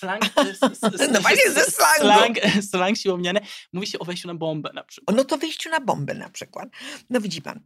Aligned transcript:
slang, 0.00 0.22
no 1.12 1.20
właśnie 1.20 1.50
ze 1.50 1.64
slangu. 1.64 2.00
Slang, 2.00 2.36
slang 2.70 2.96
siłowniany. 2.96 3.40
Mówi 3.72 3.86
się 3.86 3.98
o 3.98 4.04
wejściu 4.04 4.28
na 4.28 4.34
bombę 4.34 4.70
na 4.74 4.84
przykład. 4.84 5.16
No 5.16 5.24
to 5.24 5.38
wejściu 5.38 5.70
na 5.70 5.80
bombę 5.80 6.14
na 6.14 6.30
przykład. 6.30 6.68
No 7.10 7.20
widzi 7.20 7.42
pan, 7.42 7.60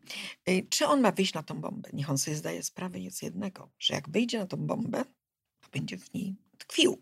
y, 0.48 0.66
czy 0.70 0.86
on 0.86 1.00
ma 1.00 1.12
wyjść 1.12 1.34
na 1.34 1.42
tą 1.42 1.60
bombę? 1.60 1.90
Niech 1.92 2.10
on 2.10 2.18
sobie 2.18 2.36
zdaje 2.36 2.62
sprawę 2.62 2.98
z 3.10 3.22
jednego, 3.22 3.70
że 3.78 3.94
jak 3.94 4.08
wejdzie 4.08 4.38
na 4.38 4.46
tą 4.46 4.56
bombę, 4.56 5.04
to 5.60 5.68
będzie 5.72 5.98
w 5.98 6.14
niej 6.14 6.36
tkwił. 6.58 6.98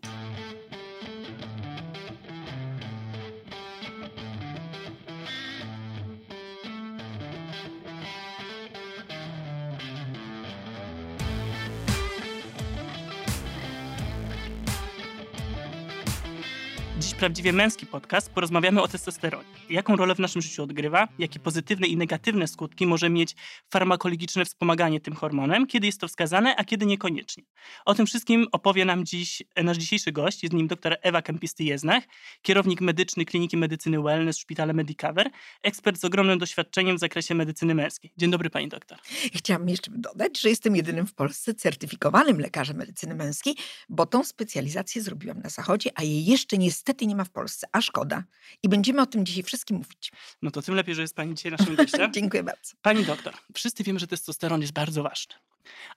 Prawdziwie 17.23 17.53
męski 17.53 17.85
podcast. 17.85 18.29
Porozmawiamy 18.29 18.81
o 18.81 18.87
testosteronie. 18.87 19.47
Jaką 19.69 19.95
rolę 19.95 20.15
w 20.15 20.19
naszym 20.19 20.41
życiu 20.41 20.63
odgrywa, 20.63 21.07
jakie 21.19 21.39
pozytywne 21.39 21.87
i 21.87 21.97
negatywne 21.97 22.47
skutki 22.47 22.87
może 22.87 23.09
mieć 23.09 23.35
farmakologiczne 23.69 24.45
wspomaganie 24.45 25.01
tym 25.01 25.15
hormonem, 25.15 25.67
kiedy 25.67 25.85
jest 25.85 26.01
to 26.01 26.07
wskazane, 26.07 26.55
a 26.55 26.63
kiedy 26.63 26.85
niekoniecznie. 26.85 27.43
O 27.85 27.93
tym 27.95 28.05
wszystkim 28.05 28.47
opowie 28.51 28.85
nam 28.85 29.05
dziś 29.05 29.43
nasz 29.63 29.77
dzisiejszy 29.77 30.11
gość. 30.11 30.43
Jest 30.43 30.53
nim 30.53 30.67
dr 30.67 30.97
Ewa 31.01 31.21
Kempisty-Jeznach, 31.21 32.01
kierownik 32.41 32.81
medyczny 32.81 33.25
Kliniki 33.25 33.57
Medycyny 33.57 34.01
Wellness 34.01 34.37
w 34.37 34.41
Szpitalu 34.41 34.73
Medicover, 34.73 35.29
ekspert 35.61 35.99
z 35.99 36.05
ogromnym 36.05 36.39
doświadczeniem 36.39 36.97
w 36.97 36.99
zakresie 36.99 37.35
medycyny 37.35 37.75
męskiej. 37.75 38.13
Dzień 38.17 38.31
dobry 38.31 38.49
pani 38.49 38.67
doktor. 38.67 38.97
Chciałam 39.35 39.69
jeszcze 39.69 39.91
dodać, 39.91 40.39
że 40.39 40.49
jestem 40.49 40.75
jedynym 40.75 41.07
w 41.07 41.13
Polsce 41.13 41.53
certyfikowanym 41.53 42.39
lekarzem 42.39 42.77
medycyny 42.77 43.15
męskiej, 43.15 43.55
bo 43.89 44.05
tą 44.05 44.23
specjalizację 44.23 45.01
zrobiłam 45.01 45.39
na 45.39 45.49
Zachodzie, 45.49 45.89
a 45.95 46.03
jej 46.03 46.25
jeszcze 46.25 46.57
niestety 46.57 47.03
niestety 47.03 47.12
nie 47.13 47.17
ma 47.17 47.23
w 47.23 47.29
Polsce, 47.29 47.67
a 47.71 47.81
szkoda. 47.81 48.23
I 48.63 48.69
będziemy 48.69 49.01
o 49.01 49.05
tym 49.05 49.25
dzisiaj 49.25 49.43
wszystkim 49.43 49.77
mówić. 49.77 50.11
No 50.41 50.51
to 50.51 50.61
tym 50.61 50.75
lepiej, 50.75 50.95
że 50.95 51.01
jest 51.01 51.15
Pani 51.15 51.35
dzisiaj 51.35 51.51
naszym 51.51 51.75
gościem. 51.75 52.13
Dziękuję 52.19 52.43
bardzo. 52.43 52.73
Pani 52.81 53.05
doktor, 53.05 53.33
wszyscy 53.55 53.83
wiemy, 53.83 53.99
że 53.99 54.07
testosteron 54.07 54.61
jest 54.61 54.73
bardzo 54.73 55.03
ważny, 55.03 55.35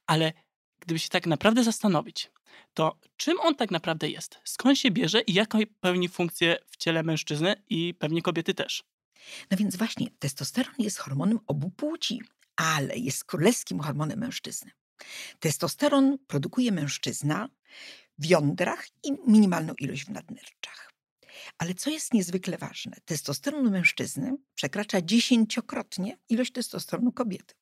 ale 0.06 0.32
gdyby 0.80 0.98
się 0.98 1.08
tak 1.08 1.26
naprawdę 1.26 1.64
zastanowić, 1.64 2.30
to 2.74 2.98
czym 3.16 3.40
on 3.40 3.54
tak 3.54 3.70
naprawdę 3.70 4.08
jest? 4.08 4.40
Skąd 4.44 4.78
się 4.78 4.90
bierze 4.90 5.20
i 5.20 5.34
jaką 5.34 5.58
pełni 5.80 6.08
funkcję 6.08 6.58
w 6.66 6.76
ciele 6.76 7.02
mężczyzny 7.02 7.54
i 7.68 7.94
pewnie 7.98 8.22
kobiety 8.22 8.54
też? 8.54 8.84
No 9.50 9.56
więc 9.56 9.76
właśnie, 9.76 10.10
testosteron 10.18 10.74
jest 10.78 10.98
hormonem 10.98 11.40
obu 11.46 11.70
płci, 11.70 12.22
ale 12.56 12.96
jest 12.96 13.24
królewskim 13.24 13.80
hormonem 13.80 14.18
mężczyzny. 14.18 14.70
Testosteron 15.40 16.18
produkuje 16.26 16.72
mężczyzna 16.72 17.48
w 18.18 18.26
jądrach 18.26 18.86
i 19.02 19.12
minimalną 19.26 19.74
ilość 19.78 20.04
w 20.04 20.08
nadnerczach. 20.08 20.85
Ale 21.58 21.74
co 21.74 21.90
jest 21.90 22.14
niezwykle 22.14 22.58
ważne, 22.58 22.96
testosteron 23.04 23.70
mężczyzny 23.70 24.36
przekracza 24.54 25.02
dziesięciokrotnie 25.02 26.18
ilość 26.28 26.52
testosteronu 26.52 27.12
kobiety. 27.12 27.54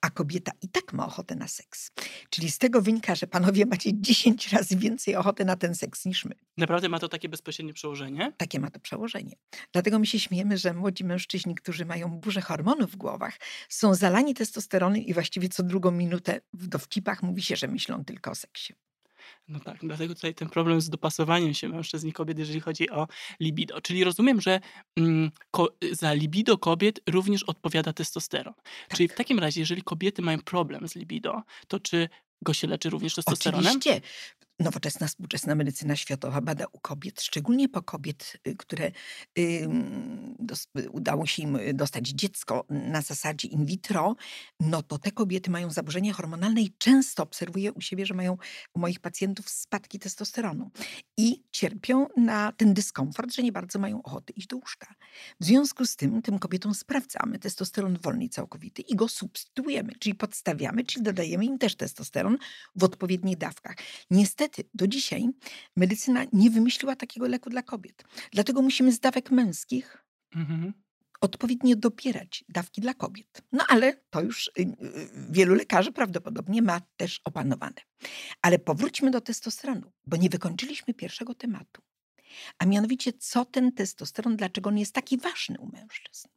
A 0.00 0.10
kobieta 0.10 0.52
i 0.62 0.68
tak 0.68 0.92
ma 0.92 1.06
ochotę 1.06 1.34
na 1.34 1.48
seks. 1.48 1.90
Czyli 2.30 2.50
z 2.50 2.58
tego 2.58 2.82
wynika, 2.82 3.14
że 3.14 3.26
panowie 3.26 3.66
macie 3.66 3.90
10 3.94 4.52
razy 4.52 4.76
więcej 4.76 5.16
ochoty 5.16 5.44
na 5.44 5.56
ten 5.56 5.74
seks 5.74 6.04
niż 6.04 6.24
my. 6.24 6.34
Naprawdę 6.56 6.88
ma 6.88 6.98
to 6.98 7.08
takie 7.08 7.28
bezpośrednie 7.28 7.72
przełożenie? 7.72 8.32
Takie 8.36 8.60
ma 8.60 8.70
to 8.70 8.80
przełożenie. 8.80 9.36
Dlatego 9.72 9.98
my 9.98 10.06
się 10.06 10.20
śmiejemy, 10.20 10.58
że 10.58 10.74
młodzi 10.74 11.04
mężczyźni, 11.04 11.54
którzy 11.54 11.84
mają 11.84 12.08
burzę 12.08 12.40
hormonów 12.40 12.90
w 12.90 12.96
głowach, 12.96 13.38
są 13.68 13.94
zalani 13.94 14.34
testosteronem 14.34 15.02
i 15.02 15.14
właściwie 15.14 15.48
co 15.48 15.62
drugą 15.62 15.90
minutę 15.90 16.40
w 16.52 16.66
dowcipach 16.66 17.22
mówi 17.22 17.42
się, 17.42 17.56
że 17.56 17.68
myślą 17.68 18.04
tylko 18.04 18.30
o 18.30 18.34
seksie. 18.34 18.74
No 19.48 19.60
tak, 19.60 19.76
dlatego 19.82 20.14
tutaj 20.14 20.34
ten 20.34 20.48
problem 20.48 20.80
z 20.80 20.90
dopasowaniem 20.90 21.54
się 21.54 21.68
mężczyzn 21.68 22.08
i 22.08 22.12
kobiet, 22.12 22.38
jeżeli 22.38 22.60
chodzi 22.60 22.90
o 22.90 23.06
libido. 23.40 23.80
Czyli 23.80 24.04
rozumiem, 24.04 24.40
że 24.40 24.60
mm, 24.96 25.30
za 25.92 26.12
libido 26.12 26.58
kobiet 26.58 27.00
również 27.06 27.42
odpowiada 27.42 27.92
testosteron. 27.92 28.54
Tak. 28.54 28.96
Czyli 28.96 29.08
w 29.08 29.14
takim 29.14 29.38
razie, 29.38 29.60
jeżeli 29.60 29.82
kobiety 29.82 30.22
mają 30.22 30.38
problem 30.38 30.88
z 30.88 30.94
libido, 30.94 31.42
to 31.68 31.80
czy 31.80 32.08
go 32.42 32.52
się 32.54 32.66
leczy 32.66 32.90
również 32.90 33.14
testosteronem? 33.14 33.76
Oczywiście. 33.76 34.00
Nowoczesna, 34.60 35.06
współczesna 35.06 35.54
medycyna 35.54 35.96
światowa 35.96 36.40
bada 36.40 36.66
u 36.72 36.80
kobiet, 36.80 37.22
szczególnie 37.22 37.68
po 37.68 37.82
kobiet, 37.82 38.36
y, 38.48 38.56
które 38.56 38.90
udało 40.90 41.26
się 41.26 41.42
im 41.42 41.58
dostać 41.74 42.08
dziecko 42.08 42.64
na 42.70 43.02
zasadzie 43.02 43.48
in 43.48 43.66
vitro, 43.66 44.16
no 44.60 44.82
to 44.82 44.98
te 44.98 45.12
kobiety 45.12 45.50
mają 45.50 45.70
zaburzenia 45.70 46.12
hormonalne 46.12 46.60
i 46.60 46.74
często 46.78 47.22
obserwuję 47.22 47.72
u 47.72 47.80
siebie, 47.80 48.06
że 48.06 48.14
mają 48.14 48.38
u 48.74 48.80
moich 48.80 49.00
pacjentów 49.00 49.50
spadki 49.50 49.98
testosteronu 49.98 50.70
i 51.16 51.42
cierpią 51.50 52.06
na 52.16 52.52
ten 52.52 52.74
dyskomfort, 52.74 53.34
że 53.34 53.42
nie 53.42 53.52
bardzo 53.52 53.78
mają 53.78 54.02
ochoty 54.02 54.32
iść 54.32 54.46
do 54.46 54.56
łóżka. 54.56 54.94
W 55.40 55.44
związku 55.44 55.86
z 55.86 55.96
tym 55.96 56.22
tym 56.22 56.38
kobietom 56.38 56.74
sprawdzamy 56.74 57.38
testosteron 57.38 57.98
wolny 58.02 58.28
całkowity 58.28 58.82
i 58.82 58.96
go 58.96 59.08
substytuujemy, 59.08 59.92
czyli 59.98 60.14
podstawiamy, 60.14 60.84
czyli 60.84 61.02
dodajemy 61.02 61.44
im 61.44 61.58
też 61.58 61.74
testosteron 61.74 62.38
w 62.76 62.84
odpowiednich 62.84 63.36
dawkach. 63.36 63.76
Niestety 64.10 64.49
niestety 64.50 64.70
do 64.74 64.86
dzisiaj 64.86 65.28
medycyna 65.76 66.24
nie 66.32 66.50
wymyśliła 66.50 66.96
takiego 66.96 67.28
leku 67.28 67.50
dla 67.50 67.62
kobiet. 67.62 68.04
Dlatego 68.32 68.62
musimy 68.62 68.92
z 68.92 69.00
dawek 69.00 69.30
męskich 69.30 70.04
mhm. 70.34 70.72
odpowiednio 71.20 71.76
dopierać 71.76 72.44
dawki 72.48 72.80
dla 72.80 72.94
kobiet. 72.94 73.42
No 73.52 73.64
ale 73.68 73.96
to 74.10 74.20
już 74.20 74.48
y, 74.48 74.62
y, 74.62 74.74
wielu 75.30 75.54
lekarzy 75.54 75.92
prawdopodobnie 75.92 76.62
ma 76.62 76.80
też 76.96 77.20
opanowane. 77.24 77.80
Ale 78.42 78.58
powróćmy 78.58 79.10
do 79.10 79.20
testosteronu, 79.20 79.92
bo 80.06 80.16
nie 80.16 80.28
wykończyliśmy 80.28 80.94
pierwszego 80.94 81.34
tematu. 81.34 81.82
A 82.58 82.66
mianowicie, 82.66 83.12
co 83.12 83.44
ten 83.44 83.72
testosteron, 83.72 84.36
dlaczego 84.36 84.68
on 84.68 84.78
jest 84.78 84.94
taki 84.94 85.18
ważny 85.18 85.58
u 85.58 85.66
mężczyzn? 85.66 86.28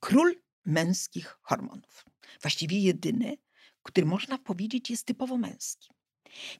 Król 0.00 0.34
męskich 0.64 1.38
hormonów. 1.42 2.04
Właściwie 2.42 2.78
jedyny, 2.78 3.36
który 3.82 4.06
można 4.06 4.38
powiedzieć 4.38 4.90
jest 4.90 5.06
typowo 5.06 5.36
męski. 5.36 5.93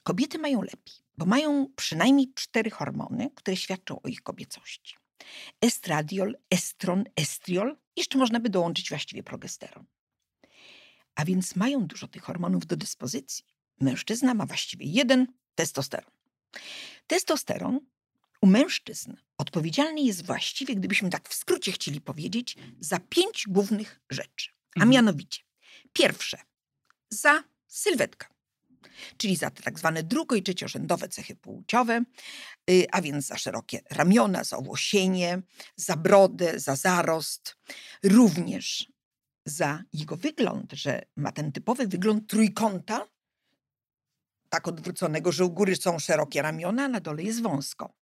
Kobiety 0.03 0.39
mają 0.39 0.61
lepiej, 0.61 0.95
bo 1.17 1.25
mają 1.25 1.67
przynajmniej 1.75 2.33
cztery 2.35 2.69
hormony, 2.69 3.29
które 3.35 3.57
świadczą 3.57 4.01
o 4.01 4.07
ich 4.07 4.21
kobiecości. 4.21 4.95
Estradiol, 5.61 6.37
estron, 6.49 7.03
estriol, 7.15 7.77
jeszcze 7.95 8.17
można 8.17 8.39
by 8.39 8.49
dołączyć 8.49 8.89
właściwie 8.89 9.23
progesteron. 9.23 9.85
A 11.15 11.25
więc 11.25 11.55
mają 11.55 11.87
dużo 11.87 12.07
tych 12.07 12.23
hormonów 12.23 12.65
do 12.65 12.77
dyspozycji. 12.77 13.45
Mężczyzna 13.79 14.33
ma 14.33 14.45
właściwie 14.45 14.85
jeden 14.85 15.27
testosteron. 15.55 16.11
Testosteron 17.07 17.79
u 18.41 18.47
mężczyzn 18.47 19.13
odpowiedzialny 19.37 20.01
jest 20.01 20.25
właściwie, 20.25 20.75
gdybyśmy 20.75 21.09
tak 21.09 21.29
w 21.29 21.33
skrócie 21.33 21.71
chcieli 21.71 22.01
powiedzieć, 22.01 22.57
za 22.79 22.99
pięć 22.99 23.45
głównych 23.47 24.01
rzeczy. 24.09 24.49
A 24.75 24.79
mhm. 24.79 24.89
mianowicie, 24.89 25.41
pierwsze, 25.93 26.37
za 27.09 27.43
sylwetkę 27.67 28.34
czyli 29.17 29.35
za 29.35 29.49
te 29.49 29.63
tak 29.63 29.79
zwane 29.79 30.03
drugo- 30.03 30.35
i 30.35 30.43
trzeciorzędowe 30.43 31.07
cechy 31.09 31.35
płciowe, 31.35 32.03
y, 32.69 32.85
a 32.91 33.01
więc 33.01 33.25
za 33.25 33.37
szerokie 33.37 33.79
ramiona, 33.91 34.43
za 34.43 34.57
owłosienie, 34.57 35.41
za 35.75 35.95
brodę, 35.95 36.59
za 36.59 36.75
zarost, 36.75 37.55
również 38.03 38.91
za 39.45 39.83
jego 39.93 40.15
wygląd, 40.15 40.71
że 40.73 41.01
ma 41.15 41.31
ten 41.31 41.51
typowy 41.51 41.87
wygląd 41.87 42.29
trójkąta, 42.29 43.07
tak 44.49 44.67
odwróconego, 44.67 45.31
że 45.31 45.45
u 45.45 45.49
góry 45.49 45.75
są 45.75 45.99
szerokie 45.99 46.41
ramiona, 46.41 46.83
a 46.83 46.87
na 46.87 46.99
dole 46.99 47.23
jest 47.23 47.41
wąsko. 47.41 47.93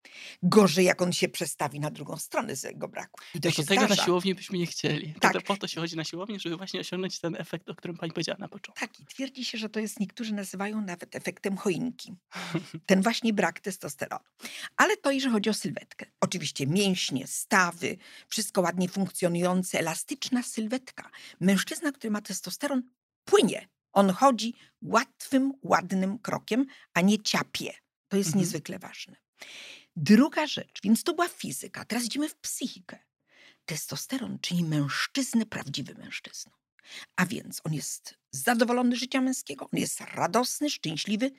Gorzej, 0.42 0.84
jak 0.84 1.02
on 1.02 1.12
się 1.12 1.28
przestawi 1.28 1.80
na 1.80 1.90
drugą 1.90 2.16
stronę 2.16 2.56
z 2.56 2.62
jego 2.62 2.88
braku. 2.88 3.20
I 3.34 3.40
to, 3.40 3.48
no 3.48 3.54
to 3.54 3.62
tego 3.62 3.84
zdarza. 3.86 3.94
na 3.94 4.04
siłowni 4.04 4.34
byśmy 4.34 4.58
nie 4.58 4.66
chcieli. 4.66 5.14
Tak. 5.20 5.32
To 5.32 5.40
po 5.40 5.56
to 5.56 5.68
się 5.68 5.80
chodzi 5.80 5.96
na 5.96 6.04
siłowni, 6.04 6.40
żeby 6.40 6.56
właśnie 6.56 6.80
osiągnąć 6.80 7.20
ten 7.20 7.36
efekt, 7.36 7.70
o 7.70 7.74
którym 7.74 7.96
pani 7.96 8.12
powiedziała 8.12 8.38
na 8.38 8.48
początku. 8.48 8.80
Tak, 8.80 9.00
i 9.00 9.06
twierdzi 9.06 9.44
się, 9.44 9.58
że 9.58 9.68
to 9.68 9.80
jest, 9.80 10.00
niektórzy 10.00 10.34
nazywają 10.34 10.80
nawet 10.80 11.16
efektem 11.16 11.56
choinki. 11.56 12.14
Ten 12.86 13.02
właśnie 13.02 13.32
brak 13.32 13.60
testosteronu. 13.60 14.24
Ale 14.76 14.96
to, 14.96 15.10
jeżeli 15.10 15.32
chodzi 15.32 15.50
o 15.50 15.54
sylwetkę. 15.54 16.06
Oczywiście 16.20 16.66
mięśnie, 16.66 17.26
stawy, 17.26 17.96
wszystko 18.28 18.60
ładnie 18.60 18.88
funkcjonujące, 18.88 19.78
elastyczna 19.78 20.42
sylwetka. 20.42 21.10
Mężczyzna, 21.40 21.92
który 21.92 22.10
ma 22.10 22.20
testosteron, 22.20 22.82
płynie 23.24 23.68
on 23.92 24.10
chodzi 24.10 24.54
łatwym, 24.82 25.52
ładnym 25.62 26.18
krokiem, 26.18 26.66
a 26.94 27.00
nie 27.00 27.22
ciapie. 27.22 27.72
To 28.08 28.16
jest 28.16 28.28
mhm. 28.28 28.40
niezwykle 28.40 28.78
ważne. 28.78 29.16
Druga 29.96 30.46
rzecz, 30.46 30.80
więc 30.84 31.02
to 31.02 31.14
była 31.14 31.28
fizyka, 31.28 31.84
teraz 31.84 32.04
idziemy 32.04 32.28
w 32.28 32.36
psychikę. 32.36 32.98
Testosteron 33.64 34.38
czyni 34.38 34.64
mężczyznę 34.64 35.46
prawdziwy 35.46 35.94
mężczyzną. 35.94 36.52
A 37.16 37.26
więc 37.26 37.60
on 37.64 37.74
jest 37.74 38.14
zadowolony 38.30 38.96
życia 38.96 39.20
męskiego, 39.20 39.68
on 39.72 39.80
jest 39.80 40.00
radosny, 40.00 40.70
szczęśliwy, 40.70 41.30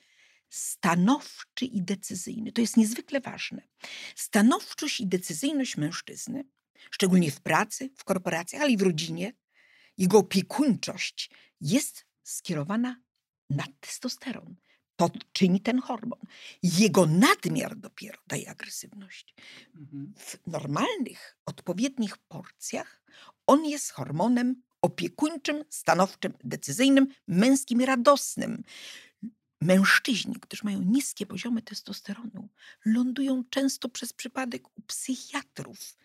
stanowczy 0.50 1.66
i 1.66 1.82
decyzyjny. 1.82 2.52
To 2.52 2.62
jest 2.62 2.78
niezwykle 2.78 3.22
ważne. 3.22 3.68
Stanowczość 4.16 5.00
i 5.00 5.08
decyzyjność 5.08 5.78
mężczyzny, 5.78 6.44
szczególnie 6.92 7.32
w 7.32 7.42
pracy, 7.42 7.90
w 7.98 8.04
korporacjach, 8.04 8.62
ale 8.62 8.72
i 8.72 8.78
w 8.78 8.82
rodzinie, 8.82 9.34
jego 9.98 10.18
opiekuńczość 10.18 11.30
jest 11.62 12.06
skierowana 12.24 13.02
na 13.50 13.64
testosteron. 13.80 14.56
To 14.96 15.10
czyni 15.32 15.62
ten 15.62 15.82
hormon. 15.82 16.20
Jego 16.64 17.06
nadmiar 17.06 17.76
dopiero 17.76 18.22
daje 18.28 18.50
agresywność. 18.50 19.36
Mhm. 19.76 20.14
W 20.18 20.48
normalnych, 20.48 21.38
odpowiednich 21.46 22.18
porcjach 22.18 23.04
on 23.48 23.66
jest 23.66 23.92
hormonem 23.92 24.62
opiekuńczym, 24.82 25.64
stanowczym, 25.70 26.34
decyzyjnym, 26.44 27.08
męskim 27.28 27.82
i 27.82 27.86
radosnym. 27.86 28.64
Mężczyźni, 29.62 30.36
którzy 30.36 30.66
mają 30.66 30.82
niskie 30.82 31.26
poziomy 31.26 31.62
testosteronu, 31.62 32.50
lądują 32.86 33.44
często 33.50 33.90
przez 33.90 34.14
przypadek 34.14 34.78
u 34.78 34.82
psychiatrów. 34.82 35.98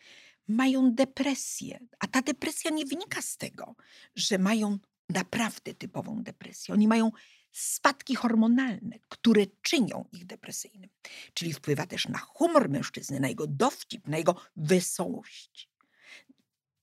Mają 0.49 0.95
depresję, 0.95 1.79
a 1.99 2.07
ta 2.07 2.23
depresja 2.23 2.71
nie 2.71 2.87
wynika 2.87 3.23
z 3.23 3.37
tego, 3.37 3.75
że 4.17 4.39
mają 4.39 4.79
naprawdę 5.09 5.75
typową 5.75 6.23
depresję. 6.23 6.75
Oni 6.75 6.89
mają 6.89 7.13
spadki 7.53 8.15
hormonalne, 8.15 8.99
które 9.09 9.47
czynią 9.63 10.05
ich 10.13 10.27
depresyjnym. 10.27 10.91
Czyli 11.35 11.53
wpływa 11.53 11.87
też 11.87 12.09
na 12.09 12.19
humor 12.19 12.69
mężczyzny, 12.69 13.21
na 13.21 13.29
jego 13.29 13.47
dowcip, 13.47 14.09
na 14.09 14.19
jego 14.19 14.41
wesołość. 14.57 15.71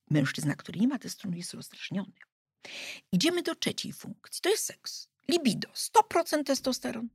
Mężczyzna, 0.10 0.56
który 0.56 0.80
nie 0.80 0.88
ma 0.88 1.00
testosteronu, 1.00 1.38
jest 1.38 1.54
rozdrażniony. 1.54 2.14
Idziemy 3.12 3.44
do 3.44 3.56
trzeciej 3.56 3.94
funkcji. 3.94 4.42
To 4.42 4.50
jest 4.50 4.66
seks. 4.66 5.08
Libido. 5.30 5.70
100% 5.70 6.44
testosteron. 6.44 7.10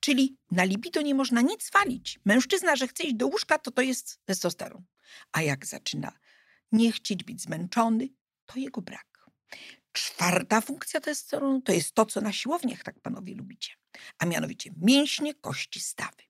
Czyli 0.00 0.36
na 0.50 0.64
libido 0.64 1.02
nie 1.02 1.14
można 1.14 1.40
nic 1.40 1.70
walić. 1.70 2.20
Mężczyzna, 2.24 2.76
że 2.76 2.88
chce 2.88 3.04
iść 3.04 3.14
do 3.14 3.26
łóżka, 3.26 3.58
to 3.58 3.70
to 3.70 3.82
jest 3.82 4.20
testosteron. 4.24 4.84
A 5.32 5.42
jak 5.42 5.66
zaczyna 5.66 6.12
nie 6.72 6.92
chcieć 6.92 7.24
być 7.24 7.42
zmęczony, 7.42 8.08
to 8.46 8.58
jego 8.58 8.82
brak. 8.82 9.30
Czwarta 9.98 10.60
funkcja 10.60 11.00
testosteronu 11.00 11.60
to 11.60 11.72
jest 11.72 11.94
to, 11.94 12.06
co 12.06 12.20
na 12.20 12.32
siłowniach 12.32 12.82
tak 12.82 13.00
panowie 13.00 13.34
lubicie, 13.34 13.72
a 14.18 14.26
mianowicie 14.26 14.70
mięśnie, 14.76 15.34
kości, 15.34 15.80
stawy. 15.80 16.22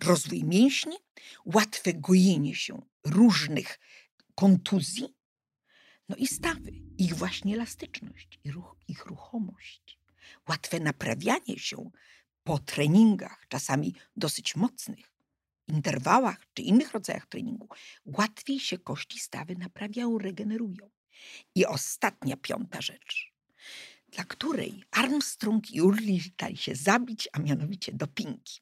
Rozwój 0.00 0.44
mięśni, 0.44 0.96
łatwe 1.44 1.94
gojenie 1.94 2.54
się 2.54 2.82
różnych 3.04 3.78
kontuzji, 4.34 5.14
no 6.08 6.16
i 6.16 6.26
stawy, 6.26 6.72
ich 6.98 7.14
właśnie 7.14 7.54
elastyczność, 7.54 8.38
ich, 8.44 8.54
ich 8.88 9.06
ruchomość, 9.06 9.98
łatwe 10.48 10.80
naprawianie 10.80 11.58
się 11.58 11.90
po 12.42 12.58
treningach, 12.58 13.46
czasami 13.48 13.94
dosyć 14.16 14.56
mocnych, 14.56 15.12
interwałach 15.68 16.46
czy 16.54 16.62
innych 16.62 16.92
rodzajach 16.92 17.26
treningu, 17.26 17.68
łatwiej 18.04 18.60
się 18.60 18.78
kości 18.78 19.18
stawy 19.18 19.56
naprawiają, 19.56 20.18
regenerują. 20.18 20.90
I 21.54 21.66
ostatnia, 21.66 22.36
piąta 22.36 22.80
rzecz, 22.80 23.32
dla 24.08 24.24
której 24.24 24.84
Armstrong 24.90 25.70
i 25.70 25.82
Urlich 25.82 26.36
dali 26.36 26.56
się 26.56 26.74
zabić, 26.74 27.28
a 27.32 27.38
mianowicie 27.38 27.92
dopingi. 27.92 28.60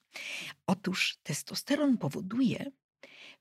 Otóż 0.66 1.19
testosteron 1.22 1.99
powoduje 1.99 2.70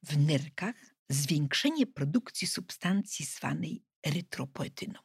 w 0.04 0.18
nerkach 0.18 0.76
zwiększenie 1.10 1.88
produkcji 1.88 2.48
substancji 2.48 3.26
zwanej 3.26 3.84
erytropoetyną. 4.08 5.00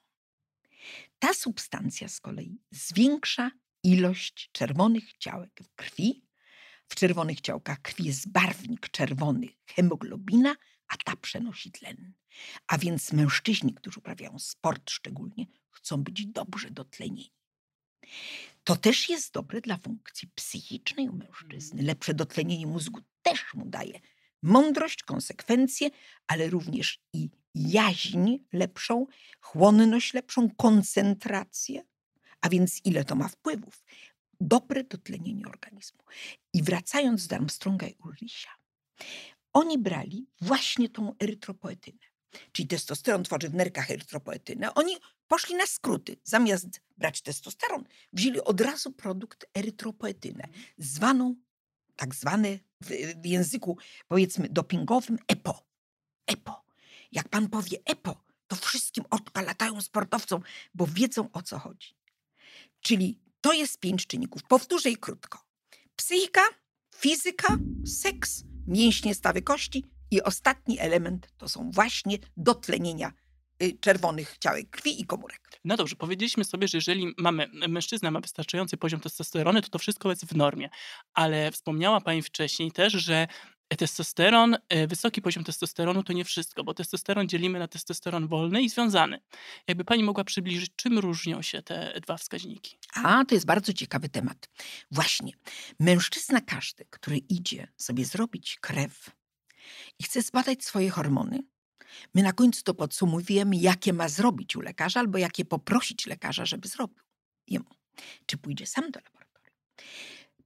Ta 1.19 1.35
substancja 1.35 2.09
z 2.09 2.21
kolei 2.21 2.61
zwiększa 2.71 3.51
ilość 3.83 4.51
czerwonych 4.53 5.17
ciałek 5.19 5.61
w 5.63 5.75
krwi. 5.75 6.23
W 6.89 6.95
czerwonych 6.95 7.41
ciałkach 7.41 7.83
krwi 7.83 8.05
jest 8.05 8.29
barwnik 8.29 8.89
czerwony, 8.89 9.49
hemoglobina, 9.67 10.57
a 10.89 10.97
ta 10.97 11.17
przenosi 11.17 11.73
tlen. 11.73 12.13
A 12.67 12.79
więc 12.79 13.13
mężczyźni, 13.13 13.75
którzy 13.75 14.01
uprawiają 14.01 14.39
sport 14.39 14.91
szczególnie, 14.91 15.47
chcą 15.71 16.03
być 16.03 16.27
dobrze 16.27 16.71
dotlenieni. 16.71 17.33
To 18.65 18.77
też 18.77 19.09
jest 19.09 19.33
dobre 19.33 19.61
dla 19.61 19.77
funkcji 19.77 20.29
psychicznej 20.35 21.09
u 21.09 21.13
mężczyzny. 21.13 21.83
Lepsze 21.83 22.15
dotlenienie 22.15 22.67
mózgu 22.67 23.01
też 23.23 23.55
mu 23.55 23.67
daje 23.67 24.01
mądrość, 24.43 25.03
konsekwencje, 25.03 25.91
ale 26.27 26.51
również 26.51 27.01
i 27.13 27.31
jaźń 27.55 28.37
lepszą, 28.53 29.07
chłonność 29.41 30.15
lepszą, 30.15 30.51
koncentrację. 30.51 31.83
A 32.41 32.49
więc 32.49 32.81
ile 32.85 33.05
to 33.05 33.15
ma 33.15 33.29
wpływów? 33.29 33.85
Dobre 34.41 34.85
dotlenienie 34.85 35.47
organizmu. 35.47 35.99
I 36.53 36.63
wracając 36.63 37.27
do 37.27 37.37
Armstronga 37.37 37.87
i 37.87 37.95
Ulricha, 38.05 38.51
oni 39.57 39.79
brali 39.79 40.27
właśnie 40.41 40.89
tą 40.89 41.15
erytropoetynę. 41.23 42.07
Czyli 42.53 42.69
testosteron 42.69 43.25
tworzy 43.25 43.49
w 43.49 43.55
nerkach 43.55 43.91
erytropoetynę. 43.91 44.75
Oni 44.75 44.97
poszli 45.29 45.55
na 45.55 45.67
skróty. 45.67 46.17
Zamiast 46.25 46.81
brać 46.97 47.23
testosteron, 47.23 47.85
wzięli 48.13 48.41
od 48.41 48.61
razu 48.61 48.93
produkt 48.93 49.47
erytropoetynę, 49.55 50.49
zwaną, 50.79 51.35
tak 51.97 52.15
zwane 52.15 52.59
w, 52.81 52.91
w 53.23 53.27
języku 53.27 53.79
powiedzmy 54.09 54.49
dopingowym 54.49 55.19
EPO. 55.29 55.67
EPO. 56.27 56.65
Jak 57.13 57.29
pan 57.29 57.49
powie 57.49 57.79
EPO, 57.85 58.25
to 58.47 58.57
wszystkim 58.57 59.05
oczka 59.11 59.43
latają 59.43 59.83
sportowcom, 59.83 60.43
bo 60.75 60.87
wiedzą 60.87 61.29
o 61.33 61.43
co 61.43 61.59
chodzi. 61.59 61.97
Czyli 62.81 63.21
to 63.41 63.53
jest 63.53 63.81
pięć 63.81 64.07
czynników. 64.07 64.43
Powtórzę 64.43 64.91
i 64.91 64.97
krótko. 64.97 65.39
Psychika, 65.97 66.43
fizyka, 66.95 67.59
seks, 67.87 68.43
mięśnie, 68.67 69.15
stawy 69.15 69.43
kości 69.43 69.85
i 70.11 70.23
ostatni 70.23 70.79
element 70.81 71.29
to 71.39 71.49
są 71.49 71.71
właśnie 71.71 72.19
dotlenienia 72.37 73.13
y, 73.63 73.79
czerwonych 73.81 74.39
ciałek 74.39 74.71
krwi 74.71 75.01
i 75.01 75.07
komórek. 75.07 75.41
No 75.65 75.77
dobrze, 75.77 75.97
powiedzieliśmy 75.97 76.45
sobie, 76.45 76.69
że 76.69 76.79
jeżeli 76.79 77.15
mamy, 77.19 77.47
mężczyzna 77.69 78.11
ma 78.11 78.21
wystarczający 78.21 78.77
poziom 78.77 79.01
testosteronu, 79.01 79.63
to 79.63 79.69
to 79.69 79.79
wszystko 79.79 80.11
jest 80.11 80.25
w 80.25 80.37
normie. 80.37 80.69
Ale 81.15 81.51
wspomniała 81.51 82.01
Pani 82.01 82.23
wcześniej 82.23 82.73
też, 82.73 82.93
że 82.93 83.27
testosteron, 83.69 84.57
e, 84.69 84.87
wysoki 84.87 85.23
poziom 85.23 85.45
testosteronu 85.45 86.03
to 86.03 86.13
nie 86.13 86.25
wszystko, 86.25 86.65
bo 86.65 86.75
testosteron 86.75 87.29
dzielimy 87.29 87.59
na 87.59 87.69
testosteron 87.69 88.29
wolny 88.29 88.63
i 88.63 88.69
związany. 88.69 89.21
Jakby 89.69 89.85
Pani 89.85 90.05
mogła 90.05 90.25
przybliżyć, 90.25 90.71
czym 90.77 90.99
różnią 90.99 91.43
się 91.43 91.63
te 91.63 92.01
dwa 92.01 92.17
wskaźniki? 92.17 92.79
A, 92.95 93.25
to 93.25 93.35
jest 93.35 93.47
bardzo 93.47 93.73
ciekawy 93.73 94.09
temat. 94.09 94.49
Właśnie, 94.91 95.33
mężczyzna 95.81 96.41
każdy, 96.41 96.85
który 96.91 97.17
idzie 97.17 97.69
sobie 97.77 98.05
zrobić 98.05 98.59
krew 98.61 99.11
i 99.99 100.05
chce 100.05 100.23
zbadać 100.23 100.65
swoje 100.65 100.91
hormony, 100.91 101.43
my 102.15 102.23
na 102.23 102.33
końcu 102.33 102.63
to 102.63 102.75
podsumowujemy, 102.75 103.57
jakie 103.57 103.93
ma 103.93 104.09
zrobić 104.09 104.57
u 104.57 104.61
lekarza 104.61 105.01
albo 105.01 105.19
jakie 105.19 105.45
poprosić 105.45 106.07
lekarza, 106.07 106.47
żeby 106.47 106.69
zrobił 106.69 107.03
jemu. 107.47 107.71
Czy 108.27 108.39
pójdzie 108.39 108.67
sam 108.67 108.91
do 108.91 109.01
laboratorium. 109.01 109.57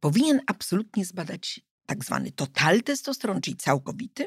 Powinien 0.01 0.41
absolutnie 0.47 1.05
zbadać 1.05 1.61
tak 1.91 2.05
zwany 2.05 2.33
total 2.33 2.83
testosteron, 2.83 3.41
czyli 3.41 3.57
całkowity, 3.57 4.27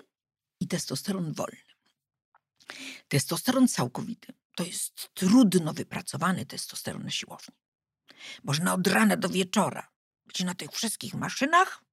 i 0.60 0.68
testosteron 0.68 1.34
wolny. 1.34 1.74
Testosteron 3.08 3.68
całkowity 3.68 4.34
to 4.56 4.64
jest 4.64 5.10
trudno 5.14 5.74
wypracowany 5.74 6.46
testosteron 6.46 7.04
na 7.04 7.12
siłowni. 7.12 7.56
Można 8.44 8.74
od 8.74 8.88
rana 8.88 9.18
do 9.18 9.30
wieczora 9.30 9.88
być 10.26 10.44
na 10.44 10.56
tych 10.56 10.72
wszystkich 10.72 11.14
maszynach, 11.14 11.84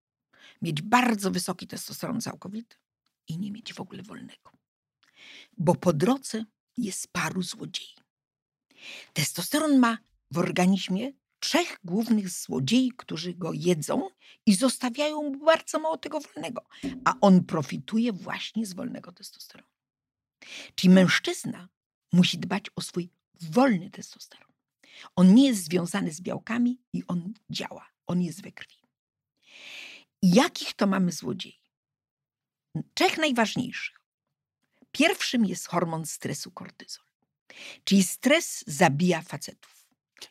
mieć 0.62 0.82
bardzo 0.82 1.30
wysoki 1.30 1.66
testosteron 1.66 2.20
całkowity 2.20 2.76
i 3.28 3.38
nie 3.38 3.52
mieć 3.52 3.74
w 3.74 3.80
ogóle 3.80 4.02
wolnego. 4.02 4.50
Bo 5.58 5.74
po 5.74 5.92
drodze 5.92 6.44
jest 6.76 7.12
paru 7.12 7.42
złodziei. 7.42 7.94
Testosteron 9.12 9.78
ma 9.78 9.98
w 10.30 10.38
organizmie 10.38 11.12
trzech 11.40 11.78
głównych 11.84 12.28
złodziei, 12.28 12.92
którzy 12.96 13.34
go 13.34 13.52
jedzą 13.54 14.08
i 14.46 14.54
zostawiają 14.54 15.32
bardzo 15.44 15.78
mało 15.78 15.98
tego 15.98 16.20
wolnego, 16.20 16.64
a 17.04 17.14
on 17.20 17.44
profituje 17.44 18.12
właśnie 18.12 18.66
z 18.66 18.72
wolnego 18.72 19.12
testosteronu. 19.12 19.70
Czyli 20.74 20.94
mężczyzna 20.94 21.68
musi 22.12 22.38
dbać 22.38 22.64
o 22.76 22.80
swój 22.80 23.10
wolny 23.40 23.90
testosteron. 23.90 24.52
On 25.16 25.34
nie 25.34 25.46
jest 25.46 25.64
związany 25.64 26.12
z 26.12 26.20
białkami 26.20 26.78
i 26.92 27.02
on 27.06 27.34
działa, 27.50 27.86
on 28.06 28.22
jest 28.22 28.42
we 28.42 28.52
krwi. 28.52 28.76
Jakich 30.22 30.74
to 30.74 30.86
mamy 30.86 31.12
złodziei? 31.12 31.60
Trzech 32.94 33.18
najważniejszych. 33.18 34.00
Pierwszym 34.92 35.46
jest 35.46 35.66
hormon 35.66 36.06
stresu 36.06 36.50
kortyzol. 36.50 37.04
Czyli 37.84 38.02
stres 38.02 38.64
zabija 38.66 39.22
facetów. 39.22 39.86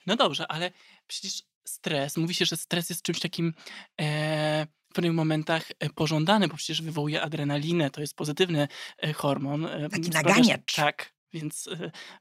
No 0.06 0.16
dobrze, 0.16 0.52
ale 0.52 0.72
przecież 1.10 1.44
stres, 1.68 2.18
mówi 2.18 2.34
się, 2.36 2.46
że 2.46 2.58
stres 2.58 2.90
jest 2.90 3.02
czymś 3.02 3.20
takim 3.20 3.54
e, 4.02 4.68
w 4.90 4.94
pewnych 4.94 5.14
momentach 5.14 5.72
e, 5.80 5.90
pożądany, 5.90 6.48
bo 6.48 6.56
przecież 6.56 6.82
wywołuje 6.82 7.22
adrenalinę, 7.22 7.90
to 7.90 8.02
jest 8.02 8.16
pozytywny 8.16 8.68
e, 8.98 9.14
hormon. 9.14 9.66
e, 9.66 9.90
Taki 9.90 10.04
sprawia, 10.06 10.30
że- 10.30 10.40
naganiacz. 10.40 10.76
Tak, 10.76 11.14
więc 11.34 11.70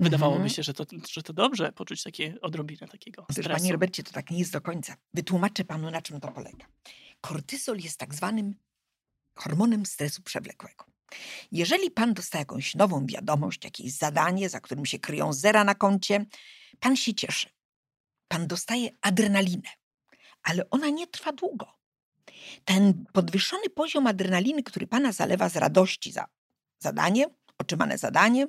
wydawałoby 0.00 0.37
Mhm. 0.37 0.54
się, 0.54 0.62
że 0.62 0.75
to, 0.75 0.85
że 1.12 1.23
to 1.23 1.33
dobrze 1.33 1.73
poczuć 1.73 2.02
takie 2.02 2.40
odrobinę 2.40 2.88
takiego 2.88 3.23
Otóż, 3.23 3.35
stresu. 3.37 3.61
panie 3.61 3.73
Robercie, 3.73 4.02
to 4.02 4.12
tak 4.12 4.30
nie 4.30 4.38
jest 4.38 4.52
do 4.52 4.61
końca. 4.61 4.97
Wytłumaczę 5.14 5.64
panu, 5.64 5.90
na 5.90 6.02
czym 6.02 6.21
to 6.21 6.28
polega. 6.28 6.66
Kortyzol 7.21 7.78
jest 7.78 7.99
tak 7.99 8.14
zwanym 8.14 8.54
hormonem 9.35 9.87
stresu 9.87 10.23
przewlekłego. 10.23 10.85
Jeżeli 11.52 11.90
pan 11.90 12.14
dostaje 12.14 12.40
jakąś 12.42 12.75
nową 12.75 13.07
wiadomość, 13.07 13.64
jakieś 13.64 13.92
zadanie, 13.92 14.49
za 14.49 14.61
którym 14.61 14.87
się 14.87 14.99
kryją 14.99 15.33
zera 15.33 15.64
na 15.64 15.75
koncie, 15.75 16.26
pan 16.80 16.97
się 16.97 17.14
cieszy. 17.14 17.49
Pan 18.28 18.47
dostaje 18.47 18.90
adrenalinę. 19.00 19.68
ale 20.42 20.70
ona 20.70 20.88
nie 20.88 21.06
trwa 21.06 21.32
długo. 21.32 21.78
Ten 22.64 23.04
podwyższony 23.12 23.70
poziom 23.70 24.06
adrenaliny, 24.06 24.62
który 24.62 24.87
pana 24.87 25.12
zalewa 25.12 25.49
z 25.49 25.56
radości 25.56 26.12
za 26.12 26.25
zadanie, 26.78 27.26
otrzymane 27.58 27.99
zadanie, 27.99 28.47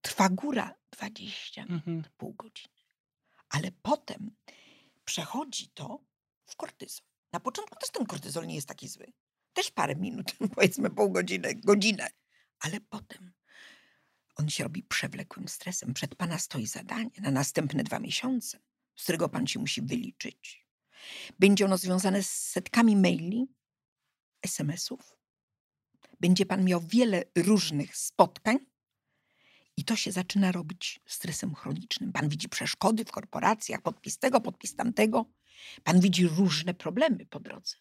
trwa 0.00 0.28
góra 0.28 0.74
20 0.90 1.62
Mhm. 1.62 2.04
pół 2.16 2.34
godziny. 2.34 2.74
Ale 3.48 3.70
potem 3.82 4.30
przechodzi 5.04 5.68
to 5.68 5.98
w 6.46 6.56
kortyzol. 6.56 7.06
Na 7.32 7.40
początku 7.40 7.76
też 7.76 7.90
ten 7.90 8.06
kortyzol 8.06 8.46
nie 8.46 8.54
jest 8.54 8.68
taki 8.68 8.88
zły. 8.88 9.12
Też 9.52 9.70
parę 9.70 9.96
minut, 9.96 10.32
powiedzmy 10.54 10.90
pół 10.90 11.10
godziny, 11.10 11.54
godzinę. 11.54 12.08
Ale 12.60 12.80
potem 12.80 13.32
on 14.36 14.48
się 14.50 14.64
robi 14.64 14.82
przewlekłym 14.82 15.48
stresem. 15.48 15.94
Przed 15.94 16.14
pana 16.14 16.38
stoi 16.38 16.66
zadanie 16.66 17.10
na 17.20 17.30
następne 17.30 17.84
dwa 17.84 17.98
miesiące, 17.98 18.58
którego 19.02 19.28
pan 19.28 19.46
się 19.46 19.60
musi 19.60 19.82
wyliczyć. 19.82 20.66
Będzie 21.38 21.64
ono 21.64 21.78
związane 21.78 22.22
z 22.22 22.30
setkami 22.30 22.96
maili, 22.96 23.46
SMS-ów. 24.42 25.16
Będzie 26.20 26.46
pan 26.46 26.64
miał 26.64 26.80
wiele 26.80 27.24
różnych 27.36 27.96
spotkań, 27.96 28.58
i 29.76 29.84
to 29.84 29.96
się 29.96 30.12
zaczyna 30.12 30.52
robić 30.52 31.00
stresem 31.06 31.54
chronicznym. 31.54 32.12
Pan 32.12 32.28
widzi 32.28 32.48
przeszkody 32.48 33.04
w 33.04 33.12
korporacjach, 33.12 33.82
podpis 33.82 34.18
tego, 34.18 34.40
podpis 34.40 34.76
tamtego. 34.76 35.26
Pan 35.84 36.00
widzi 36.00 36.26
różne 36.26 36.74
problemy 36.74 37.26
po 37.26 37.40
drodze. 37.40 37.76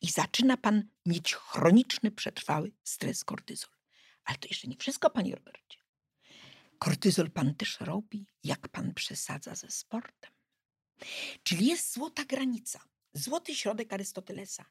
I 0.00 0.10
zaczyna 0.10 0.56
pan 0.56 0.82
mieć 1.06 1.34
chroniczny, 1.34 2.10
przetrwały 2.10 2.72
stres 2.84 3.24
kortyzol. 3.24 3.70
Ale 4.24 4.38
to 4.38 4.48
jeszcze 4.48 4.68
nie 4.68 4.76
wszystko, 4.76 5.10
panie 5.10 5.34
Robercie. 5.34 5.78
Kortyzol 6.78 7.30
pan 7.30 7.54
też 7.54 7.80
robi, 7.80 8.26
jak 8.44 8.68
pan 8.68 8.94
przesadza 8.94 9.54
ze 9.54 9.70
sportem. 9.70 10.30
Czyli 11.42 11.66
jest 11.66 11.92
złota 11.92 12.24
granica, 12.24 12.80
złoty 13.12 13.54
środek 13.54 13.92
Arystotelesa. 13.92 14.64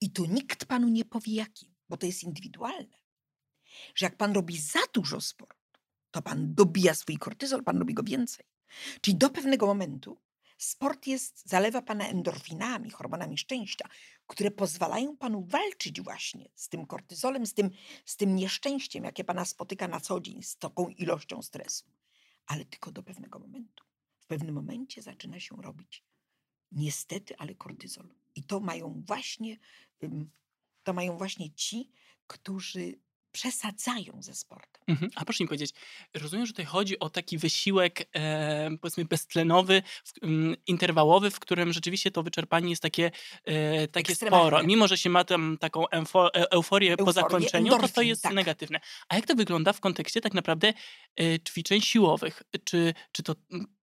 I 0.00 0.10
tu 0.10 0.24
nikt 0.24 0.64
panu 0.64 0.88
nie 0.88 1.04
powie 1.04 1.34
jaki, 1.34 1.74
bo 1.88 1.96
to 1.96 2.06
jest 2.06 2.22
indywidualne. 2.22 2.96
Że 3.94 4.06
jak 4.06 4.16
pan 4.16 4.32
robi 4.32 4.58
za 4.58 4.80
dużo 4.94 5.20
sportu, 5.20 5.80
to 6.10 6.22
pan 6.22 6.54
dobija 6.54 6.94
swój 6.94 7.16
kortyzol, 7.16 7.64
pan 7.64 7.78
robi 7.78 7.94
go 7.94 8.02
więcej. 8.02 8.46
Czyli 9.00 9.16
do 9.16 9.30
pewnego 9.30 9.66
momentu 9.66 10.18
sport 10.58 11.06
jest, 11.06 11.48
zalewa 11.48 11.82
pana 11.82 12.08
endorfinami, 12.08 12.90
hormonami 12.90 13.38
szczęścia, 13.38 13.88
które 14.26 14.50
pozwalają 14.50 15.16
panu 15.16 15.44
walczyć 15.44 16.00
właśnie 16.00 16.50
z 16.54 16.68
tym 16.68 16.86
kortyzolem, 16.86 17.46
z 17.46 17.54
tym, 17.54 17.70
z 18.04 18.16
tym 18.16 18.36
nieszczęściem, 18.36 19.04
jakie 19.04 19.24
pana 19.24 19.44
spotyka 19.44 19.88
na 19.88 20.00
co 20.00 20.20
dzień, 20.20 20.42
z 20.42 20.56
taką 20.56 20.88
ilością 20.88 21.42
stresu. 21.42 21.84
Ale 22.46 22.64
tylko 22.64 22.92
do 22.92 23.02
pewnego 23.02 23.38
momentu. 23.38 23.84
W 24.24 24.26
pewnym 24.26 24.54
momencie 24.54 25.02
zaczyna 25.02 25.40
się 25.40 25.56
robić 25.62 26.04
niestety, 26.72 27.36
ale 27.38 27.54
kortyzol. 27.54 28.08
I 28.34 28.42
to 28.42 28.60
mają 28.60 29.02
właśnie, 29.06 29.58
to 30.82 30.92
mają 30.92 31.18
właśnie 31.18 31.50
ci, 31.52 31.92
którzy 32.26 32.98
przesadzają 33.34 34.22
ze 34.22 34.34
sportem. 34.34 34.82
Mhm. 34.88 35.10
A 35.14 35.24
proszę 35.24 35.44
mi 35.44 35.48
powiedzieć, 35.48 35.70
rozumiem, 36.14 36.46
że 36.46 36.52
tutaj 36.52 36.64
chodzi 36.64 36.98
o 36.98 37.10
taki 37.10 37.38
wysiłek, 37.38 38.08
e, 38.14 38.70
powiedzmy, 38.80 39.04
beztlenowy, 39.04 39.82
w, 40.04 40.22
mm, 40.22 40.56
interwałowy, 40.66 41.30
w 41.30 41.40
którym 41.40 41.72
rzeczywiście 41.72 42.10
to 42.10 42.22
wyczerpanie 42.22 42.70
jest 42.70 42.82
takie, 42.82 43.10
e, 43.44 43.88
takie 43.88 44.14
sporo. 44.14 44.62
Mimo, 44.62 44.88
że 44.88 44.98
się 44.98 45.10
ma 45.10 45.24
tam 45.24 45.58
taką 45.60 45.88
emfo, 45.88 46.34
e, 46.34 46.50
euforię, 46.50 46.96
po 46.96 47.02
Euforię, 47.02 47.22
zakończeniu, 47.22 47.70
to 47.70 47.78
to 47.78 47.84
endorfin, 47.84 48.08
jest 48.08 48.22
tak. 48.22 48.34
negatywne. 48.34 48.80
A 49.08 49.16
jak 49.16 49.26
to 49.26 49.34
wygląda 49.34 49.72
w 49.72 49.80
kontekście 49.80 50.20
tak 50.20 50.34
naprawdę 50.34 50.72
e, 51.20 51.40
ćwiczeń 51.40 51.80
siłowych? 51.80 52.42
Czy, 52.64 52.94
czy, 53.12 53.22
to, 53.22 53.34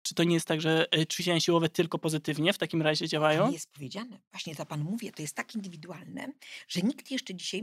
czy 0.02 0.14
to 0.14 0.24
nie 0.24 0.34
jest 0.34 0.46
tak, 0.46 0.60
że 0.60 0.86
e, 0.92 1.06
ćwiczenia 1.06 1.40
siłowe 1.40 1.68
tylko 1.68 1.98
pozytywnie 1.98 2.52
w 2.52 2.58
takim 2.58 2.82
razie 2.82 3.04
To 3.04 3.10
działają? 3.10 3.46
nie 3.46 3.52
jest 3.52 3.72
powiedziane. 3.72 4.20
Właśnie 4.30 4.56
to 4.56 4.66
panu 4.66 4.84
mówię, 4.84 5.12
to 5.12 5.22
jest 5.22 5.36
tak 5.36 5.54
indywidualne, 5.54 6.32
że 6.68 6.80
nikt 6.80 7.10
jeszcze 7.10 7.34
dzisiaj 7.34 7.62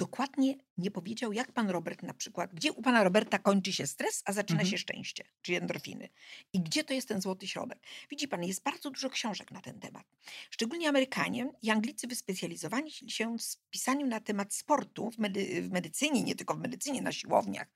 dokładnie 0.00 0.54
nie 0.78 0.90
powiedział, 0.90 1.32
jak 1.32 1.52
pan 1.52 1.70
Robert 1.70 2.02
na 2.02 2.14
przykład, 2.14 2.54
gdzie 2.54 2.72
u 2.72 2.82
pana 2.82 3.04
Roberta 3.04 3.38
kończy 3.38 3.72
się 3.72 3.86
stres, 3.86 4.22
a 4.24 4.32
zaczyna 4.32 4.60
Mhm. 4.60 4.70
się 4.70 4.78
szczęście, 4.78 5.24
czyli 5.42 5.58
endorfiny. 5.58 6.08
I 6.52 6.60
gdzie 6.60 6.84
to 6.84 6.94
jest 6.94 7.08
ten 7.08 7.20
złoty 7.20 7.48
środek? 7.48 7.78
Widzi 8.10 8.28
pan, 8.28 8.44
jest 8.44 8.62
bardzo 8.62 8.90
dużo 8.90 9.10
książek 9.10 9.50
na 9.50 9.60
ten 9.60 9.80
temat. 9.80 10.04
Szczególnie 10.50 10.88
Amerykanie 10.88 11.50
i 11.62 11.70
Anglicy 11.70 12.06
wyspecjalizowali 12.06 12.90
się 12.90 13.36
w 13.38 13.70
pisaniu 13.70 14.06
na 14.06 14.20
temat 14.20 14.54
sportu 14.54 15.10
w, 15.10 15.18
medy 15.18 15.62
w 15.62 15.70
medycynie, 15.70 16.22
nie 16.22 16.34
tylko 16.34 16.54
w 16.54 16.58
medycynie, 16.60 17.02
na 17.02 17.12
siłowniach. 17.12 17.68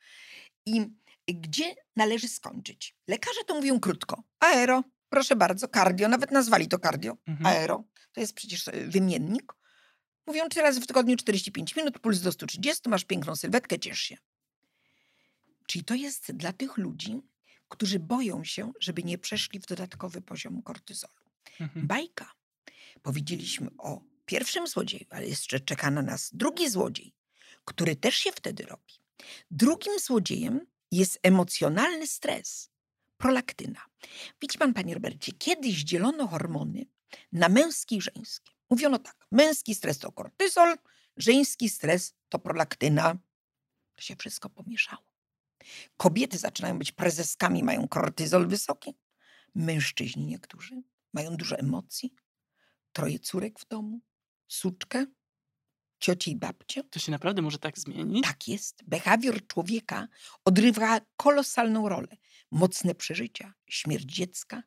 I 0.66 0.86
gdzie 1.28 1.74
należy 1.96 2.28
skończyć? 2.28 2.96
Lekarze 3.08 3.40
to 3.46 3.54
mówią 3.54 3.80
krótko. 3.80 4.22
Aero, 4.40 4.84
proszę 5.08 5.36
bardzo, 5.36 5.68
cardio, 5.68 6.08
nawet 6.08 6.30
nazwali 6.30 6.68
to 6.68 6.78
cardio. 6.78 7.16
Mhm. 7.26 7.46
Aero, 7.46 7.84
to 8.12 8.20
jest 8.20 8.34
przecież 8.34 8.68
e, 8.68 8.72
wymiennik. 8.72 9.52
Mówią 10.26 10.48
trzy 10.48 10.62
razy 10.62 10.80
w 10.80 10.86
tygodniu 10.86 11.16
45 11.16 11.76
minut, 11.76 11.98
puls 11.98 12.20
do 12.20 12.32
130, 12.32 12.88
masz 12.88 13.04
piękną 13.04 13.36
sylwetkę, 13.36 13.78
ciesz 13.78 13.98
się. 13.98 14.16
Czyli 15.66 15.84
to 15.84 15.94
jest 15.94 16.32
dla 16.32 16.52
tych 16.52 16.76
ludzi, 16.76 17.20
którzy 17.68 17.98
boją 17.98 18.44
się, 18.44 18.72
żeby 18.80 19.02
nie 19.02 19.18
przeszli 19.18 19.60
w 19.60 19.66
dodatkowy 19.66 20.20
poziom 20.20 20.62
kortyzolu. 20.62 21.24
Mhm. 21.60 21.86
Bajka. 21.86 22.32
Powiedzieliśmy 23.02 23.70
o 23.78 24.00
pierwszym 24.26 24.66
złodzieju, 24.66 25.06
ale 25.10 25.26
jeszcze 25.26 25.60
czeka 25.60 25.90
na 25.90 26.02
nas 26.02 26.30
drugi 26.32 26.70
złodziej, 26.70 27.14
który 27.64 27.96
też 27.96 28.16
się 28.16 28.32
wtedy 28.32 28.66
robi. 28.66 28.94
Drugim 29.50 29.98
złodziejem 29.98 30.66
jest 30.92 31.18
emocjonalny 31.22 32.06
stres, 32.06 32.70
prolaktyna. 33.16 33.80
Widzi 34.42 34.58
pan, 34.58 34.74
panie 34.74 34.94
Robercie, 34.94 35.32
kiedyś 35.32 35.84
dzielono 35.84 36.26
hormony 36.26 36.86
na 37.32 37.48
męskie 37.48 37.96
i 37.96 38.00
żeńskie. 38.00 38.53
Mówiono 38.74 38.98
tak, 38.98 39.26
męski 39.30 39.74
stres 39.74 39.98
to 39.98 40.12
kortyzol, 40.12 40.76
żeński 41.16 41.68
stres 41.68 42.14
to 42.28 42.38
prolaktyna. 42.38 43.16
To 43.94 44.02
się 44.02 44.16
wszystko 44.16 44.50
pomieszało. 44.50 45.02
Kobiety 45.96 46.38
zaczynają 46.38 46.78
być 46.78 46.92
prezeskami, 46.92 47.62
mają 47.62 47.88
kortyzol 47.88 48.48
wysoki. 48.48 48.94
Mężczyźni 49.54 50.26
niektórzy 50.26 50.82
mają 51.12 51.36
dużo 51.36 51.58
emocji. 51.58 52.14
Troje 52.92 53.18
córek 53.18 53.60
w 53.60 53.68
domu, 53.68 54.00
suczkę, 54.48 55.06
ciocie 55.98 56.30
i 56.30 56.36
babcie. 56.36 56.84
To 56.84 56.98
się 56.98 57.12
naprawdę 57.12 57.42
może 57.42 57.58
tak 57.58 57.78
zmienić? 57.78 58.24
Tak 58.24 58.48
jest. 58.48 58.84
Behawior 58.84 59.46
człowieka 59.46 60.08
odgrywa 60.44 61.00
kolosalną 61.16 61.88
rolę. 61.88 62.16
Mocne 62.50 62.94
przeżycia, 62.94 63.54
śmierć 63.66 64.04
dziecka. 64.04 64.62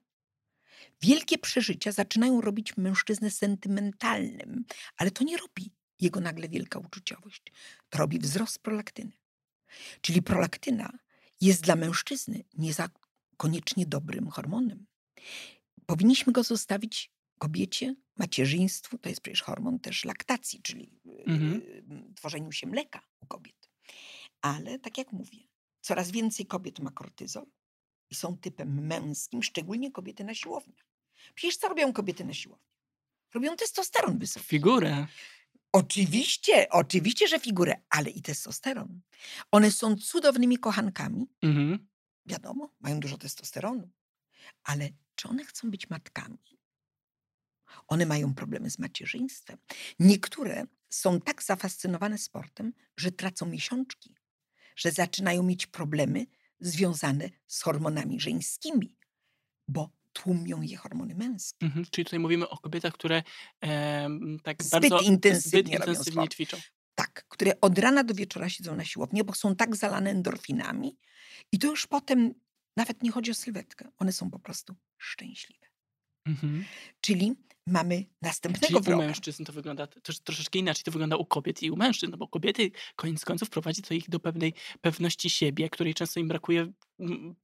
Wielkie 1.02 1.38
przeżycia 1.38 1.92
zaczynają 1.92 2.42
robić 2.42 2.78
mężczyznę 2.78 3.32
sentymentalnym, 3.32 4.66
ale 4.98 5.12
to 5.12 5.24
nie 5.24 5.38
robi 5.38 5.72
jego 6.00 6.20
nagle 6.20 6.50
wielka 6.50 6.80
uczuciowość. 6.80 7.42
To 7.90 7.98
robi 7.98 8.20
wzrost 8.20 8.60
prolaktyny. 8.60 9.12
Czyli 10.02 10.22
prolaktyna 10.22 10.90
jest 11.42 11.62
dla 11.64 11.76
mężczyzny 11.76 12.44
nie 12.58 12.74
za 12.74 12.90
koniecznie 13.38 13.86
dobrym 13.86 14.30
hormonem. 14.30 14.86
Powinniśmy 15.86 16.34
go 16.34 16.44
zostawić 16.44 17.12
kobiecie, 17.40 17.96
macierzyństwu, 18.18 18.98
to 18.98 19.10
jest 19.10 19.22
przecież 19.22 19.42
hormon 19.42 19.80
też 19.80 20.06
laktacji, 20.06 20.62
czyli 20.62 20.92
Mhm. 21.28 21.62
yy, 21.90 22.14
tworzeniu 22.16 22.52
się 22.52 22.68
mleka 22.68 23.02
u 23.22 23.26
kobiet. 23.26 23.70
Ale 24.42 24.80
tak 24.80 24.98
jak 24.98 25.12
mówię, 25.12 25.40
coraz 25.82 26.12
więcej 26.12 26.46
kobiet 26.46 26.80
ma 26.80 26.92
kortyzol 26.92 27.46
i 28.10 28.16
są 28.16 28.38
typem 28.38 28.86
męskim, 28.88 29.44
szczególnie 29.44 29.92
kobiety 29.92 30.24
na 30.24 30.34
siłowniach. 30.36 30.86
Przecież 31.36 31.58
co 31.58 31.68
robią 31.70 31.94
kobiety 31.94 32.26
na 32.26 32.34
siłowni? 32.34 32.68
Robią 33.34 33.56
testosteron 33.56 34.20
wysoki. 34.20 34.46
Figurę. 34.46 35.08
Oczywiście, 35.72 36.70
oczywiście, 36.70 37.28
że 37.28 37.40
figurę, 37.40 37.82
ale 37.90 38.10
i 38.10 38.22
testosteron. 38.22 39.02
One 39.52 39.72
są 39.72 39.96
cudownymi 39.96 40.58
kochankami, 40.58 41.28
Mhm. 41.42 41.88
wiadomo, 42.26 42.74
mają 42.80 43.00
dużo 43.00 43.18
testosteronu, 43.18 43.90
ale 44.64 44.90
czy 45.16 45.28
one 45.30 45.46
chcą 45.46 45.72
być 45.72 45.90
matkami? 45.90 46.38
One 47.88 48.06
mają 48.06 48.34
problemy 48.34 48.70
z 48.70 48.80
macierzyństwem. 48.80 49.58
Niektóre 50.00 50.66
są 50.90 51.22
tak 51.22 51.44
zafascynowane 51.44 52.18
sportem, 52.18 52.74
że 52.98 53.12
tracą 53.12 53.46
miesiączki, 53.46 54.16
że 54.76 54.92
zaczynają 54.92 55.44
mieć 55.44 55.68
problemy 55.68 56.26
związane 56.60 57.30
z 57.48 57.62
hormonami 57.62 58.20
żeńskimi, 58.20 58.96
bo 59.68 59.90
tłumią 60.14 60.62
je 60.62 60.78
hormony 60.78 61.16
męskie. 61.16 61.66
Mhm. 61.66 61.86
Czyli 61.92 62.06
tutaj 62.06 62.20
mówimy 62.20 62.50
o 62.50 62.58
kobietach, 62.58 62.94
które 62.94 63.24
em, 63.62 64.40
tak 64.44 64.64
Zbyt 64.64 64.72
bardzo 64.72 65.00
intensywnie 65.00 65.78
zbyt 65.78 65.88
intensywnie 65.88 66.28
ćwiczą. 66.28 66.58
Tak, 66.96 67.26
które 67.28 67.62
od 67.62 67.80
rana 67.80 68.04
do 68.04 68.14
wieczora 68.14 68.50
siedzą 68.50 68.76
na 68.76 68.86
siłowni, 68.86 69.24
bo 69.24 69.34
są 69.34 69.56
tak 69.56 69.76
zalane 69.76 70.10
endorfinami 70.10 70.98
i 71.52 71.60
to 71.60 71.68
już 71.68 71.88
potem 71.88 72.34
nawet 72.78 73.04
nie 73.04 73.12
chodzi 73.12 73.32
o 73.32 73.34
sylwetkę. 73.34 73.90
One 73.98 74.12
są 74.12 74.32
po 74.32 74.40
prostu 74.40 74.76
szczęśliwe. 74.98 75.68
Mhm. 76.26 76.66
Czyli 77.02 77.36
mamy 77.68 78.06
następnego 78.22 78.68
Czyli 78.68 78.80
u 78.80 78.82
wroga. 78.82 79.06
mężczyzn 79.08 79.44
to 79.44 79.54
wygląda 79.54 79.88
też 79.88 80.20
troszeczkę 80.20 80.60
inaczej. 80.60 80.84
To 80.84 80.92
wygląda 80.92 81.16
u 81.16 81.26
kobiet 81.26 81.64
i 81.64 81.72
u 81.72 81.76
mężczyzn, 81.76 82.12
no 82.12 82.18
bo 82.18 82.28
kobiety 82.28 82.72
koniec 82.96 83.26
końców 83.26 83.50
prowadzi 83.50 83.82
to 83.82 83.94
ich 83.94 84.10
do 84.10 84.20
pewnej 84.20 84.54
pewności 84.82 85.30
siebie, 85.30 85.70
której 85.70 85.94
często 85.94 86.20
im 86.20 86.28
brakuje 86.28 86.72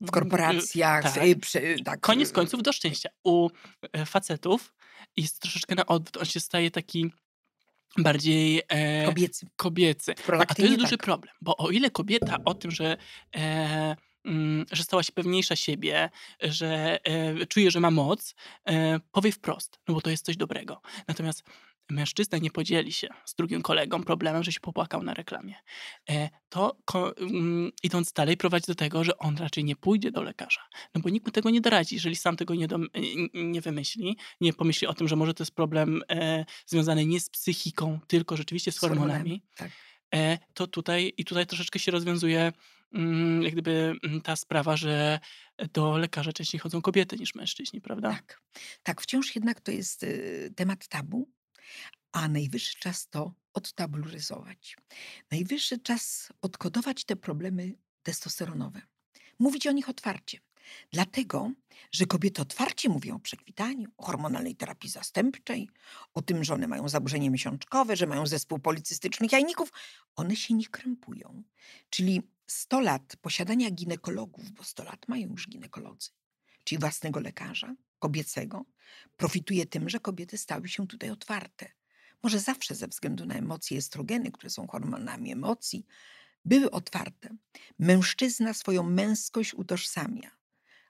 W 0.02 0.12
korporacjach, 0.12 1.14
tak. 1.14 1.40
przy, 1.42 1.76
tak. 1.86 2.00
Koniec 2.00 2.30
y, 2.30 2.34
końców 2.34 2.64
do 2.64 2.74
szczęścia. 2.74 3.10
U 3.24 3.50
e, 3.94 4.06
facetów 4.06 4.74
jest 5.18 5.42
troszeczkę 5.42 5.76
na 5.76 5.86
odwrót. 5.86 6.18
On 6.18 6.26
się 6.26 6.40
staje 6.40 6.72
taki 6.72 7.12
bardziej 7.98 8.62
e, 8.70 9.06
Kobiecy. 9.06 9.48
kobiecy. 9.56 10.14
A 10.40 10.56
to 10.56 10.62
jest 10.62 10.76
duży 10.76 10.98
tak. 10.98 11.06
problem, 11.06 11.36
bo 11.42 11.58
o 11.58 11.70
ile 11.70 11.90
kobieta 11.92 12.38
o 12.46 12.54
tym, 12.54 12.72
że, 12.72 12.98
e, 13.36 13.96
że 14.72 14.84
stała 14.84 15.04
się 15.04 15.12
pewniejsza 15.12 15.56
siebie, 15.56 16.10
że 16.42 17.00
e, 17.06 17.46
czuje, 17.46 17.72
że 17.72 17.80
ma 17.80 17.92
moc, 17.92 18.36
e, 18.66 19.00
powie 19.12 19.32
wprost, 19.32 19.80
no 19.88 19.94
bo 19.94 20.02
to 20.02 20.10
jest 20.10 20.26
coś 20.26 20.38
dobrego. 20.38 20.82
Natomiast 21.08 21.44
mężczyzna 21.90 22.38
nie 22.38 22.52
podzieli 22.52 22.94
się 22.94 23.08
z 23.26 23.36
drugim 23.36 23.62
kolegą 23.62 24.04
problemem, 24.04 24.44
że 24.44 24.52
się 24.52 24.60
popłakał 24.60 25.04
na 25.04 25.14
reklamie. 25.14 25.56
E, 26.10 26.30
to 26.50 26.78
mm, 27.18 27.72
idąc 27.84 28.14
dalej 28.14 28.38
prowadzi 28.38 28.66
do 28.68 28.76
tego, 28.76 29.04
że 29.04 29.18
on 29.18 29.38
raczej 29.38 29.64
nie 29.64 29.76
pójdzie 29.76 30.12
do 30.12 30.22
lekarza, 30.22 30.62
no 30.96 31.02
bo 31.02 31.10
nikt 31.10 31.26
mu 31.26 31.32
tego 31.32 31.50
nie 31.50 31.62
doradzi, 31.62 31.96
jeżeli 31.96 32.16
sam 32.16 32.36
tego 32.38 32.56
nie, 32.56 32.66
n- 32.66 32.88
nie 33.34 33.62
wymyśli, 33.62 34.18
nie 34.42 34.54
pomyśli 34.54 34.88
o 34.88 34.94
tym, 34.94 35.08
że 35.08 35.16
może 35.16 35.34
to 35.34 35.44
jest 35.44 35.56
problem 35.56 36.02
związany 36.66 37.06
nie 37.06 37.20
z 37.20 37.30
psychiką, 37.30 38.00
tylko 38.08 38.38
rzeczywiście 38.38 38.72
z 38.72 38.76
Z 38.76 38.80
hormonami, 38.80 39.08
hormonami, 39.10 39.42
tak. 39.56 39.72
to 40.54 40.68
tutaj 40.68 41.14
i 41.18 41.26
tutaj 41.26 41.48
troszeczkę 41.48 41.80
się 41.80 41.92
rozwiązuje 41.92 42.40
mm, 42.42 42.54
jak 43.42 43.54
gdyby 43.54 43.96
mm, 44.04 44.22
ta 44.22 44.36
sprawa, 44.36 44.78
że 44.78 45.20
do 45.74 45.98
lekarza 45.98 46.34
częściej 46.34 46.60
chodzą 46.60 46.82
kobiety 46.82 47.18
niż 47.18 47.36
mężczyźni, 47.36 47.82
prawda? 47.82 48.12
Tak. 48.12 48.42
Tak, 48.84 49.02
wciąż 49.02 49.36
jednak 49.36 49.62
to 49.62 49.72
jest 49.72 50.04
y, 50.04 50.54
temat 50.56 50.88
tabu, 50.88 51.30
a 52.12 52.28
najwyższy 52.28 52.80
czas 52.80 53.10
to 53.10 53.34
odtabularyzować. 53.54 54.78
Najwyższy 55.32 55.80
czas 55.80 56.34
odkodować 56.42 57.06
te 57.06 57.16
problemy 57.16 57.74
testosteronowe. 58.04 58.82
Mówić 59.40 59.68
o 59.68 59.72
nich 59.72 59.90
otwarcie. 59.90 60.40
Dlatego, 60.92 61.52
że 61.92 62.06
kobiety 62.06 62.42
otwarcie 62.42 62.90
mówią 62.90 63.16
o 63.16 63.20
przekwitaniu, 63.20 63.90
o 63.98 64.06
hormonalnej 64.06 64.56
terapii 64.56 64.90
zastępczej, 64.90 65.70
o 66.14 66.22
tym, 66.22 66.44
że 66.44 66.54
one 66.54 66.68
mają 66.68 66.90
zaburzenie 66.90 67.30
miesiączkowe, 67.30 67.96
że 67.96 68.08
mają 68.08 68.28
zespół 68.28 68.60
policystycznych 68.60 69.32
jajników. 69.32 69.72
One 70.16 70.36
się 70.36 70.54
nie 70.54 70.66
krępują. 70.68 71.44
Czyli 71.90 72.22
100 72.54 72.80
lat 72.80 73.16
posiadania 73.22 73.72
ginekologów, 73.72 74.52
bo 74.52 74.64
100 74.64 74.84
lat 74.84 75.08
mają 75.08 75.30
już 75.30 75.50
ginekolodzy, 75.50 76.10
czyli 76.64 76.80
własnego 76.80 77.20
lekarza 77.20 77.76
kobiecego, 78.00 78.66
profituje 79.18 79.66
tym, 79.66 79.90
że 79.90 80.00
kobiety 80.00 80.38
stały 80.38 80.68
się 80.68 80.88
tutaj 80.88 81.10
otwarte. 81.10 81.72
Może 82.24 82.40
zawsze 82.40 82.76
ze 82.76 82.88
względu 82.88 83.26
na 83.26 83.36
emocje, 83.36 83.78
estrogeny, 83.78 84.32
które 84.32 84.50
są 84.50 84.68
hormonami 84.68 85.32
emocji, 85.32 85.86
były 86.46 86.72
otwarte. 86.72 87.30
Mężczyzna 87.80 88.54
swoją 88.54 88.84
męskość 88.84 89.54
utożsamia 89.54 90.32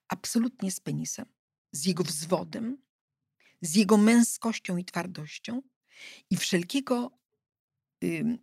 absolutnie 0.07 0.71
z 0.71 0.79
penisem, 0.79 1.25
z 1.71 1.85
jego 1.85 2.03
wzwodem, 2.03 2.77
z 3.61 3.75
jego 3.75 3.97
męskością 3.97 4.77
i 4.77 4.85
twardością 4.85 5.61
i 6.29 6.37
wszelkiego 6.37 7.11
ym, 8.03 8.37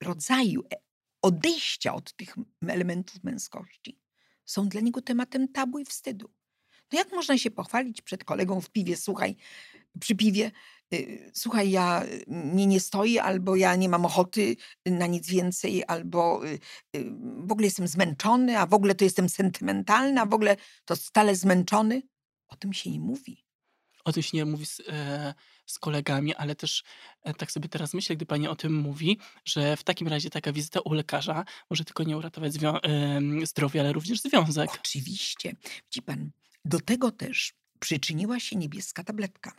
rodzaju 0.00 0.62
e- 0.70 0.91
odejścia 1.22 1.94
od 1.94 2.12
tych 2.16 2.36
elementów 2.68 3.24
męskości 3.24 4.00
są 4.44 4.68
dla 4.68 4.80
niego 4.80 5.02
tematem 5.02 5.48
tabu 5.48 5.78
i 5.78 5.84
wstydu. 5.84 6.30
No 6.92 6.98
jak 6.98 7.12
można 7.12 7.38
się 7.38 7.50
pochwalić 7.50 8.02
przed 8.02 8.24
kolegą 8.24 8.60
w 8.60 8.70
piwie, 8.70 8.96
słuchaj, 8.96 9.36
przy 10.00 10.14
piwie, 10.14 10.50
y, 10.94 11.30
słuchaj, 11.34 11.70
ja 11.70 12.04
y, 12.04 12.24
mnie 12.26 12.66
nie 12.66 12.80
stoi, 12.80 13.18
albo 13.18 13.56
ja 13.56 13.76
nie 13.76 13.88
mam 13.88 14.04
ochoty 14.04 14.56
na 14.86 15.06
nic 15.06 15.28
więcej, 15.28 15.84
albo 15.86 16.46
y, 16.46 16.58
w 17.46 17.52
ogóle 17.52 17.66
jestem 17.66 17.88
zmęczony, 17.88 18.58
a 18.58 18.66
w 18.66 18.74
ogóle 18.74 18.94
to 18.94 19.04
jestem 19.04 19.28
sentymentalny, 19.28 20.20
a 20.20 20.26
w 20.26 20.34
ogóle 20.34 20.56
to 20.84 20.96
stale 20.96 21.36
zmęczony. 21.36 22.02
O 22.48 22.56
tym 22.56 22.72
się 22.72 22.90
nie 22.90 23.00
mówi. 23.00 23.44
O 24.04 24.12
tym 24.12 24.22
się 24.22 24.36
nie 24.36 24.44
mówi 24.44 24.66
z, 24.66 24.80
e, 24.88 25.34
z 25.66 25.78
kolegami, 25.78 26.34
ale 26.34 26.54
też 26.54 26.84
e, 27.22 27.34
tak 27.34 27.52
sobie 27.52 27.68
teraz 27.68 27.94
myślę, 27.94 28.16
gdy 28.16 28.26
pani 28.26 28.48
o 28.48 28.56
tym 28.56 28.74
mówi, 28.74 29.18
że 29.44 29.76
w 29.76 29.84
takim 29.84 30.08
razie 30.08 30.30
taka 30.30 30.52
wizyta 30.52 30.80
u 30.80 30.92
lekarza 30.92 31.44
może 31.70 31.84
tylko 31.84 32.02
nie 32.02 32.16
uratować 32.16 32.52
em, 32.82 33.46
zdrowia, 33.46 33.80
ale 33.80 33.92
również 33.92 34.20
związek. 34.20 34.70
Oczywiście. 34.74 35.56
Widzi 35.84 36.02
pan, 36.02 36.30
do 36.64 36.80
tego 36.80 37.10
też 37.10 37.52
przyczyniła 37.78 38.40
się 38.40 38.56
niebieska 38.56 39.04
tabletka. 39.04 39.52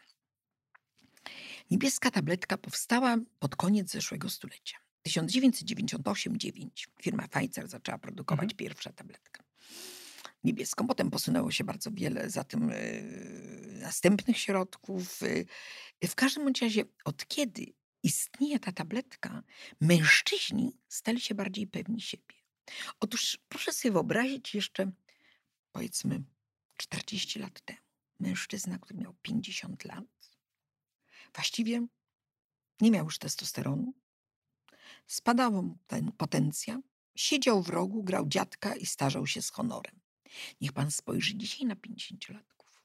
Niebieska 1.71 2.11
tabletka 2.11 2.57
powstała 2.57 3.17
pod 3.39 3.55
koniec 3.55 3.91
zeszłego 3.91 4.29
stulecia. 4.29 4.77
1998-9 5.07 6.69
firma 7.01 7.27
Pfizer 7.27 7.67
zaczęła 7.67 7.97
produkować 7.97 8.43
Mhm. 8.43 8.57
pierwszą 8.57 8.93
tabletkę 8.93 9.43
niebieską. 10.43 10.87
Potem 10.87 11.11
posunęło 11.11 11.51
się 11.51 11.63
bardzo 11.63 11.91
wiele 11.91 12.29
za 12.29 12.43
tym 12.43 12.69
yy, 12.69 13.79
następnych 13.81 14.37
środków. 14.37 15.21
Yy. 15.21 16.07
W 16.07 16.15
każdym 16.15 16.53
razie, 16.61 16.83
od 17.05 17.27
kiedy 17.27 17.73
istnieje 18.03 18.59
ta 18.59 18.71
tabletka, 18.71 19.43
mężczyźni 19.81 20.77
stali 20.87 21.21
się 21.21 21.35
bardziej 21.35 21.67
pewni 21.67 22.01
siebie. 22.01 22.35
Otóż 22.99 23.39
proszę 23.49 23.73
sobie 23.73 23.91
wyobrazić 23.91 24.55
jeszcze, 24.55 24.91
powiedzmy, 25.71 26.23
40 26.77 27.39
lat 27.39 27.61
temu. 27.61 27.79
Mężczyzna, 28.19 28.79
który 28.79 28.99
miał 28.99 29.13
50 29.21 29.85
lat, 29.85 30.05
właściwie 31.33 31.87
nie 32.81 32.91
miał 32.91 33.05
już 33.05 33.19
testosteronu, 33.19 33.93
spadał 35.07 35.51
mu 35.51 35.77
ten 35.87 36.11
potencjał, 36.11 36.81
siedział 37.15 37.63
w 37.63 37.69
rogu, 37.69 38.03
grał 38.03 38.27
dziadka 38.27 38.75
i 38.75 38.85
starzał 38.85 39.27
się 39.27 39.41
z 39.41 39.49
honorem. 39.49 40.02
Niech 40.61 40.71
pan 40.71 40.91
spojrzy 40.91 41.35
dzisiaj 41.35 41.65
na 41.65 41.75
50-latków. 41.75 42.83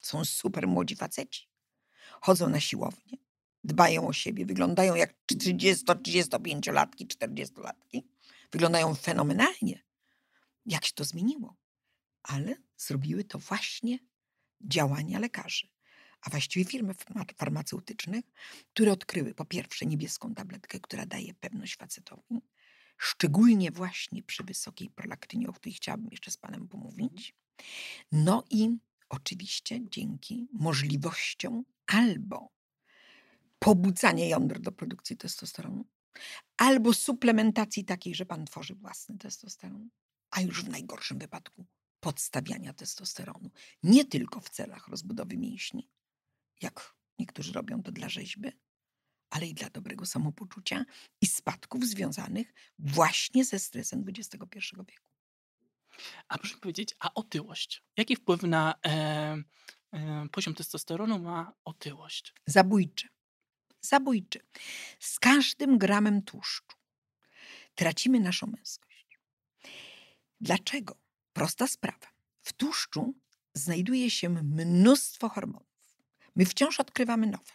Są 0.00 0.24
super 0.24 0.68
młodzi 0.68 0.96
faceci. 0.96 1.48
Chodzą 2.20 2.48
na 2.48 2.60
siłownię, 2.60 3.18
dbają 3.64 4.08
o 4.08 4.12
siebie, 4.12 4.46
wyglądają 4.46 4.94
jak 4.94 5.14
30-35-latki, 5.32 7.06
40-latki. 7.06 8.02
Wyglądają 8.52 8.94
fenomenalnie. 8.94 9.82
Jak 10.66 10.84
się 10.84 10.92
to 10.92 11.04
zmieniło? 11.04 11.56
Ale 12.22 12.54
zrobiły 12.76 13.24
to 13.24 13.38
właśnie 13.38 13.98
działania 14.60 15.18
lekarzy, 15.18 15.68
a 16.20 16.30
właściwie 16.30 16.64
firmy 16.64 16.92
farma- 16.94 17.34
farmaceutycznych, 17.36 18.24
które 18.74 18.92
odkryły 18.92 19.34
po 19.34 19.44
pierwsze 19.44 19.86
niebieską 19.86 20.34
tabletkę, 20.34 20.80
która 20.80 21.06
daje 21.06 21.34
pewność 21.34 21.76
facetowi, 21.76 22.42
szczególnie 22.98 23.70
właśnie 23.70 24.22
przy 24.22 24.44
wysokiej 24.44 24.90
prolaktynie, 24.90 25.48
o 25.48 25.52
której 25.52 25.74
chciałabym 25.74 26.08
jeszcze 26.10 26.30
z 26.30 26.36
panem 26.36 26.68
pomówić. 26.68 27.34
No 28.12 28.44
i 28.50 28.76
oczywiście 29.08 29.80
dzięki 29.90 30.48
możliwościom 30.52 31.64
albo 31.86 32.52
pobudzania 33.58 34.26
jąder 34.26 34.60
do 34.60 34.72
produkcji 34.72 35.16
testosteronu, 35.16 35.84
albo 36.56 36.94
suplementacji 36.94 37.84
takiej, 37.84 38.14
że 38.14 38.26
pan 38.26 38.44
tworzy 38.44 38.74
własny 38.74 39.18
testosteron, 39.18 39.90
a 40.30 40.40
już 40.40 40.64
w 40.64 40.68
najgorszym 40.68 41.18
wypadku 41.18 41.66
podstawiania 42.00 42.72
testosteronu. 42.72 43.50
Nie 43.82 44.04
tylko 44.04 44.40
w 44.40 44.50
celach 44.50 44.88
rozbudowy 44.88 45.36
mięśni, 45.36 45.88
jak 46.62 46.94
niektórzy 47.18 47.52
robią 47.52 47.82
to 47.82 47.92
dla 47.92 48.08
rzeźby, 48.08 48.48
ale 49.30 49.46
i 49.46 49.54
dla 49.54 49.70
dobrego 49.70 50.06
samopoczucia 50.06 50.84
i 51.20 51.26
spadków 51.26 51.84
związanych 51.84 52.54
właśnie 52.78 53.44
ze 53.44 53.58
stresem 53.58 54.04
XXI 54.08 54.58
wieku. 54.88 55.10
A 56.28 56.38
proszę 56.38 56.56
powiedzieć, 56.58 56.96
a 56.98 57.14
otyłość? 57.14 57.82
Jaki 57.96 58.16
wpływ 58.16 58.42
na 58.42 58.74
e, 58.86 58.90
e, 59.92 60.28
poziom 60.32 60.54
testosteronu 60.54 61.18
ma 61.18 61.52
otyłość? 61.64 62.34
Zabójczy. 62.46 63.08
Zabójczy. 63.80 64.40
Z 65.00 65.18
każdym 65.18 65.78
gramem 65.78 66.22
tłuszczu 66.22 66.76
tracimy 67.74 68.20
naszą 68.20 68.46
męskość. 68.46 69.18
Dlaczego? 70.40 70.96
Prosta 71.32 71.66
sprawa. 71.66 72.06
W 72.42 72.52
tłuszczu 72.52 73.14
znajduje 73.54 74.10
się 74.10 74.28
mnóstwo 74.28 75.28
hormonów. 75.28 75.96
My 76.36 76.46
wciąż 76.46 76.80
odkrywamy 76.80 77.26
nowe. 77.26 77.52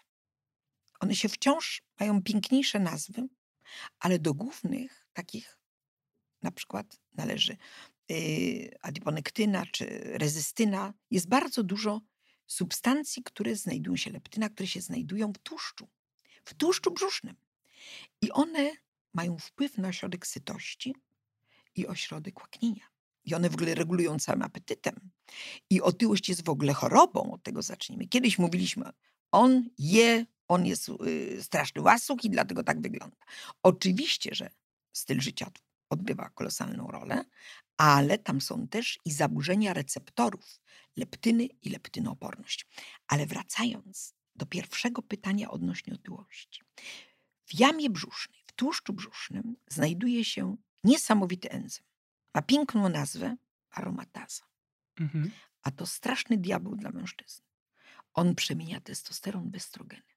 One 1.01 1.15
się 1.15 1.29
wciąż 1.29 1.81
mają 1.99 2.23
piękniejsze 2.23 2.79
nazwy, 2.79 3.27
ale 3.99 4.19
do 4.19 4.33
głównych 4.33 5.07
takich 5.13 5.57
na 6.41 6.51
przykład 6.51 6.99
należy 7.13 7.57
yy, 8.09 8.77
adiponektyna 8.81 9.65
czy 9.65 9.85
rezystyna. 10.03 10.93
Jest 11.11 11.27
bardzo 11.27 11.63
dużo 11.63 12.01
substancji, 12.47 13.23
które 13.23 13.55
znajdują 13.55 13.97
się, 13.97 14.11
leptyna, 14.11 14.49
które 14.49 14.67
się 14.67 14.81
znajdują 14.81 15.33
w 15.33 15.37
tłuszczu, 15.37 15.87
w 16.45 16.53
tłuszczu 16.53 16.91
brzusznym. 16.91 17.35
I 18.21 18.31
one 18.31 18.71
mają 19.13 19.37
wpływ 19.37 19.77
na 19.77 19.87
ośrodek 19.87 20.27
sytości 20.27 20.95
i 21.75 21.87
ośrodek 21.87 22.39
łaknienia. 22.39 22.85
I 23.25 23.35
one 23.35 23.49
w 23.49 23.53
ogóle 23.53 23.75
regulują 23.75 24.19
całym 24.19 24.41
apetytem. 24.41 25.11
I 25.69 25.81
otyłość 25.81 26.29
jest 26.29 26.45
w 26.45 26.49
ogóle 26.49 26.73
chorobą, 26.73 27.31
od 27.31 27.43
tego 27.43 27.61
zacznijmy. 27.61 28.07
Kiedyś 28.07 28.39
mówiliśmy, 28.39 28.89
on 29.31 29.69
je, 29.77 30.25
on 30.51 30.65
jest 30.65 30.89
y, 30.89 31.43
straszny 31.43 31.81
łasuk 31.81 32.23
i 32.25 32.29
dlatego 32.29 32.63
tak 32.63 32.81
wygląda. 32.81 33.17
Oczywiście, 33.63 34.35
że 34.35 34.49
styl 34.93 35.21
życia 35.21 35.45
od- 35.47 35.61
odgrywa 35.89 36.29
kolosalną 36.29 36.87
rolę, 36.87 37.25
ale 37.77 38.17
tam 38.17 38.41
są 38.41 38.67
też 38.67 38.99
i 39.05 39.11
zaburzenia 39.11 39.73
receptorów 39.73 40.61
leptyny 40.97 41.45
i 41.45 41.69
leptynooporność. 41.69 42.67
Ale 43.07 43.25
wracając 43.25 44.13
do 44.35 44.45
pierwszego 44.45 45.01
pytania 45.01 45.51
odnośnie 45.51 45.93
otyłości. 45.93 46.61
W 47.45 47.59
jamie 47.59 47.89
brzusznej, 47.89 48.43
w 48.47 48.51
tłuszczu 48.51 48.93
brzusznym 48.93 49.55
znajduje 49.69 50.25
się 50.25 50.57
niesamowity 50.83 51.51
enzym. 51.51 51.85
Ma 52.35 52.41
piękną 52.41 52.89
nazwę 52.89 53.35
aromataza. 53.69 54.43
Mhm. 54.99 55.31
A 55.63 55.71
to 55.71 55.85
straszny 55.85 56.37
diabeł 56.37 56.75
dla 56.75 56.91
mężczyzny. 56.91 57.45
On 58.13 58.35
przemienia 58.35 58.81
testosteron 58.81 59.51
w 59.51 59.55
estrogeny. 59.55 60.10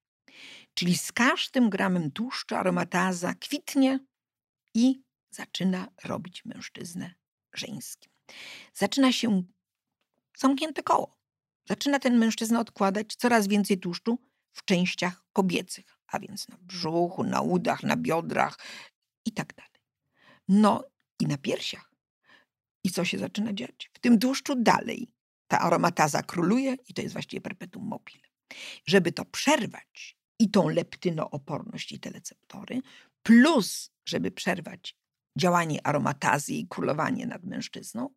Czyli 0.75 0.99
z 0.99 1.13
każdym 1.13 1.71
gramem 1.71 2.11
tłuszczu 2.11 2.55
aromataza 2.55 3.35
kwitnie 3.35 3.99
i 4.75 5.03
zaczyna 5.31 5.89
robić 6.05 6.45
mężczyznę 6.45 7.15
żeńskim. 7.55 8.13
Zaczyna 8.75 9.13
się 9.13 9.43
zamknięte 10.37 10.83
koło. 10.83 11.19
Zaczyna 11.69 11.99
ten 11.99 12.19
mężczyzna 12.19 12.61
odkładać 12.61 13.17
coraz 13.17 13.49
więcej 13.49 13.79
tłuszczu 13.79 14.19
w 14.53 14.65
częściach 14.65 15.25
kobiecych, 15.33 15.99
a 16.07 16.19
więc 16.19 16.49
na 16.49 16.57
brzuchu, 16.61 17.25
na 17.25 17.41
udach, 17.41 17.83
na 17.83 17.97
biodrach 17.97 18.59
i 19.25 19.33
tak 19.33 19.55
dalej. 19.55 19.81
No 20.49 20.85
i 21.21 21.27
na 21.27 21.39
piersiach. 21.39 21.95
I 22.85 22.91
co 22.91 23.05
się 23.05 23.19
zaczyna 23.19 23.53
dziać? 23.53 23.91
W 23.95 23.99
tym 23.99 24.19
tłuszczu 24.19 24.55
dalej 24.63 25.13
ta 25.49 25.61
aromataza 25.61 26.23
króluje 26.23 26.77
i 26.89 26.95
to 26.95 27.03
jest 27.03 27.13
właściwie 27.13 27.41
perpetuum 27.41 27.87
mobile. 27.87 28.23
Żeby 28.87 29.13
to 29.13 29.25
przerwać 29.25 30.17
i 30.39 30.51
tą 30.51 30.69
leptynooporność 30.69 31.93
i 31.93 32.01
te 32.01 32.11
receptory, 32.11 32.81
plus 33.23 33.91
żeby 34.09 34.31
przerwać 34.31 34.97
działanie 35.39 35.87
aromatazy 35.87 36.53
i 36.53 36.69
królowanie 36.69 37.27
nad 37.27 37.45
mężczyzną, 37.45 38.11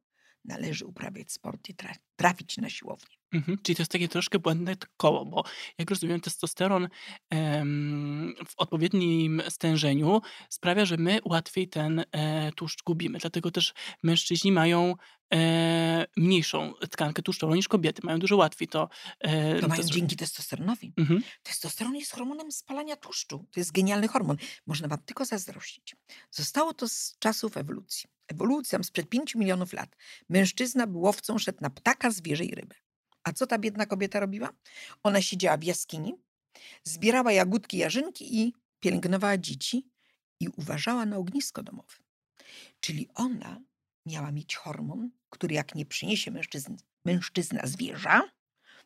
należy 0.48 0.86
uprawiać 0.86 1.32
sport 1.32 1.70
i 1.70 1.76
tra- 1.76 1.96
trafić 2.16 2.58
na 2.58 2.70
siłownię. 2.70 3.18
Mhm. 3.34 3.58
Czyli 3.64 3.76
to 3.76 3.82
jest 3.82 3.92
takie 3.92 4.08
troszkę 4.08 4.40
błędne 4.40 4.76
koło, 4.98 5.26
bo 5.26 5.44
jak 5.78 5.90
rozumiem, 5.90 6.22
testosteron 6.22 6.88
em, 7.30 8.34
w 8.48 8.54
odpowiednim 8.58 9.42
stężeniu 9.50 10.22
sprawia, 10.50 10.86
że 10.86 10.98
my 10.98 11.20
łatwiej 11.26 11.68
ten 11.68 12.04
e, 12.12 12.52
tłuszcz 12.52 12.84
gubimy. 12.84 13.20
Dlatego 13.20 13.52
też 13.52 13.74
mężczyźni 14.04 14.52
mają 14.52 14.96
e, 15.34 16.06
mniejszą 16.18 16.74
tkankę 16.92 17.22
tłuszczową 17.22 17.56
niż 17.56 17.68
kobiety. 17.68 18.02
Mają 18.06 18.20
dużo 18.20 18.38
łatwiej 18.38 18.68
to. 18.68 18.90
E, 19.20 19.60
To 19.62 19.68
mają 19.68 19.82
zrobić. 19.82 19.96
dzięki 19.96 20.16
testosteronowi. 20.16 20.94
Mhm. 20.98 21.24
Testosteron 21.44 21.96
jest 21.96 22.12
hormonem 22.12 22.52
spalania 22.52 22.96
tłuszczu. 22.96 23.46
To 23.52 23.60
jest 23.60 23.72
genialny 23.72 24.08
hormon. 24.08 24.38
Można 24.66 24.88
wam 24.88 25.00
tylko 25.06 25.26
zazdrościć. 25.26 25.96
Zostało 26.32 26.74
to 26.74 26.88
z 26.90 27.16
czasów 27.20 27.58
ewolucji. 27.58 28.10
Ewolucja 28.28 28.84
sprzed 28.84 29.10
5 29.10 29.36
milionów 29.36 29.74
lat. 29.74 29.96
Mężczyzna 30.30 30.88
był 30.88 31.02
łowcą, 31.02 31.38
szedł 31.38 31.58
na 31.62 31.70
ptaka, 31.70 32.12
zwierzę 32.12 32.46
i 32.46 32.56
rybę. 32.56 32.76
A 33.24 33.34
co 33.34 33.48
ta 33.48 33.58
biedna 33.58 33.86
kobieta 33.86 34.20
robiła? 34.20 34.50
Ona 35.04 35.22
siedziała 35.22 35.58
w 35.58 35.64
jaskini, 35.64 36.14
zbierała 36.84 37.32
jagódki, 37.32 37.78
jarzynki 37.78 38.40
i 38.42 38.54
pielęgnowała 38.80 39.38
dzieci 39.38 39.90
i 40.40 40.50
uważała 40.50 41.06
na 41.06 41.18
ognisko 41.18 41.64
domowe. 41.64 41.96
Czyli 42.80 43.08
ona 43.16 43.62
miała 44.06 44.32
mieć 44.32 44.56
hormon, 44.56 45.10
który 45.30 45.56
jak 45.56 45.76
nie 45.76 45.86
przyniesie 45.86 46.32
mężczyzn, 46.32 46.76
mężczyzna 47.06 47.62
zwierza, 47.68 48.22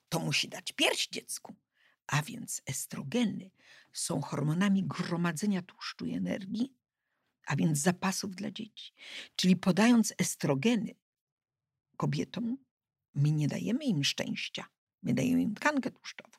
to 0.09 0.19
musi 0.19 0.49
dać 0.49 0.71
pierś 0.71 1.07
dziecku. 1.07 1.55
A 2.07 2.21
więc 2.21 2.61
estrogeny 2.65 3.51
są 3.93 4.21
hormonami 4.21 4.83
gromadzenia 4.83 5.61
tłuszczu 5.61 6.05
i 6.05 6.13
energii, 6.13 6.73
a 7.47 7.55
więc 7.55 7.79
zapasów 7.79 8.35
dla 8.35 8.51
dzieci. 8.51 8.93
Czyli 9.35 9.55
podając 9.55 10.13
estrogeny 10.17 10.95
kobietom, 11.97 12.57
my 13.15 13.31
nie 13.31 13.47
dajemy 13.47 13.85
im 13.85 14.03
szczęścia, 14.03 14.65
my 15.03 15.13
dajemy 15.13 15.41
im 15.41 15.55
tkankę 15.55 15.91
tłuszczową. 15.91 16.37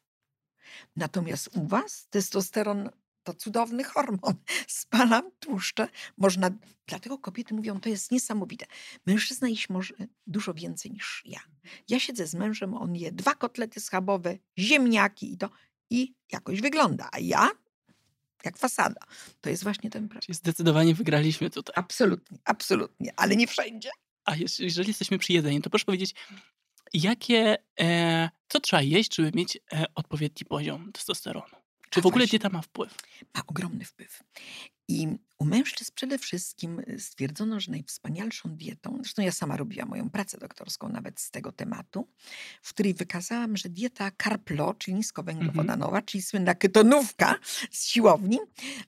Natomiast 0.96 1.56
u 1.56 1.66
was 1.66 2.06
testosteron 2.10 2.90
to 3.22 3.34
cudowny 3.34 3.84
hormon. 3.84 4.34
Spala 4.68 5.22
tłuszcze. 5.40 5.88
Można, 6.18 6.50
dlatego 6.86 7.18
kobiety 7.18 7.54
mówią, 7.54 7.80
to 7.80 7.88
jest 7.88 8.10
niesamowite. 8.10 8.66
Mężczyzna 9.06 9.48
jeść 9.48 9.68
może 9.68 9.94
dużo 10.26 10.54
więcej 10.54 10.90
niż 10.90 11.22
ja. 11.24 11.40
Ja 11.88 12.00
siedzę 12.00 12.26
z 12.26 12.34
mężem, 12.34 12.74
on 12.74 12.96
je 12.96 13.12
dwa 13.12 13.34
kotlety 13.34 13.80
schabowe, 13.80 14.38
ziemniaki 14.58 15.32
i 15.32 15.38
to 15.38 15.50
i 15.90 16.14
jakoś 16.32 16.60
wygląda. 16.60 17.08
A 17.12 17.18
ja 17.18 17.50
jak 18.44 18.58
fasada. 18.58 19.00
To 19.40 19.50
jest 19.50 19.62
właśnie 19.62 19.90
ten 19.90 20.02
problem. 20.08 20.22
Czyli 20.22 20.36
zdecydowanie 20.36 20.94
wygraliśmy 20.94 21.50
tutaj. 21.50 21.72
Absolutnie, 21.76 22.38
absolutnie, 22.44 23.12
ale 23.16 23.36
nie 23.36 23.46
wszędzie. 23.46 23.90
A 24.24 24.32
jeż- 24.36 24.62
jeżeli 24.62 24.88
jesteśmy 24.88 25.18
przy 25.18 25.32
jedzeniu, 25.32 25.60
to 25.60 25.70
proszę 25.70 25.84
powiedzieć, 25.84 26.14
jakie, 26.94 27.56
e, 27.80 28.30
co 28.48 28.60
trzeba 28.60 28.82
jeść, 28.82 29.16
żeby 29.16 29.30
mieć 29.34 29.58
e, 29.72 29.84
odpowiedni 29.94 30.46
poziom 30.46 30.92
testosteronu? 30.92 31.56
Czy 31.90 32.00
w 32.02 32.06
ogóle 32.06 32.26
dieta 32.26 32.48
ma 32.48 32.62
wpływ? 32.62 32.94
ma 33.34 33.42
ogromny 33.46 33.84
wpływ. 33.84 34.22
I 34.88 35.08
u 35.38 35.44
mężczyzn 35.44 35.92
przede 35.94 36.18
wszystkim 36.18 36.80
y, 36.88 37.00
stwierdzono, 37.00 37.60
że 37.60 37.70
najwspanialszą 37.70 38.56
dietą, 38.56 38.96
zresztą 39.00 39.22
ja 39.22 39.32
sama 39.32 39.56
robiłam 39.56 39.88
moją 39.88 40.10
pracę 40.10 40.38
doktorską 40.38 40.88
nawet 40.88 41.20
z 41.20 41.30
tego 41.30 41.52
tematu, 41.52 42.08
w 42.62 42.70
której 42.70 42.94
wykazałam, 42.94 43.56
że 43.56 43.68
dieta 43.68 44.10
carb-low, 44.10 44.78
czyli 44.78 44.94
niskowęglowodanowa, 44.94 46.02
czyli 46.02 46.22
słynna 46.22 46.54
ketonówka 46.54 47.38
z 47.70 47.86
siłowni, 47.86 48.38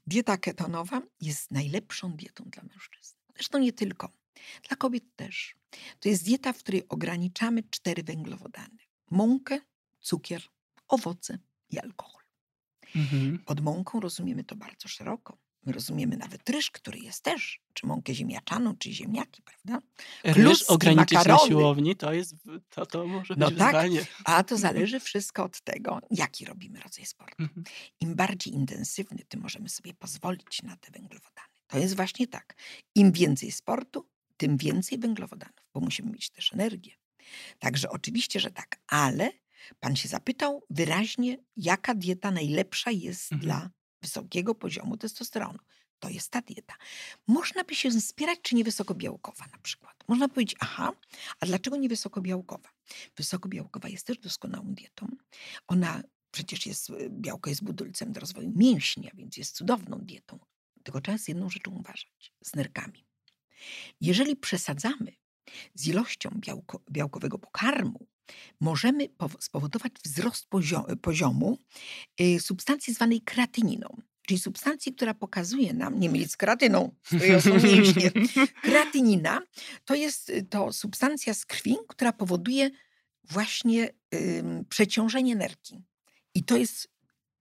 dieta 0.07 0.37
ketonowa 0.37 1.03
jest 1.21 1.51
najlepszą 1.51 2.13
dietą 2.13 2.45
dla 2.45 2.63
mężczyzn. 2.63 3.15
Zresztą 3.35 3.59
nie 3.59 3.73
tylko, 3.73 4.09
dla 4.69 4.77
kobiet 4.77 5.05
też. 5.17 5.55
To 6.01 6.09
jest 6.09 6.25
dieta, 6.25 6.53
w 6.53 6.59
której 6.59 6.89
ograniczamy 6.89 7.63
cztery 7.71 8.03
węglowodany. 8.03 8.79
Mąkę, 9.11 9.61
cukier, 10.01 10.43
owoce 10.89 11.39
i 11.71 11.79
alkohol. 11.79 12.23
Mhm. 12.97 13.39
Pod 13.39 13.61
mąką 13.61 14.01
rozumiemy 14.01 14.45
to 14.45 14.57
bardzo 14.57 14.89
szeroko. 14.89 15.39
My 15.67 15.73
rozumiemy 15.73 16.17
nawet 16.17 16.51
ryż, 16.51 16.71
który 16.71 16.99
jest 16.99 17.23
też, 17.23 17.61
czy 17.73 17.87
mąkę 17.87 18.15
ziemniaczaną, 18.15 18.77
czy 18.77 18.93
ziemniaki, 18.93 19.43
prawda? 19.43 19.87
Ryż 20.25 20.35
Kluski, 20.45 20.67
ograniczyć 20.69 21.13
na 21.13 21.19
makarony. 21.19 21.49
siłowni, 21.49 21.97
to 21.97 22.13
jest, 22.13 22.35
to, 22.71 22.87
to 22.87 23.07
może 23.07 23.35
No 23.39 23.49
być 23.51 23.59
tak. 23.59 23.67
wyzwanie. 23.67 24.07
A 24.25 24.43
to 24.45 24.57
zależy 24.57 25.01
wszystko 25.01 25.45
od 25.45 25.61
tego, 25.61 26.01
jaki 26.11 26.45
robimy 26.45 26.81
rodzaj 26.81 27.07
sportu. 27.07 27.43
Mhm. 27.43 27.65
Im 28.01 28.15
bardziej 28.15 28.55
intensywny, 28.55 29.19
tym 29.29 29.41
możemy 29.41 29.69
sobie 29.69 29.95
pozwolić 29.95 30.63
na 30.63 30.77
te 30.77 30.91
węglowodany. 30.91 31.49
To 31.67 31.79
jest 31.79 31.97
właśnie 31.97 32.27
tak. 32.27 32.55
Im 32.95 33.13
więcej 33.13 33.53
sportu, 33.53 34.09
tym 34.37 34.57
więcej 34.57 34.99
węglowodanów, 34.99 35.71
bo 35.75 35.81
musimy 35.81 36.11
mieć 36.11 36.31
też 36.31 36.53
energię. 36.53 36.93
Także 37.59 37.91
oczywiście, 37.91 38.41
że 38.41 38.51
tak, 38.51 38.81
ale 38.87 39.33
pan 39.81 39.97
się 39.97 40.09
zapytał 40.09 40.65
wyraźnie, 40.71 41.39
jaka 41.57 41.95
dieta 41.95 42.31
najlepsza 42.31 42.91
jest 42.91 43.33
Mhm. 43.33 43.41
dla 43.41 43.71
wysokiego 44.05 44.55
poziomu 44.55 44.97
testosteronu. 44.97 45.59
To 45.99 46.09
jest 46.09 46.31
ta 46.31 46.41
dieta. 46.41 46.75
Można 47.27 47.65
by 47.65 47.75
się 47.75 47.91
spierać, 48.01 48.39
czy 48.43 48.55
nie 48.55 48.65
wysokobiałkowa 48.65 49.45
na 49.53 49.59
przykład. 49.59 49.97
Można 50.09 50.29
powiedzieć, 50.29 50.57
aha, 50.61 50.93
a 51.41 51.47
dlaczego 51.47 51.77
nie 51.77 51.89
wysokobiałkowa? 51.89 52.69
Wysokobiałkowa 53.17 53.89
jest 53.89 54.07
też 54.07 54.19
doskonałą 54.19 54.75
dietą. 54.75 55.09
Ona 55.67 56.03
przecież 56.31 56.67
jest, 56.67 56.91
y, 56.91 57.11
białko 57.11 57.51
jest 57.51 57.65
budulcem 57.65 58.13
do 58.13 58.21
rozwoju 58.21 58.53
mięśnia, 58.57 59.11
więc 59.15 59.37
jest 59.37 59.57
cudowną 59.57 59.99
dietą. 59.99 60.39
Tylko 60.83 61.01
trzeba 61.01 61.19
z 61.19 61.29
jedną 61.29 61.51
rzeczą 61.51 61.71
uważać, 61.71 62.33
z 62.45 62.55
nerkami. 62.55 63.07
Jeżeli 64.01 64.37
przesadzamy 64.37 65.13
z 65.75 65.87
ilością 65.87 66.31
białko, 66.37 66.81
białkowego 66.91 67.39
pokarmu, 67.39 68.07
możemy 68.61 69.09
pow- 69.09 69.37
spowodować 69.41 69.93
wzrost 70.05 70.47
pozio- 70.51 70.97
poziomu 70.97 71.59
y, 72.21 72.41
substancji 72.41 72.95
zwanej 72.95 73.21
kreatyniną, 73.21 73.97
czyli 74.27 74.41
substancji, 74.41 74.95
która 74.95 75.15
pokazuje 75.15 75.73
nam, 75.75 76.01
nie 76.01 76.11
mylić 76.11 76.31
z 76.33 76.37
kreatyną, 76.37 76.95
z 77.03 77.07
której 77.07 77.43
są 77.43 77.55
mięśnie. 77.55 78.11
Kreatynina 78.63 79.43
to 79.85 79.95
jest 79.95 80.31
y, 80.31 80.43
to 80.43 80.73
substancja 80.73 81.35
z 81.35 81.47
krwi, 81.47 81.77
która 81.89 82.13
powoduje 82.13 82.71
właśnie 83.31 83.89
ym, 84.15 84.65
przeciążenie 84.69 85.37
nerki. 85.37 85.83
I 86.35 86.45
to 86.45 86.57
jest 86.57 86.89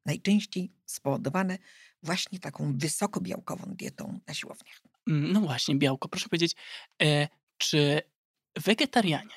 najczęściej 0.06 0.72
spowodowane 0.86 1.58
właśnie 2.04 2.40
taką 2.40 2.78
wysokobiałkową 2.78 3.66
dietą 3.76 4.20
na 4.28 4.34
siłowniach. 4.34 4.82
Mm, 5.08 5.32
No 5.34 5.42
właśnie, 5.42 5.76
białko. 5.76 6.08
Proszę 6.10 6.30
powiedzieć, 6.30 6.56
e, 7.04 7.28
czy 7.58 8.02
wegetarianie, 8.56 9.34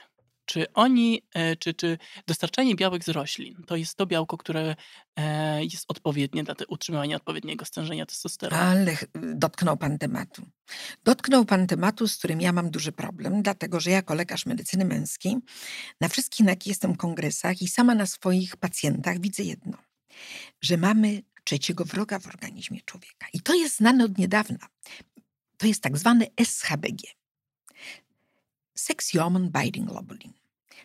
czy 0.47 0.73
oni, 0.73 1.23
e, 1.35 1.57
czy, 1.57 1.75
czy 1.75 1.99
dostarczanie 2.27 2.75
białek 2.75 3.05
z 3.05 3.09
roślin, 3.09 3.63
to 3.67 3.77
jest 3.77 3.97
to 3.97 4.07
białko, 4.07 4.39
które 4.39 4.77
e, 5.17 5.65
jest 5.65 5.85
odpowiednie 5.89 6.45
dla 6.45 6.55
utrzymywania 6.69 7.17
odpowiedniego 7.17 7.65
stężenia 7.65 8.07
testosteronu? 8.07 8.63
Ale 8.63 8.97
dotknął 9.15 9.77
pan 9.77 9.99
tematu. 9.99 10.43
Dotknął 11.05 11.45
pan 11.45 11.67
tematu, 11.67 12.09
z 12.09 12.17
którym 12.17 12.41
ja 12.41 12.53
mam 12.53 12.71
duży 12.71 12.93
problem, 12.93 13.43
dlatego 13.43 13.81
że 13.81 13.91
jako 13.91 14.15
lekarz 14.15 14.47
medycyny 14.47 14.85
męskiej 14.85 15.37
na 16.01 16.09
wszystkich, 16.09 16.47
na 16.47 16.53
jakich 16.53 16.67
jestem 16.67 16.97
kongresach 16.97 17.63
i 17.63 17.69
sama 17.69 17.95
na 17.95 18.07
swoich 18.07 18.57
pacjentach 18.57 19.21
widzę 19.21 19.43
jedno, 19.43 19.79
że 20.61 20.77
mamy 20.77 21.23
trzeciego 21.45 21.85
wroga 21.85 22.19
w 22.19 22.27
organizmie 22.27 22.81
człowieka. 22.85 23.27
I 23.33 23.41
to 23.41 23.55
jest 23.55 23.77
znane 23.77 24.05
od 24.05 24.19
niedawna. 24.19 24.69
To 25.57 25.67
jest 25.67 25.83
tak 25.83 25.99
zwane 25.99 26.27
SHBG. 26.37 27.26
Sex 28.77 29.13
Hormone 29.13 29.51
Binding 29.51 29.89
Globulin, 29.91 30.33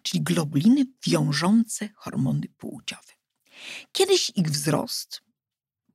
czyli 0.04 0.23
globuliny 0.23 0.86
wiążące 1.08 1.89
hormony 1.95 2.47
płciowe. 2.58 3.13
Kiedyś 3.91 4.32
ich 4.36 4.49
wzrost 4.49 5.21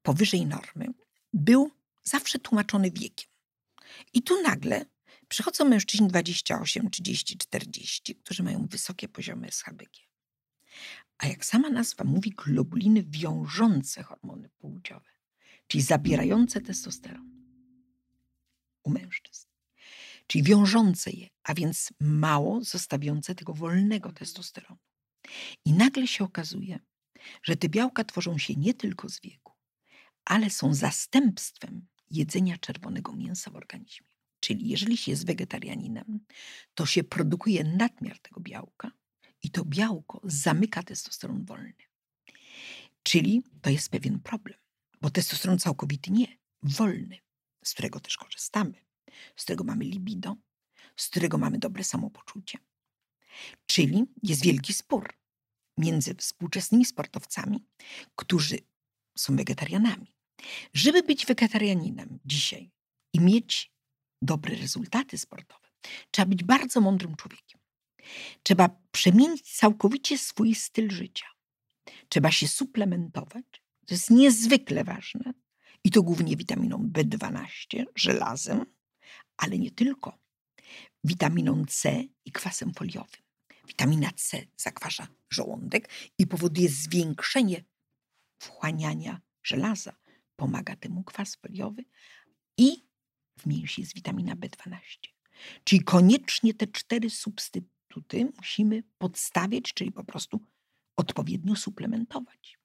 powyżej 0.02 0.46
normy 0.46 0.86
był 1.32 1.70
zawsze 2.02 2.38
tłumaczony 2.38 2.90
wiekiem. 2.90 3.28
I 4.12 4.22
tu 4.22 4.42
nagle 4.42 4.86
przychodzą 5.28 5.64
mężczyźni 5.64 6.08
28, 6.08 6.90
30, 6.90 7.38
40, 7.38 8.14
którzy 8.14 8.42
mają 8.42 8.66
wysokie 8.66 9.08
poziomy 9.08 9.52
SHBG. 9.52 10.06
A 11.18 11.26
jak 11.26 11.44
sama 11.44 11.70
nazwa 11.70 12.04
mówi, 12.04 12.30
globuliny 12.30 13.02
wiążące 13.02 14.02
hormony 14.02 14.48
płciowe, 14.48 15.10
czyli 15.66 15.82
zabierające 15.82 16.60
testosteron 16.60 17.30
u 18.82 18.90
mężczyzn. 18.90 19.45
Czyli 20.26 20.44
wiążące 20.44 21.10
je, 21.10 21.28
a 21.42 21.54
więc 21.54 21.92
mało 22.00 22.64
zostawiające 22.64 23.34
tego 23.34 23.54
wolnego 23.54 24.12
testosteronu. 24.12 24.80
I 25.64 25.72
nagle 25.72 26.06
się 26.06 26.24
okazuje, 26.24 26.78
że 27.42 27.56
te 27.56 27.68
białka 27.68 28.04
tworzą 28.04 28.38
się 28.38 28.54
nie 28.54 28.74
tylko 28.74 29.08
z 29.08 29.20
wieku, 29.20 29.52
ale 30.24 30.50
są 30.50 30.74
zastępstwem 30.74 31.86
jedzenia 32.10 32.58
czerwonego 32.58 33.12
mięsa 33.12 33.50
w 33.50 33.56
organizmie. 33.56 34.06
Czyli 34.40 34.68
jeżeli 34.68 34.96
się 34.96 35.10
jest 35.10 35.26
wegetarianinem, 35.26 36.20
to 36.74 36.86
się 36.86 37.04
produkuje 37.04 37.64
nadmiar 37.64 38.18
tego 38.18 38.40
białka 38.40 38.90
i 39.42 39.50
to 39.50 39.64
białko 39.64 40.20
zamyka 40.24 40.82
testosteron 40.82 41.44
wolny. 41.44 41.74
Czyli 43.02 43.42
to 43.62 43.70
jest 43.70 43.90
pewien 43.90 44.20
problem, 44.20 44.58
bo 45.00 45.10
testosteron 45.10 45.58
całkowity 45.58 46.10
nie, 46.10 46.26
wolny, 46.62 47.18
z 47.64 47.72
którego 47.72 48.00
też 48.00 48.16
korzystamy, 48.16 48.85
z 49.36 49.42
którego 49.44 49.64
mamy 49.64 49.84
libido, 49.84 50.36
z 50.96 51.08
którego 51.08 51.38
mamy 51.38 51.58
dobre 51.58 51.84
samopoczucie. 51.84 52.58
Czyli 53.66 54.04
jest 54.22 54.42
wielki 54.42 54.72
spór 54.72 55.14
między 55.78 56.14
współczesnymi 56.14 56.84
sportowcami, 56.84 57.64
którzy 58.16 58.58
są 59.18 59.36
wegetarianami. 59.36 60.14
Żeby 60.74 61.02
być 61.02 61.26
wegetarianinem 61.26 62.18
dzisiaj 62.24 62.70
i 63.12 63.20
mieć 63.20 63.72
dobre 64.22 64.56
rezultaty 64.56 65.18
sportowe, 65.18 65.68
trzeba 66.10 66.26
być 66.26 66.44
bardzo 66.44 66.80
mądrym 66.80 67.16
człowiekiem. 67.16 67.60
Trzeba 68.42 68.68
przemienić 68.90 69.56
całkowicie 69.56 70.18
swój 70.18 70.54
styl 70.54 70.90
życia. 70.90 71.26
Trzeba 72.08 72.30
się 72.30 72.48
suplementować. 72.48 73.44
To 73.86 73.94
jest 73.94 74.10
niezwykle 74.10 74.84
ważne. 74.84 75.32
I 75.84 75.90
to 75.90 76.02
głównie 76.02 76.36
witaminą 76.36 76.90
B12, 76.92 77.84
żelazem, 77.94 78.66
ale 79.36 79.58
nie 79.58 79.70
tylko. 79.70 80.18
Witaminą 81.04 81.64
C 81.68 82.04
i 82.24 82.32
kwasem 82.32 82.74
foliowym. 82.74 83.22
Witamina 83.66 84.10
C 84.16 84.46
zakwasza 84.56 85.08
żołądek 85.30 85.88
i 86.18 86.26
powoduje 86.26 86.68
zwiększenie 86.68 87.64
wchłaniania 88.38 89.20
żelaza. 89.42 89.96
Pomaga 90.36 90.76
temu 90.76 91.04
kwas 91.04 91.36
foliowy 91.36 91.84
i 92.58 92.86
w 93.38 93.46
mięsie 93.46 93.82
jest 93.82 93.94
witamina 93.94 94.36
B12. 94.36 94.78
Czyli 95.64 95.84
koniecznie 95.84 96.54
te 96.54 96.66
cztery 96.66 97.10
substytuty 97.10 98.32
musimy 98.36 98.82
podstawiać, 98.98 99.72
czyli 99.74 99.92
po 99.92 100.04
prostu 100.04 100.40
odpowiednio 100.96 101.56
suplementować. 101.56 102.58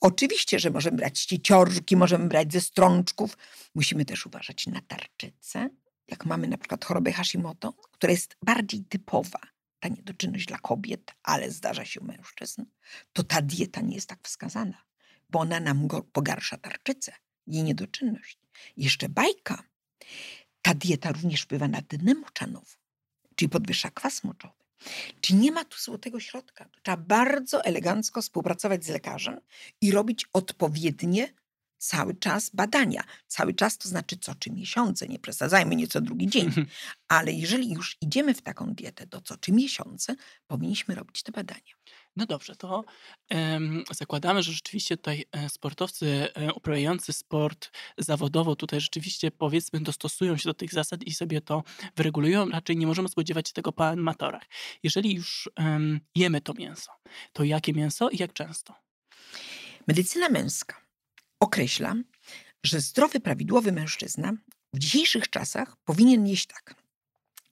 Oczywiście, 0.00 0.58
że 0.58 0.70
możemy 0.70 0.96
brać 0.96 1.24
cieciorki, 1.24 1.96
możemy 1.96 2.28
brać 2.28 2.52
ze 2.52 2.60
strączków. 2.60 3.38
Musimy 3.74 4.04
też 4.04 4.26
uważać 4.26 4.66
na 4.66 4.80
tarczycę. 4.80 5.70
Jak 6.08 6.26
mamy 6.26 6.48
na 6.48 6.58
przykład 6.58 6.84
chorobę 6.84 7.12
Hashimoto, 7.12 7.72
która 7.72 8.10
jest 8.10 8.36
bardziej 8.44 8.84
typowa, 8.84 9.40
ta 9.80 9.88
niedoczynność 9.88 10.46
dla 10.46 10.58
kobiet, 10.58 11.14
ale 11.22 11.50
zdarza 11.50 11.84
się 11.84 12.00
u 12.00 12.04
mężczyzn, 12.04 12.64
to 13.12 13.22
ta 13.22 13.42
dieta 13.42 13.80
nie 13.80 13.94
jest 13.94 14.08
tak 14.08 14.18
wskazana, 14.22 14.82
bo 15.30 15.38
ona 15.38 15.60
nam 15.60 15.88
pogarsza 16.12 16.56
tarczycę, 16.56 17.12
jej 17.46 17.62
niedoczynność. 17.62 18.38
Jeszcze 18.76 19.08
bajka. 19.08 19.62
Ta 20.62 20.74
dieta 20.74 21.12
również 21.12 21.42
wpływa 21.42 21.68
na 21.68 21.80
dnę 21.88 22.14
moczanową, 22.14 22.66
czyli 23.36 23.48
podwyższa 23.48 23.90
kwas 23.90 24.24
moczowy. 24.24 24.59
Czyli 25.20 25.38
nie 25.38 25.52
ma 25.52 25.64
tu 25.64 25.78
złotego 25.78 26.20
środka. 26.20 26.68
Trzeba 26.82 26.96
bardzo 26.96 27.64
elegancko 27.64 28.22
współpracować 28.22 28.84
z 28.84 28.88
lekarzem 28.88 29.40
i 29.80 29.90
robić 29.90 30.26
odpowiednie 30.32 31.28
cały 31.78 32.14
czas 32.14 32.50
badania. 32.50 33.04
Cały 33.26 33.54
czas 33.54 33.78
to 33.78 33.88
znaczy 33.88 34.16
co 34.16 34.34
trzy 34.34 34.50
miesiące, 34.50 35.08
nie 35.08 35.18
przesadzajmy, 35.18 35.76
nie 35.76 35.86
co 35.86 36.00
drugi 36.00 36.28
dzień. 36.28 36.46
Mhm. 36.46 36.66
Ale 37.08 37.32
jeżeli 37.32 37.72
już 37.72 37.96
idziemy 38.00 38.34
w 38.34 38.42
taką 38.42 38.74
dietę, 38.74 39.06
to 39.06 39.20
co 39.20 39.36
trzy 39.36 39.52
miesiące 39.52 40.16
powinniśmy 40.46 40.94
robić 40.94 41.22
te 41.22 41.32
badania. 41.32 41.74
No 42.16 42.26
dobrze, 42.26 42.56
to 42.56 42.84
zakładamy, 43.90 44.42
że 44.42 44.52
rzeczywiście 44.52 44.96
tutaj 44.96 45.24
e, 45.32 45.48
sportowcy 45.48 46.28
e, 46.34 46.52
uprawiający 46.52 47.12
sport 47.12 47.70
zawodowo 47.98 48.56
tutaj 48.56 48.80
rzeczywiście 48.80 49.30
powiedzmy 49.30 49.80
dostosują 49.80 50.36
się 50.36 50.48
do 50.48 50.54
tych 50.54 50.72
zasad 50.72 51.02
i 51.02 51.14
sobie 51.14 51.40
to 51.40 51.62
wyregulują. 51.96 52.48
Raczej 52.48 52.76
nie 52.76 52.86
możemy 52.86 53.08
spodziewać 53.08 53.48
się 53.48 53.54
tego 53.54 53.72
po 53.72 53.88
amatorach. 53.88 54.42
Jeżeli 54.82 55.14
już 55.14 55.50
jemy 56.14 56.40
to 56.40 56.54
mięso, 56.54 56.92
to 57.32 57.44
jakie 57.44 57.72
mięso 57.72 58.08
i 58.10 58.16
jak 58.16 58.32
często? 58.32 58.74
Medycyna 59.86 60.28
męska 60.28 60.80
określa, 61.40 61.94
że 62.64 62.80
zdrowy, 62.80 63.20
prawidłowy 63.20 63.72
mężczyzna 63.72 64.32
w 64.74 64.78
dzisiejszych 64.78 65.30
czasach 65.30 65.76
powinien 65.84 66.26
jeść 66.26 66.46
tak. 66.46 66.74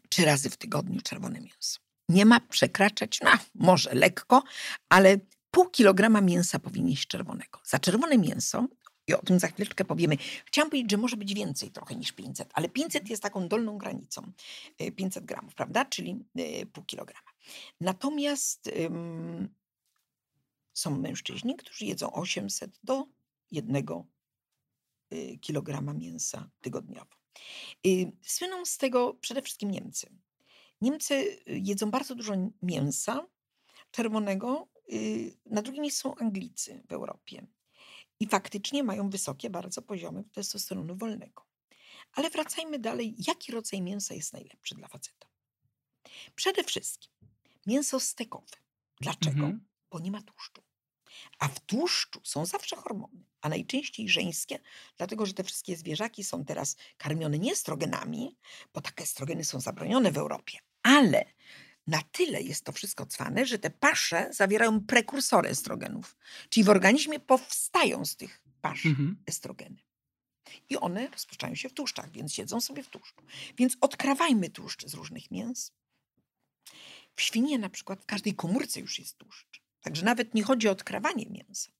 Trzy 0.08 0.24
razy 0.24 0.50
w 0.50 0.56
tygodniu 0.56 1.00
czerwone 1.00 1.40
mięso 1.40 1.87
nie 2.08 2.26
ma 2.26 2.40
przekraczać, 2.40 3.20
no 3.20 3.30
może 3.54 3.94
lekko, 3.94 4.42
ale 4.88 5.18
pół 5.50 5.70
kilograma 5.70 6.20
mięsa 6.20 6.58
powinien 6.58 6.90
jeść 6.90 7.06
czerwonego. 7.06 7.60
Za 7.64 7.78
czerwone 7.78 8.18
mięso, 8.18 8.66
i 9.08 9.14
o 9.14 9.22
tym 9.22 9.38
za 9.38 9.48
chwileczkę 9.48 9.84
powiemy, 9.84 10.16
chciałam 10.44 10.70
powiedzieć, 10.70 10.90
że 10.90 10.96
może 10.96 11.16
być 11.16 11.34
więcej 11.34 11.70
trochę 11.70 11.94
niż 11.94 12.12
500, 12.12 12.50
ale 12.54 12.68
500 12.68 13.10
jest 13.10 13.22
taką 13.22 13.48
dolną 13.48 13.78
granicą, 13.78 14.32
500 14.96 15.22
y, 15.22 15.26
gramów, 15.26 15.54
prawda, 15.54 15.84
czyli 15.84 16.24
y, 16.38 16.66
pół 16.66 16.84
kilograma. 16.84 17.30
Natomiast 17.80 18.66
ym, 18.66 19.48
są 20.74 20.98
mężczyźni, 20.98 21.56
którzy 21.56 21.84
jedzą 21.84 22.12
800 22.12 22.78
do 22.84 23.06
1 23.50 23.84
y, 25.12 25.38
kilograma 25.40 25.92
mięsa 25.92 26.50
tygodniowo. 26.60 27.18
Słyną 28.22 28.64
z 28.64 28.78
tego 28.78 29.14
przede 29.14 29.42
wszystkim 29.42 29.70
Niemcy. 29.70 30.10
Niemcy 30.80 31.14
y, 31.14 31.40
jedzą 31.46 31.90
bardzo 31.90 32.14
dużo 32.14 32.34
mięsa 32.62 33.26
czerwonego. 33.90 34.68
Y, 34.92 35.36
na 35.46 35.62
drugim 35.62 35.82
miejscu 35.82 36.02
są 36.02 36.14
Anglicy 36.14 36.82
w 36.88 36.92
Europie. 36.92 37.46
I 38.20 38.26
faktycznie 38.26 38.82
mają 38.82 39.10
wysokie 39.10 39.50
bardzo 39.50 39.82
poziomy 39.82 40.24
testosteronu 40.24 40.96
wolnego. 40.96 41.42
Ale 42.12 42.30
wracajmy 42.30 42.78
dalej. 42.78 43.14
Jaki 43.26 43.52
rodzaj 43.52 43.82
mięsa 43.82 44.14
jest 44.14 44.32
najlepszy 44.32 44.74
dla 44.74 44.88
faceta? 44.88 45.28
Przede 46.34 46.64
wszystkim 46.64 47.10
mięso 47.66 48.00
stekowe. 48.00 48.56
Dlaczego? 49.00 49.44
Mhm. 49.44 49.66
Bo 49.90 50.00
nie 50.00 50.10
ma 50.10 50.22
tłuszczu. 50.22 50.62
A 51.38 51.48
w 51.48 51.60
tłuszczu 51.60 52.20
są 52.24 52.46
zawsze 52.46 52.76
hormony, 52.76 53.24
a 53.40 53.48
najczęściej 53.48 54.08
żeńskie, 54.08 54.58
dlatego 54.96 55.26
że 55.26 55.34
te 55.34 55.44
wszystkie 55.44 55.76
zwierzaki 55.76 56.24
są 56.24 56.44
teraz 56.44 56.76
karmione 56.96 57.38
nie 57.38 57.52
estrogenami, 57.52 58.36
bo 58.74 58.80
takie 58.80 59.04
estrogeny 59.04 59.44
są 59.44 59.60
zabronione 59.60 60.12
w 60.12 60.18
Europie, 60.18 60.58
ale 60.88 61.24
na 61.86 62.02
tyle 62.02 62.42
jest 62.42 62.64
to 62.64 62.72
wszystko 62.72 63.06
cwane, 63.06 63.46
że 63.46 63.58
te 63.58 63.70
pasze 63.70 64.28
zawierają 64.32 64.80
prekursory 64.80 65.48
estrogenów. 65.48 66.16
Czyli 66.48 66.64
w 66.64 66.68
organizmie 66.68 67.20
powstają 67.20 68.04
z 68.04 68.16
tych 68.16 68.42
pasz 68.60 68.86
mhm. 68.86 69.16
estrogeny. 69.26 69.76
I 70.68 70.76
one 70.76 71.08
rozpuszczają 71.08 71.54
się 71.54 71.68
w 71.68 71.72
tłuszczach, 71.72 72.10
więc 72.10 72.32
siedzą 72.32 72.60
sobie 72.60 72.82
w 72.82 72.88
tłuszczu. 72.88 73.22
Więc 73.56 73.76
odkrawajmy 73.80 74.50
tłuszcz 74.50 74.86
z 74.86 74.94
różnych 74.94 75.30
mięs. 75.30 75.72
W 77.14 77.22
świnie 77.22 77.58
na 77.58 77.68
przykład 77.68 78.02
w 78.02 78.06
każdej 78.06 78.34
komórce 78.34 78.80
już 78.80 78.98
jest 78.98 79.18
tłuszcz. 79.18 79.62
Także 79.80 80.04
nawet 80.04 80.34
nie 80.34 80.42
chodzi 80.42 80.68
o 80.68 80.70
odkrawanie 80.70 81.26
mięsa. 81.30 81.70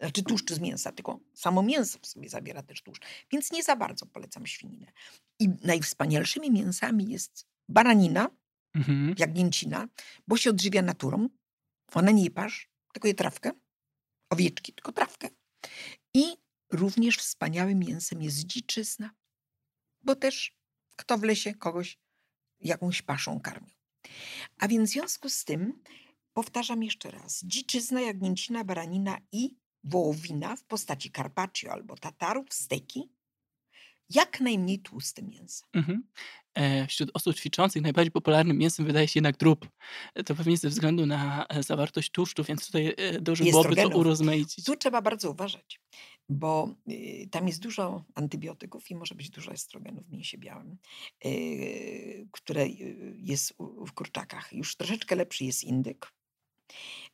Znaczy 0.00 0.22
tłuszcz 0.22 0.52
z 0.52 0.60
mięsa, 0.60 0.92
tylko 0.92 1.20
samo 1.34 1.62
mięso 1.62 1.98
w 2.02 2.06
sobie 2.06 2.28
zawiera 2.28 2.62
też 2.62 2.82
tłuszcz. 2.82 3.02
Więc 3.32 3.52
nie 3.52 3.62
za 3.62 3.76
bardzo 3.76 4.06
polecam 4.06 4.46
świninę. 4.46 4.92
I 5.38 5.48
najwspanialszymi 5.62 6.50
mięsami 6.50 7.10
jest 7.10 7.46
baranina, 7.68 8.30
Mhm. 8.74 9.14
jagnięcina, 9.18 9.88
bo 10.28 10.36
się 10.36 10.50
odżywia 10.50 10.82
naturą. 10.82 11.28
Ona 11.94 12.10
nie 12.10 12.24
je 12.24 12.30
pasz, 12.30 12.70
tylko 12.92 13.08
je 13.08 13.14
trawkę. 13.14 13.50
Owieczki, 14.30 14.72
tylko 14.72 14.92
trawkę. 14.92 15.28
I 16.14 16.24
również 16.72 17.16
wspaniałym 17.16 17.78
mięsem 17.78 18.22
jest 18.22 18.46
dziczyzna, 18.46 19.10
bo 20.02 20.16
też 20.16 20.58
kto 20.96 21.18
w 21.18 21.22
lesie 21.22 21.54
kogoś 21.54 21.98
jakąś 22.60 23.02
paszą 23.02 23.40
karmił. 23.40 23.74
A 24.58 24.68
więc 24.68 24.90
w 24.90 24.92
związku 24.92 25.28
z 25.28 25.44
tym, 25.44 25.82
powtarzam 26.32 26.82
jeszcze 26.82 27.10
raz, 27.10 27.44
dziczyzna, 27.44 28.00
jagnięcina, 28.00 28.64
baranina 28.64 29.18
i 29.32 29.56
wołowina 29.84 30.56
w 30.56 30.64
postaci 30.64 31.10
carpaccio 31.10 31.72
albo 31.72 31.96
tatarów, 31.96 32.54
steki, 32.54 33.08
jak 34.10 34.40
najmniej 34.40 34.78
tłuste 34.78 35.22
mięso. 35.22 35.66
Mhm. 35.72 36.02
E, 36.54 36.86
wśród 36.86 37.10
osób 37.14 37.36
ćwiczących 37.36 37.82
najbardziej 37.82 38.12
popularnym 38.12 38.58
mięsem 38.58 38.86
wydaje 38.86 39.08
się 39.08 39.18
jednak 39.18 39.36
drób. 39.36 39.68
E, 40.14 40.24
To 40.24 40.34
pewnie 40.34 40.56
ze 40.56 40.68
względu 40.68 41.06
na 41.06 41.46
e, 41.46 41.62
zawartość 41.62 42.10
tłuszczu, 42.10 42.44
więc 42.44 42.66
tutaj 42.66 42.94
dobrze 43.20 43.44
byłoby 43.44 43.76
to 43.76 43.88
urozmaicić. 43.88 44.64
Tu 44.64 44.76
trzeba 44.76 45.02
bardzo 45.02 45.30
uważać, 45.30 45.80
bo 46.28 46.74
y, 46.88 47.28
tam 47.30 47.46
jest 47.46 47.62
dużo 47.62 48.04
antybiotyków 48.14 48.90
i 48.90 48.94
może 48.94 49.14
być 49.14 49.30
dużo 49.30 49.52
estrogenów 49.52 50.06
w 50.06 50.12
mięsie 50.12 50.38
białym, 50.38 50.76
y, 51.24 52.28
które 52.32 52.62
y, 52.64 53.14
jest 53.18 53.54
w 53.86 53.92
kurczakach. 53.92 54.52
Już 54.52 54.76
troszeczkę 54.76 55.16
lepszy 55.16 55.44
jest 55.44 55.64
indyk. 55.64 56.12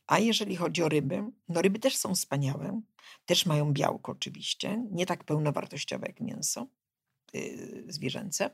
A 0.07 0.19
jeżeli 0.19 0.55
chodzi 0.55 0.83
o 0.83 0.89
ryby, 0.89 1.23
no 1.49 1.61
ryby 1.61 1.79
też 1.79 1.95
są 1.95 2.15
wspaniałe, 2.15 2.81
też 3.25 3.45
mają 3.45 3.73
białko 3.73 4.11
oczywiście, 4.11 4.83
nie 4.91 5.05
tak 5.05 5.23
pełnowartościowe 5.23 6.07
jak 6.07 6.21
mięso 6.21 6.67
zwierzęce, 7.87 8.49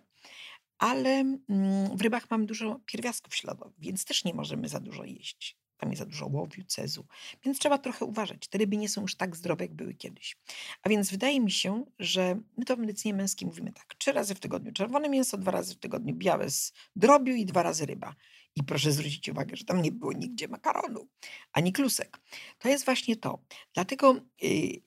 ale 0.77 1.09
mm, 1.09 1.97
w 1.97 2.01
rybach 2.01 2.29
mamy 2.29 2.45
dużo 2.45 2.79
pierwiastków 2.85 3.35
śladowych, 3.35 3.79
więc 3.79 4.05
też 4.05 4.23
nie 4.23 4.33
możemy 4.33 4.69
za 4.69 4.79
dużo 4.79 5.03
jeść. 5.03 5.57
Tam 5.77 5.89
jest 5.89 5.99
za 5.99 6.05
dużo 6.05 6.27
łowiu, 6.27 6.63
cezu, 6.67 7.05
więc 7.45 7.59
trzeba 7.59 7.77
trochę 7.77 8.05
uważać. 8.05 8.47
Te 8.47 8.57
ryby 8.57 8.77
nie 8.77 8.89
są 8.89 9.01
już 9.01 9.15
tak 9.15 9.35
zdrowe, 9.35 9.63
jak 9.65 9.73
były 9.73 9.93
kiedyś. 9.93 10.37
A 10.81 10.89
więc 10.89 11.11
wydaje 11.11 11.39
mi 11.39 11.51
się, 11.51 11.85
że 11.99 12.39
my 12.57 12.65
to 12.65 12.75
w 12.75 12.79
medycynie 12.79 13.13
męskiej 13.13 13.47
mówimy 13.47 13.73
tak. 13.73 13.95
Trzy 13.95 14.11
razy 14.11 14.35
w 14.35 14.39
tygodniu 14.39 14.71
czerwone 14.71 15.09
mięso, 15.09 15.37
dwa 15.37 15.51
razy 15.51 15.75
w 15.75 15.79
tygodniu 15.79 16.15
białe 16.15 16.49
z 16.49 16.73
drobiu 16.95 17.35
i 17.35 17.45
dwa 17.45 17.63
razy 17.63 17.85
ryba. 17.85 18.15
I 18.55 18.63
proszę 18.63 18.91
zwrócić 18.91 19.29
uwagę, 19.29 19.55
że 19.55 19.65
tam 19.65 19.81
nie 19.81 19.91
było 19.91 20.13
nigdzie 20.13 20.47
makaronu, 20.47 21.07
ani 21.53 21.73
klusek. 21.73 22.21
To 22.59 22.69
jest 22.69 22.85
właśnie 22.85 23.15
to. 23.15 23.39
Dlatego, 23.73 24.15
yy, 24.41 24.81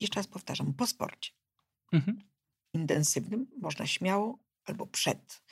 jeszcze 0.00 0.20
raz 0.20 0.26
powtarzam, 0.26 0.74
po 0.74 0.86
sporcie 0.86 1.32
Mhm. 1.92 2.35
Intensywnym 2.76 3.46
można 3.60 3.86
śmiało 3.86 4.38
albo 4.64 4.86
przed 4.86 5.42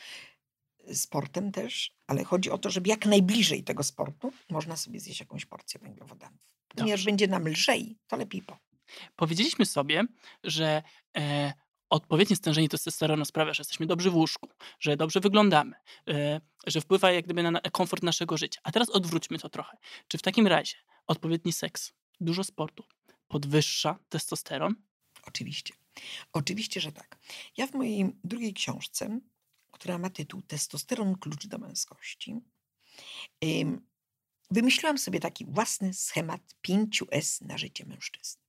sportem 0.93 1.53
też, 1.53 1.95
ale 2.07 2.25
chodzi 2.25 2.51
o 2.51 2.59
to, 2.59 2.71
żeby 2.71 2.89
jak 2.89 3.07
najbliżej 3.07 3.65
tego 3.65 3.83
sportu 3.83 4.33
można 4.51 4.77
sobie 4.77 5.01
zjeść 5.01 5.21
jakąś 5.21 5.47
porcję 5.47 5.81
węglowodanów. 5.81 6.41
Ponieważ 6.69 7.05
będzie 7.05 7.29
nam 7.29 7.49
lżej, 7.49 7.99
to 8.07 8.17
lepiej 8.17 8.43
po. 8.43 8.59
Powiedzieliśmy 9.17 9.67
sobie, 9.67 10.05
że 10.45 10.83
e, 11.17 11.53
odpowiednie 11.91 12.37
stężenie 12.37 12.69
testosteronu 12.69 13.25
sprawia, 13.25 13.55
że 13.55 13.61
jesteśmy 13.61 13.87
dobrzy 13.87 14.11
w 14.11 14.15
łóżku, 14.15 14.49
że 14.81 14.97
dobrze 14.97 15.21
wyglądamy, 15.21 15.77
e, 16.09 16.41
że 16.67 16.81
wpływa 16.81 17.13
jak 17.13 17.25
gdyby 17.25 17.43
na 17.43 17.51
na 17.51 17.61
komfort 17.61 18.03
naszego 18.03 18.37
życia. 18.37 18.61
A 18.63 18.73
teraz 18.73 18.91
odwróćmy 18.91 19.39
to 19.39 19.49
trochę. 19.49 19.77
Czy 20.09 20.19
w 20.19 20.23
takim 20.23 20.47
razie 20.47 20.77
odpowiedni 21.07 21.53
seks, 21.53 21.93
dużo 22.21 22.45
sportu 22.45 22.85
podwyższa 23.29 23.99
testosteron? 24.09 24.75
Oczywiście. 25.27 25.75
Oczywiście, 26.33 26.81
że 26.81 26.93
tak. 26.93 27.19
Ja 27.57 27.67
w 27.67 27.75
mojej 27.75 28.17
drugiej 28.25 28.55
książce, 28.55 29.21
która 29.71 29.99
ma 29.99 30.11
tytuł 30.11 30.43
Testosteron 30.43 31.19
klucz 31.19 31.47
do 31.47 31.59
męskości, 31.59 32.41
ym, 33.45 33.87
wymyśliłam 34.51 34.99
sobie 34.99 35.21
taki 35.21 35.45
własny 35.45 35.95
schemat 35.95 36.41
5S 36.69 37.43
na 37.43 37.59
życie 37.59 37.87
mężczyzny. 37.87 38.43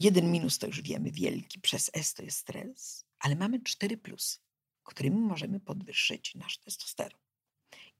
Jeden 0.00 0.32
minus 0.32 0.58
to 0.58 0.66
już 0.66 0.80
wiemy, 0.82 1.10
wielki, 1.10 1.60
przez 1.60 1.90
S 1.94 2.14
to 2.14 2.22
jest 2.22 2.38
stres, 2.38 3.04
ale 3.18 3.36
mamy 3.36 3.60
cztery 3.60 3.96
plusy, 3.96 4.38
którymi 4.82 5.20
możemy 5.20 5.60
podwyższyć 5.60 6.34
nasz 6.34 6.58
testosteron. 6.58 7.20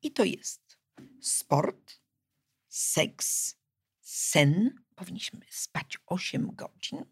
I 0.02 0.10
to 0.10 0.24
jest 0.24 0.78
sport, 1.20 2.00
seks, 2.68 3.56
sen. 4.00 4.84
Powinniśmy 4.94 5.40
spać 5.50 5.98
8 6.06 6.54
godzin. 6.54 7.04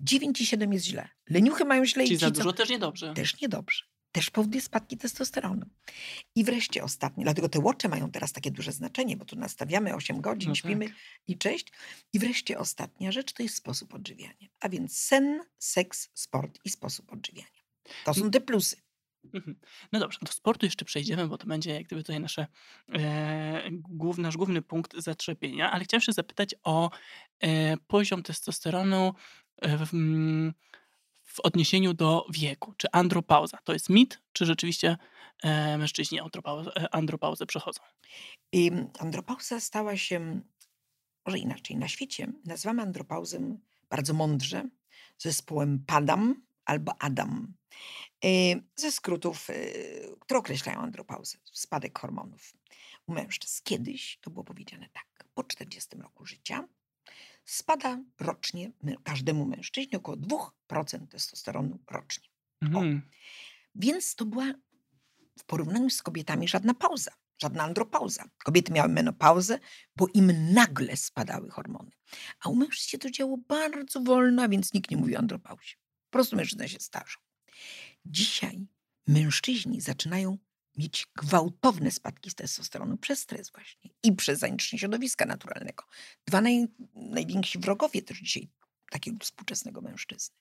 9 0.00 0.40
i 0.40 0.46
7 0.46 0.72
jest 0.72 0.86
źle. 0.86 1.08
Leniuchy 1.30 1.64
mają 1.64 1.86
źle 1.86 2.04
Czyli 2.04 2.14
i 2.14 2.18
za 2.18 2.26
ci, 2.26 2.32
co- 2.32 2.38
dużo 2.42 2.52
też 2.52 2.68
niedobrze. 2.68 3.14
też 3.14 3.40
niedobrze. 3.40 3.84
Też 4.12 4.30
powoduje 4.30 4.60
spadki 4.62 4.96
testosteronu. 4.96 5.66
I 6.34 6.44
wreszcie 6.44 6.84
ostatnie, 6.84 7.24
dlatego 7.24 7.48
te 7.48 7.58
łocze 7.58 7.88
mają 7.88 8.10
teraz 8.10 8.32
takie 8.32 8.50
duże 8.50 8.72
znaczenie, 8.72 9.16
bo 9.16 9.24
tu 9.24 9.36
nastawiamy 9.36 9.94
8 9.94 10.20
godzin, 10.20 10.48
No 10.48 10.54
śpimy 10.54 10.86
i 11.26 11.38
cześć. 11.38 11.66
I 12.12 12.18
wreszcie 12.18 12.58
ostatnia 12.58 13.12
rzecz 13.12 13.32
to 13.32 13.42
jest 13.42 13.54
sposób 13.56 13.94
odżywiania. 13.94 14.48
A 14.60 14.68
więc 14.68 14.98
sen, 14.98 15.40
seks, 15.58 16.08
sport 16.14 16.58
i 16.64 16.70
sposób 16.70 17.12
odżywiania. 17.12 17.48
To 18.04 18.14
są 18.14 18.30
te 18.30 18.40
plusy. 18.40 18.76
Mhm. 19.34 19.56
No 19.92 20.00
dobrze, 20.00 20.18
do 20.22 20.32
sportu 20.32 20.66
jeszcze 20.66 20.84
przejdziemy, 20.84 21.28
bo 21.28 21.38
to 21.38 21.46
będzie 21.46 21.74
jak 21.74 21.86
gdyby 21.86 22.02
tutaj 22.02 22.20
nasze, 22.20 22.46
e, 22.94 23.70
nasz 24.18 24.36
główny 24.36 24.62
punkt 24.62 24.96
zaczepienia, 24.96 25.70
ale 25.70 25.84
chciałem 25.84 26.00
się 26.02 26.12
zapytać 26.12 26.54
o 26.64 26.90
e, 27.40 27.76
poziom 27.76 28.22
testosteronu 28.22 29.14
w, 29.62 29.94
mm, 29.94 30.54
w 31.24 31.40
odniesieniu 31.40 31.94
do 31.94 32.26
wieku. 32.30 32.74
Czy 32.76 32.88
andropauza 32.92 33.58
to 33.64 33.72
jest 33.72 33.88
mit, 33.88 34.20
czy 34.32 34.46
rzeczywiście 34.46 34.96
e, 35.42 35.78
mężczyźni 35.78 36.20
andropauzę, 36.92 37.44
e, 37.44 37.46
przechodzą? 37.46 37.80
I 38.52 38.70
andropauza 38.98 39.60
stała 39.60 39.96
się, 39.96 40.40
może 41.26 41.38
inaczej, 41.38 41.76
na 41.76 41.88
świecie 41.88 42.32
nazywamy 42.44 42.82
andropauzę 42.82 43.58
bardzo 43.90 44.14
mądrze 44.14 44.68
zespołem 45.18 45.84
PADAM 45.86 46.42
albo 46.64 47.02
ADAM. 47.02 47.54
Ze 48.76 48.92
skrótów, 48.92 49.48
które 50.20 50.40
określają 50.40 50.78
andropauzę, 50.78 51.38
spadek 51.52 51.98
hormonów 51.98 52.54
u 53.06 53.12
mężczyzn. 53.12 53.60
Kiedyś 53.64 54.18
to 54.20 54.30
było 54.30 54.44
powiedziane 54.44 54.88
tak, 54.92 55.24
po 55.34 55.44
40 55.44 55.96
roku 55.96 56.26
życia 56.26 56.68
spada 57.48 57.98
rocznie 58.20 58.72
każdemu 59.04 59.46
mężczyźnie 59.46 59.98
około 59.98 60.16
2% 60.16 61.08
testosteronu 61.08 61.78
rocznie. 61.90 62.28
Mhm. 62.62 63.02
Więc 63.74 64.14
to 64.14 64.24
była 64.24 64.52
w 65.38 65.44
porównaniu 65.44 65.90
z 65.90 66.02
kobietami 66.02 66.48
żadna 66.48 66.74
pauza, 66.74 67.10
żadna 67.42 67.64
andropauza. 67.64 68.24
Kobiety 68.44 68.72
miały 68.72 68.88
menopauzę, 68.88 69.58
bo 69.96 70.06
im 70.14 70.52
nagle 70.54 70.96
spadały 70.96 71.50
hormony. 71.50 71.90
A 72.40 72.48
u 72.48 72.54
mężczyzn 72.54 72.88
się 72.88 72.98
to 72.98 73.10
działo 73.10 73.36
bardzo 73.36 74.00
wolno, 74.00 74.42
a 74.42 74.48
więc 74.48 74.74
nikt 74.74 74.90
nie 74.90 74.96
mówi 74.96 75.16
o 75.16 75.18
andropauzie. 75.18 75.74
Po 76.10 76.12
prostu 76.12 76.36
mężczyzna 76.36 76.68
się 76.68 76.80
starzą. 76.80 77.18
Dzisiaj 78.04 78.66
mężczyźni 79.06 79.80
zaczynają 79.80 80.38
mieć 80.78 81.06
gwałtowne 81.16 81.90
spadki 81.90 82.30
z 82.30 82.34
testosteronu 82.34 82.96
przez 82.96 83.18
stres 83.18 83.50
właśnie 83.50 83.90
i 84.02 84.12
przez 84.12 84.38
zanieczyszczenie 84.38 84.80
środowiska 84.80 85.26
naturalnego. 85.26 85.84
Dwa 86.26 86.40
naj, 86.40 86.68
najwięksi 86.94 87.58
wrogowie 87.58 88.02
też 88.02 88.18
dzisiaj 88.18 88.48
takiego 88.90 89.18
współczesnego 89.20 89.80
mężczyzny. 89.80 90.36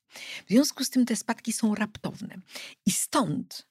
W 0.46 0.50
związku 0.50 0.84
z 0.84 0.90
tym 0.90 1.06
te 1.06 1.16
spadki 1.16 1.54
są 1.54 1.76
raptowne. 1.76 2.40
I 2.86 2.92
stąd 2.92 3.68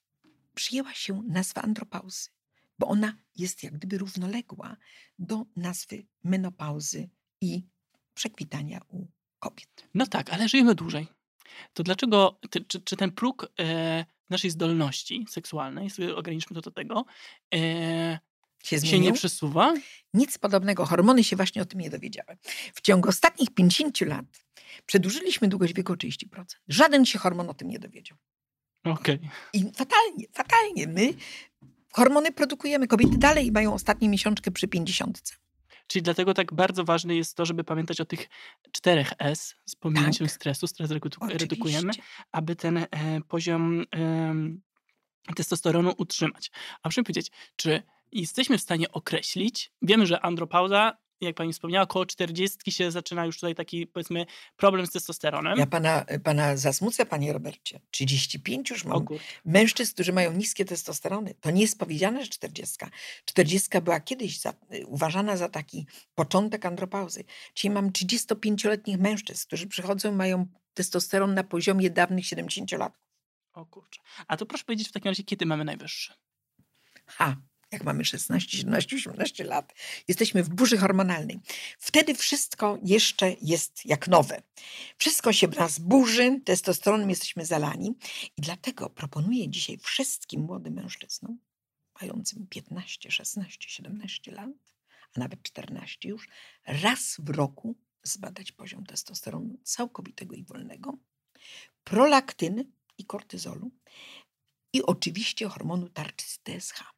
przyjęła 0.55 0.95
się 0.95 1.23
nazwa 1.29 1.63
andropauzy, 1.63 2.31
bo 2.79 2.87
ona 2.87 3.17
jest 3.37 3.63
jak 3.63 3.73
gdyby 3.73 3.99
równoległa 3.99 4.77
do 5.19 5.47
nazwy 5.57 6.07
menopauzy 6.25 7.09
i 7.41 7.63
przekwitania 8.15 8.81
u 8.89 9.07
kobiet. 9.39 9.89
No 9.95 10.07
tak, 10.07 10.31
ale 10.31 10.49
żyjemy 10.49 10.75
dłużej. 10.75 11.09
To 11.73 11.83
dlaczego, 11.83 12.41
ty, 12.51 12.65
czy, 12.65 12.81
czy 12.81 12.97
ten 12.97 13.13
próg 13.13 13.53
e, 13.61 14.05
naszej 14.31 14.51
zdolności 14.51 15.27
seksualnej, 15.29 15.91
sobie 15.91 16.17
ograniczmy 16.17 16.55
to 16.55 16.61
do 16.61 16.71
tego, 16.71 17.05
e, 17.55 18.19
Się 18.65 18.81
się 18.81 18.99
nie 18.99 19.13
przesuwa? 19.13 19.75
Nic 20.15 20.39
podobnego. 20.39 20.87
Hormony 20.87 21.25
się 21.25 21.37
właśnie 21.37 21.63
o 21.63 21.65
tym 21.65 21.81
nie 21.81 21.91
dowiedziały. 21.91 22.37
W 22.75 22.81
ciągu 22.81 23.09
ostatnich 23.09 23.55
50 23.55 24.01
lat 24.01 24.27
przedłużyliśmy 24.87 25.49
długość 25.49 25.75
wieku 25.75 25.93
o 25.93 25.97
30%. 25.97 26.61
Żaden 26.69 27.07
się 27.07 27.19
hormon 27.19 27.51
o 27.51 27.55
tym 27.55 27.69
nie 27.69 27.79
dowiedział. 27.79 28.19
Okej. 28.85 29.19
I 29.53 29.65
fatalnie, 29.75 30.25
fatalnie. 30.33 30.87
My 30.87 31.15
hormony 31.93 32.33
produkujemy. 32.33 32.87
Kobiety 32.87 33.19
dalej 33.19 33.53
mają 33.53 33.75
ostatnią 33.75 34.09
miesiączkę 34.09 34.51
przy 34.51 34.69
50. 34.69 35.39
Czyli 35.87 36.03
dlatego 36.03 36.35
tak 36.35 36.55
bardzo 36.55 36.85
ważne 36.85 37.17
jest 37.17 37.37
to, 37.37 37.47
żeby 37.47 37.65
pamiętać 37.65 38.01
o 38.01 38.05
tych 38.05 38.29
czterech 38.73 39.13
S 39.19 39.57
z 39.67 39.77
pominięciem 39.77 40.27
Tak. 40.27 40.37
stresu, 40.37 40.67
stres 40.67 40.91
redu- 40.91 41.29
redukujemy, 41.29 41.93
aby 42.33 42.57
ten 42.57 42.77
e, 42.77 42.87
poziom 43.29 43.85
em, 43.91 44.61
testosteronu 45.37 45.95
utrzymać. 45.99 46.51
A 46.83 46.89
mi 47.01 47.05
powiedzieć, 47.05 47.31
czy 47.57 47.83
jesteśmy 48.13 48.59
w 48.59 48.63
stanie 48.63 48.93
określić, 48.93 49.73
wiemy, 49.83 50.07
że 50.07 50.21
andropauza, 50.21 50.97
jak 51.21 51.37
pani 51.37 51.53
wspomniała, 51.53 51.85
około 51.85 52.07
40 52.07 52.73
się 52.73 52.91
zaczyna 52.91 53.27
już 53.27 53.37
tutaj 53.37 53.55
taki, 53.55 53.87
powiedzmy, 53.87 54.27
problem 54.57 54.87
z 54.87 54.91
testosteronem. 54.91 55.59
Ja 55.59 55.67
pana, 55.67 56.05
pana 56.25 56.57
zasmucę, 56.57 57.07
panie 57.07 57.33
Robercie. 57.33 57.81
35 57.91 58.71
już 58.71 58.85
mam 58.85 59.07
mężczyzn, 59.45 59.95
którzy 59.95 60.13
mają 60.13 60.33
niskie 60.33 60.65
testosterony. 60.65 61.35
To 61.41 61.51
nie 61.51 61.63
jest 61.63 61.79
powiedziane, 61.79 62.25
że 62.25 62.31
40. 62.31 62.77
40 63.25 63.81
była 63.83 64.01
kiedyś 64.01 64.41
za, 64.41 64.55
uważana 64.87 65.37
za 65.37 65.49
taki 65.49 65.87
początek 66.15 66.67
andropauzy. 66.67 67.25
Dzisiaj 67.55 67.71
mam 67.71 67.91
35-letnich 67.91 68.99
mężczyzn, 68.99 69.47
którzy 69.47 69.67
przychodzą 69.67 70.13
mają 70.13 70.47
testosteron 70.75 71.35
na 71.35 71.45
poziomie 71.45 71.91
dawnych 71.91 72.25
70-latków. 72.25 73.07
O 73.53 73.67
kurczę. 73.67 74.01
A 74.29 74.37
to 74.37 74.47
proszę 74.47 74.65
powiedzieć 74.65 74.89
w 74.89 74.93
takim 74.93 75.09
razie, 75.09 75.25
kiedy 75.25 75.47
mamy 75.47 75.65
najwyższy? 75.65 76.15
Ha, 77.07 77.37
jak 77.73 77.85
mamy 77.85 78.05
16, 78.05 78.57
17, 78.57 78.97
18 78.97 79.45
lat, 79.45 79.75
jesteśmy 80.09 80.43
w 80.43 80.49
burzy 80.49 80.79
hormonalnej. 80.79 81.41
Wtedy 81.79 82.15
wszystko 82.15 82.79
jeszcze 82.83 83.37
jest 83.43 83.87
jak 83.87 84.09
nowe. 84.09 84.43
Wszystko 84.99 85.33
się 85.33 85.49
nas 85.49 85.79
burzy, 85.79 86.41
testosteronem 86.45 87.11
jesteśmy 87.11 87.47
zalani. 87.47 87.95
I 88.37 88.43
dlatego 88.43 88.91
proponuję 88.91 89.49
dzisiaj 89.49 89.79
wszystkim 89.79 90.41
młodym 90.41 90.75
mężczyznom, 90.75 91.39
mającym 92.01 92.47
15, 92.47 93.11
16, 93.11 93.59
17 93.69 94.33
lat, 94.33 94.51
a 95.17 95.21
nawet 95.21 95.43
14 95.43 96.09
już, 96.09 96.29
raz 96.67 97.17
w 97.19 97.31
roku 97.31 97.77
zbadać 98.03 98.53
poziom 98.53 98.87
testosteronu 98.87 99.59
całkowitego 99.65 100.37
i 100.37 100.45
wolnego, 100.45 100.99
prolaktyny 101.85 102.65
i 102.99 103.05
kortyzolu 103.05 103.71
i 104.73 104.83
oczywiście 104.83 105.49
hormonu 105.49 105.89
tarczycy 105.89 106.39
TSH 106.45 106.96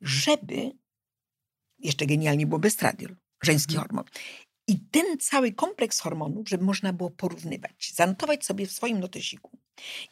żeby, 0.00 0.72
jeszcze 1.78 2.06
genialnie 2.06 2.46
było 2.46 2.58
bestradiol, 2.58 3.16
żeński 3.42 3.74
Mhm. 3.74 3.88
hormon. 3.88 4.04
I 4.68 4.80
ten 4.80 5.18
cały 5.18 5.52
kompleks 5.52 6.00
hormonów, 6.00 6.48
żeby 6.48 6.64
można 6.64 6.92
było 6.92 7.10
porównywać, 7.10 7.92
zanotować 7.94 8.44
sobie 8.44 8.66
w 8.66 8.72
swoim 8.72 9.00
notesiku 9.00 9.58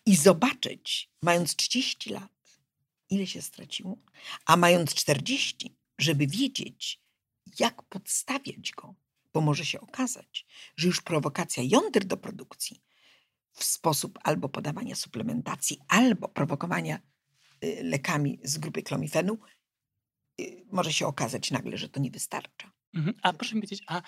i 0.07 0.17
zobaczyć, 0.17 1.11
mając 1.23 1.57
30 1.57 2.11
lat, 2.11 2.33
ile 3.11 3.27
się 3.27 3.43
straciło, 3.43 3.99
a 4.47 4.57
mając 4.57 4.95
40, 4.95 5.77
żeby 5.99 6.27
wiedzieć, 6.27 7.01
jak 7.59 7.83
podstawiać 7.83 8.73
go, 8.77 8.95
bo 9.33 9.41
może 9.41 9.65
się 9.65 9.81
okazać, 9.81 10.47
że 10.77 10.87
już 10.87 11.01
prowokacja 11.01 11.63
jąder 11.63 12.05
do 12.05 12.17
produkcji 12.17 12.83
w 13.53 13.65
sposób 13.65 14.19
albo 14.23 14.49
podawania 14.49 14.95
suplementacji, 14.95 15.79
albo 15.89 16.29
prowokowania 16.29 17.01
y, 17.65 17.81
lekami 17.83 18.41
z 18.43 18.59
grupy 18.59 18.83
klomifenu, 18.83 19.39
może 20.73 20.93
się 20.93 21.07
okazać 21.07 21.51
nagle, 21.51 21.79
że 21.79 21.89
to 21.89 22.01
nie 22.01 22.11
wystarcza. 22.11 22.71
Mhm. 22.95 23.17
A 23.23 23.33
proszę 23.33 23.55
mi 23.55 23.61
powiedzieć, 23.61 23.83
a 23.87 24.03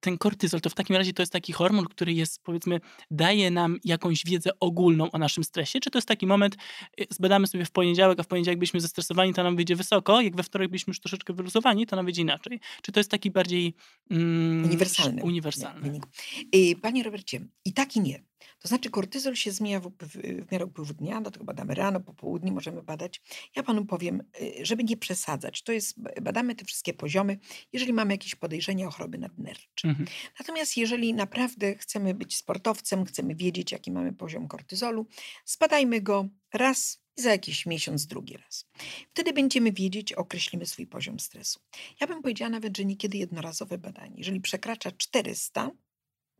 ten 0.00 0.18
kortyzol 0.18 0.60
to 0.60 0.70
w 0.70 0.74
takim 0.74 0.96
razie 0.96 1.12
to 1.12 1.22
jest 1.22 1.32
taki 1.32 1.52
hormon, 1.52 1.84
który 1.84 2.12
jest, 2.12 2.42
powiedzmy, 2.42 2.80
daje 3.10 3.50
nam 3.50 3.78
jakąś 3.84 4.24
wiedzę 4.24 4.50
ogólną 4.60 5.10
o 5.10 5.18
naszym 5.18 5.44
stresie? 5.44 5.80
Czy 5.80 5.90
to 5.90 5.98
jest 5.98 6.08
taki 6.08 6.26
moment, 6.26 6.56
y, 7.00 7.06
zbadamy 7.10 7.46
sobie 7.46 7.64
w 7.64 7.70
poniedziałek, 7.70 8.20
a 8.20 8.22
w 8.22 8.26
poniedziałek 8.26 8.58
byliśmy 8.58 8.80
zestresowani, 8.80 9.34
to 9.34 9.42
nam 9.42 9.56
wyjdzie 9.56 9.76
wysoko, 9.76 10.20
jak 10.20 10.36
we 10.36 10.42
wtorek 10.42 10.70
byliśmy 10.70 10.90
już 10.90 11.00
troszeczkę 11.00 11.32
wyluzowani, 11.32 11.86
to 11.86 11.96
nam 11.96 12.04
wyjdzie 12.04 12.22
inaczej? 12.22 12.60
Czy 12.82 12.92
to 12.92 13.00
jest 13.00 13.10
taki 13.10 13.30
bardziej 13.30 13.74
mm, 14.10 14.64
Uniwersalny. 14.64 15.22
uniwersalny? 15.22 15.80
wynik. 15.80 16.06
Y, 16.54 16.80
Panie 16.82 17.02
Robercie, 17.02 17.40
i 17.64 17.72
tak 17.72 17.96
i 17.96 18.00
nie. 18.00 18.22
To 18.58 18.68
znaczy 18.68 18.90
kortyzol 18.90 19.34
się 19.34 19.52
zmienia 19.52 19.80
w, 19.80 19.90
w, 20.00 20.52
miarę 20.52 20.64
upływu 20.66 20.94
dnia, 20.94 21.20
dlatego 21.20 21.44
badamy 21.44 21.74
rano, 21.74 22.00
po 22.00 22.14
południu 22.14 22.52
możemy 22.52 22.82
badać. 22.82 23.22
Ja 23.56 23.62
panu 23.62 23.84
powiem, 23.84 24.22
y, 24.40 24.66
żeby 24.66 24.84
nie 24.84 24.96
przesadzać, 24.96 25.62
to 25.62 25.72
jest, 25.72 25.94
badamy 26.22 26.54
te 26.54 26.64
wszystkie 26.64 26.94
poziomy, 26.94 27.38
jeżeli 27.72 27.92
mamy 27.92 28.14
jakieś 28.14 28.34
podejrzenia 28.34 28.86
o 28.86 28.90
choroby 28.90 29.18
nadnercze. 29.18 29.88
Mhm. 29.88 30.08
Natomiast 30.38 30.76
jeżeli 30.76 31.14
naprawdę 31.14 31.74
chcemy 31.74 32.14
być 32.14 32.36
sportowcem, 32.36 33.04
chcemy 33.04 33.34
wiedzieć, 33.34 33.72
jaki 33.72 33.90
mamy 33.90 34.12
poziom 34.12 34.48
kortyzolu, 34.48 35.06
zbadajmy 35.44 36.00
go 36.00 36.28
raz 36.54 37.06
i 37.16 37.22
za 37.22 37.30
jakiś 37.30 37.66
miesiąc 37.66 38.06
drugi 38.06 38.36
raz. 38.36 38.68
Wtedy 39.10 39.32
będziemy 39.32 39.72
wiedzieć, 39.72 40.12
określimy 40.12 40.66
swój 40.66 40.86
poziom 40.86 41.20
stresu. 41.20 41.60
Ja 42.00 42.06
bym 42.06 42.22
powiedziała 42.22 42.50
nawet, 42.50 42.76
że 42.76 42.84
niekiedy 42.84 43.18
jednorazowe 43.18 43.78
badanie, 43.78 44.14
jeżeli 44.18 44.40
przekracza 44.40 44.90
400 44.92 45.70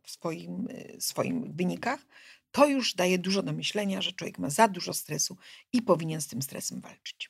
w 0.07 0.11
swoim, 0.11 0.67
y, 0.69 0.95
swoim 0.99 1.53
wynikach, 1.53 1.99
to 2.51 2.67
już 2.67 2.93
daje 2.93 3.19
dużo 3.19 3.43
do 3.43 3.53
myślenia, 3.53 4.01
że 4.01 4.11
człowiek 4.11 4.39
ma 4.39 4.49
za 4.49 4.67
dużo 4.67 4.93
stresu 4.93 5.37
i 5.73 5.81
powinien 5.81 6.21
z 6.21 6.27
tym 6.27 6.41
stresem 6.41 6.81
walczyć. 6.81 7.29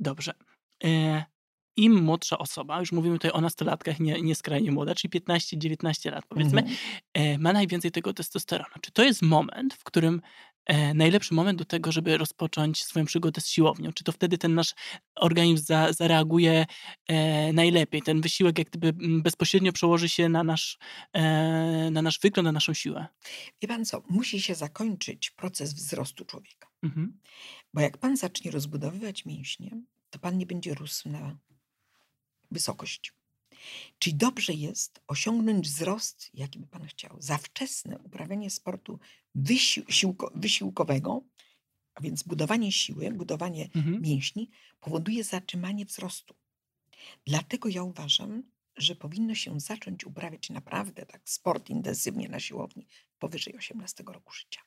Dobrze. 0.00 0.34
E, 0.84 1.24
Im 1.76 2.02
młodsza 2.04 2.38
osoba, 2.38 2.80
już 2.80 2.92
mówimy 2.92 3.14
tutaj 3.16 3.30
o 3.30 3.40
nastolatkach, 3.40 4.00
nie, 4.00 4.22
nie 4.22 4.34
skrajnie 4.34 4.72
młoda, 4.72 4.94
czyli 4.94 5.10
15-19 5.20 6.10
lat 6.10 6.24
powiedzmy, 6.28 6.60
Mhm. 6.60 6.76
e, 7.14 7.38
ma 7.38 7.52
najwięcej 7.52 7.90
tego 7.90 8.12
testosteronu. 8.12 8.74
Czy 8.80 8.92
to 8.92 9.04
jest 9.04 9.22
moment, 9.22 9.74
w 9.74 9.84
którym 9.84 10.22
najlepszy 10.94 11.34
moment 11.34 11.58
do 11.58 11.64
tego, 11.64 11.92
żeby 11.92 12.18
rozpocząć 12.18 12.84
swoją 12.84 13.04
przygodę 13.04 13.40
z 13.40 13.48
siłownią? 13.48 13.92
Czy 13.92 14.04
to 14.04 14.12
wtedy 14.12 14.38
ten 14.38 14.54
nasz 14.54 14.74
organizm 15.14 15.64
za, 15.64 15.92
zareaguje 15.92 16.66
e, 17.08 17.52
najlepiej? 17.52 18.02
Ten 18.02 18.20
wysiłek 18.20 18.58
jak 18.58 18.70
gdyby 18.70 18.88
mm, 18.88 19.22
bezpośrednio 19.22 19.72
przełoży 19.72 20.08
się 20.08 20.28
na 20.28 20.44
nasz, 20.44 20.78
e, 21.12 21.90
na 21.90 22.02
nasz 22.02 22.20
wygląd, 22.20 22.44
na 22.44 22.52
naszą 22.52 22.74
siłę. 22.74 23.06
Wie 23.62 23.68
pan 23.68 23.84
co, 23.84 24.02
musi 24.08 24.42
się 24.42 24.54
zakończyć 24.54 25.30
proces 25.30 25.74
wzrostu 25.74 26.24
człowieka. 26.24 26.68
Mhm. 26.82 27.18
Bo 27.74 27.80
jak 27.80 27.98
pan 27.98 28.16
zacznie 28.16 28.50
rozbudowywać 28.50 29.24
mięśnie, 29.24 29.80
to 30.10 30.18
pan 30.18 30.38
nie 30.38 30.46
będzie 30.46 30.74
rósł 30.74 31.08
na 31.08 31.36
wysokość. 32.50 33.12
Czyli 33.98 34.16
dobrze 34.16 34.52
jest 34.52 35.00
osiągnąć 35.06 35.68
wzrost, 35.68 36.30
jaki 36.34 36.58
by 36.58 36.66
pan 36.66 36.86
chciał. 36.86 37.16
Za 37.18 37.38
wczesne 37.38 37.98
uprawianie 37.98 38.50
sportu 38.50 38.98
wysił, 39.34 39.84
siłko, 39.88 40.32
wysiłkowego, 40.34 41.22
a 41.94 42.00
więc 42.00 42.22
budowanie 42.22 42.72
siły, 42.72 43.10
budowanie 43.10 43.68
Mhm. 43.74 44.02
mięśni, 44.02 44.50
powoduje 44.80 45.24
zatrzymanie 45.24 45.84
wzrostu. 45.84 46.34
Dlatego 47.26 47.68
ja 47.68 47.82
uważam, 47.82 48.42
że 48.76 48.96
powinno 48.96 49.34
się 49.34 49.60
zacząć 49.60 50.04
uprawiać 50.04 50.50
naprawdę 50.50 51.06
tak 51.06 51.30
sport 51.30 51.70
intensywnie 51.70 52.28
na 52.28 52.40
siłowni 52.40 52.86
powyżej 53.18 53.56
18 53.56 54.04
roku 54.06 54.32
życia. 54.32 54.60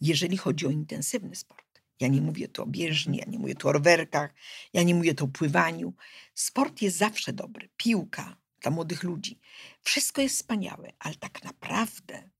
Jeżeli 0.00 0.36
chodzi 0.36 0.66
o 0.66 0.70
intensywny 0.70 1.36
sport. 1.36 1.61
Ja 2.02 2.08
nie 2.08 2.22
mówię 2.22 2.48
tu 2.48 2.62
o 2.62 2.66
bieżni, 2.66 3.18
ja 3.18 3.24
nie 3.24 3.38
mówię 3.38 3.54
tu 3.54 3.68
o 3.68 3.72
rowerkach, 3.72 4.34
ja 4.72 4.82
nie 4.82 4.94
mówię 4.94 5.14
tu 5.14 5.24
o 5.24 5.28
pływaniu. 5.28 5.94
Sport 6.34 6.82
jest 6.82 6.96
zawsze 6.96 7.32
dobry. 7.32 7.68
Piłka 7.76 8.36
dla 8.60 8.70
młodych 8.70 9.02
ludzi. 9.02 9.40
Wszystko 9.82 10.22
jest 10.22 10.36
wspaniałe, 10.36 10.92
ale 10.98 11.14
tak 11.14 11.44
naprawdę 11.44 12.30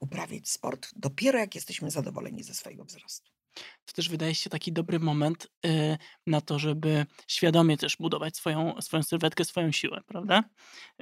uprawiać 0.00 0.48
sport 0.48 0.90
dopiero 0.96 1.38
jak 1.38 1.54
jesteśmy 1.54 1.90
zadowoleni 1.90 2.42
ze 2.42 2.54
swojego 2.54 2.84
wzrostu. 2.84 3.37
To 3.84 3.92
też 3.92 4.08
wydaje 4.08 4.34
się 4.34 4.50
taki 4.50 4.72
dobry 4.72 4.98
moment 4.98 5.48
y, 5.66 5.98
na 6.26 6.40
to, 6.40 6.58
żeby 6.58 7.06
świadomie 7.28 7.76
też 7.76 7.96
budować 7.96 8.36
swoją, 8.36 8.82
swoją 8.82 9.02
sylwetkę, 9.02 9.44
swoją 9.44 9.72
siłę, 9.72 10.00
prawda? 10.06 10.44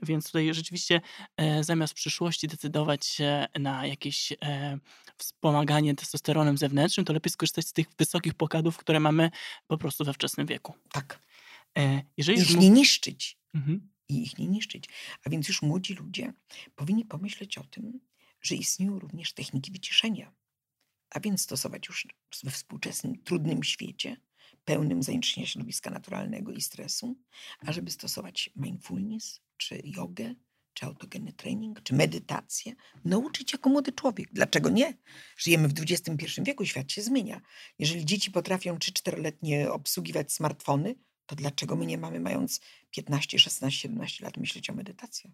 Więc 0.03 0.27
tutaj 0.27 0.55
rzeczywiście 0.55 1.01
e, 1.37 1.65
zamiast 1.65 1.93
w 1.93 1.97
przyszłości 1.97 2.49
decydować 2.49 3.07
się 3.07 3.47
na 3.59 3.87
jakieś 3.87 4.33
e, 4.33 4.79
wspomaganie 5.19 5.95
testosteronem 5.95 6.59
zewnętrznym, 6.59 7.07
to 7.07 7.13
lepiej 7.13 7.33
skorzystać 7.33 7.67
z 7.67 7.73
tych 7.73 7.87
wysokich 7.99 8.35
pokadów, 8.35 8.77
które 8.77 9.01
mamy 9.01 9.31
po 9.67 9.79
prostu 9.79 10.05
we 10.05 10.13
wczesnym 10.13 10.47
wieku. 10.47 10.75
Tak. 10.93 11.21
E, 11.79 12.03
jeżeli 12.17 12.41
Ich 12.41 12.57
nie 12.57 12.71
niszczyć. 12.71 13.39
Mhm. 13.55 13.89
i 14.09 14.23
ich 14.23 14.39
nie 14.39 14.47
niszczyć. 14.47 14.85
A 15.25 15.31
więc 15.31 15.49
już 15.49 15.63
młodzi 15.63 15.95
ludzie 15.95 16.33
powinni 16.75 17.05
pomyśleć 17.05 17.59
o 17.59 17.65
tym, 17.65 18.01
że 18.41 18.55
istnieją 18.55 18.99
również 18.99 19.33
techniki 19.33 19.73
wyciszenia. 19.73 20.33
A 21.11 21.21
więc 21.21 21.43
stosować 21.43 21.89
już 21.89 22.07
we 22.45 22.51
współczesnym, 22.51 23.23
trudnym 23.23 23.63
świecie, 23.63 24.17
pełnym 24.65 25.03
zanieczyszczenia 25.03 25.47
środowiska 25.47 25.91
naturalnego 25.91 26.53
i 26.53 26.61
stresu, 26.61 27.17
ażeby 27.59 27.91
stosować 27.91 28.51
mindfulness, 28.57 29.41
czy 29.57 29.81
jogę, 29.85 30.35
czy 30.75 30.87
autogenny 30.87 31.33
trening, 31.33 31.83
czy 31.83 31.95
medytację, 31.95 32.73
nauczyć 33.05 33.53
jako 33.53 33.71
młody 33.71 33.93
człowiek. 33.93 34.29
Dlaczego 34.33 34.71
nie? 34.71 34.95
Żyjemy 35.37 35.69
w 35.69 35.73
XXI 35.81 36.43
wieku, 36.43 36.65
świat 36.65 36.93
się 36.93 37.03
zmienia. 37.03 37.41
Jeżeli 37.79 38.05
dzieci 38.05 38.31
potrafią 38.31 38.77
3-4-letnie 38.77 39.71
obsługiwać 39.71 40.33
smartfony, 40.33 40.95
to 41.27 41.37
dlaczego 41.37 41.77
my 41.77 41.87
nie 41.87 41.99
mamy, 41.99 42.21
mając 42.21 42.61
15, 42.91 43.39
16, 43.39 43.81
17 43.81 44.25
lat, 44.25 44.37
myśleć 44.37 44.71
o 44.71 44.75
medytacji? 44.75 45.31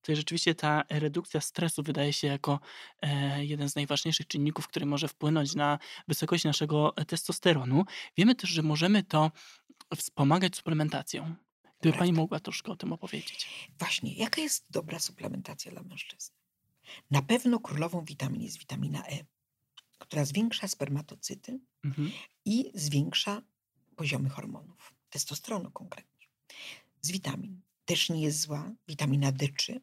Tutaj 0.00 0.16
rzeczywiście 0.16 0.54
ta 0.54 0.84
redukcja 0.88 1.40
stresu 1.40 1.82
wydaje 1.82 2.12
się 2.12 2.26
jako 2.26 2.60
e, 3.02 3.44
jeden 3.44 3.68
z 3.68 3.74
najważniejszych 3.74 4.26
czynników, 4.26 4.68
który 4.68 4.86
może 4.86 5.08
wpłynąć 5.08 5.54
na 5.54 5.78
wysokość 6.08 6.44
naszego 6.44 6.94
testosteronu. 7.06 7.84
Wiemy 8.16 8.34
też, 8.34 8.50
że 8.50 8.62
możemy 8.62 9.02
to 9.02 9.30
wspomagać 9.96 10.56
suplementacją. 10.56 11.34
Gdyby 11.80 11.98
Pani 11.98 12.12
mogła 12.12 12.40
troszkę 12.40 12.72
o 12.72 12.76
tym 12.76 12.92
opowiedzieć. 12.92 13.70
Właśnie, 13.78 14.14
jaka 14.14 14.40
jest 14.40 14.64
dobra 14.70 14.98
suplementacja 14.98 15.70
dla 15.72 15.82
mężczyzn? 15.82 16.32
Na 17.10 17.22
pewno 17.22 17.60
królową 17.60 18.04
witamin 18.04 18.42
jest 18.42 18.58
witamina 18.58 19.06
E, 19.06 19.24
która 19.98 20.24
zwiększa 20.24 20.68
spermatocyty 20.68 21.58
Mhm. 21.84 22.10
i 22.44 22.70
zwiększa 22.74 23.42
poziomy 23.96 24.28
hormonów, 24.28 24.94
testosteronu 25.14 25.70
konkretnie. 25.70 26.26
Z 27.00 27.10
witamin 27.10 27.60
też 27.84 28.08
nie 28.10 28.22
jest 28.22 28.40
zła 28.40 28.72
witamina 28.88 29.32
D3, 29.32 29.80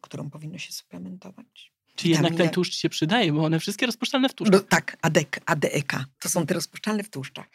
którą 0.00 0.30
powinno 0.30 0.58
się 0.58 0.72
suplementować. 0.72 1.72
Czyli 1.94 2.10
jednak 2.10 2.32
ten 2.32 2.46
Witamina- 2.46 2.54
tłuszcz 2.54 2.74
się 2.74 2.88
przydaje, 2.88 3.32
bo 3.32 3.44
one 3.44 3.60
wszystkie 3.60 3.86
rozpuszczalne 3.86 4.28
w 4.28 4.34
tłuszczu. 4.34 4.52
No, 4.52 4.60
tak, 4.60 4.96
ADEK, 5.02 5.40
ADEK. 5.46 5.92
To 6.18 6.28
są 6.28 6.46
te 6.46 6.54
rozpuszczalne 6.54 7.02
w 7.02 7.10
tłuszczach. 7.10 7.46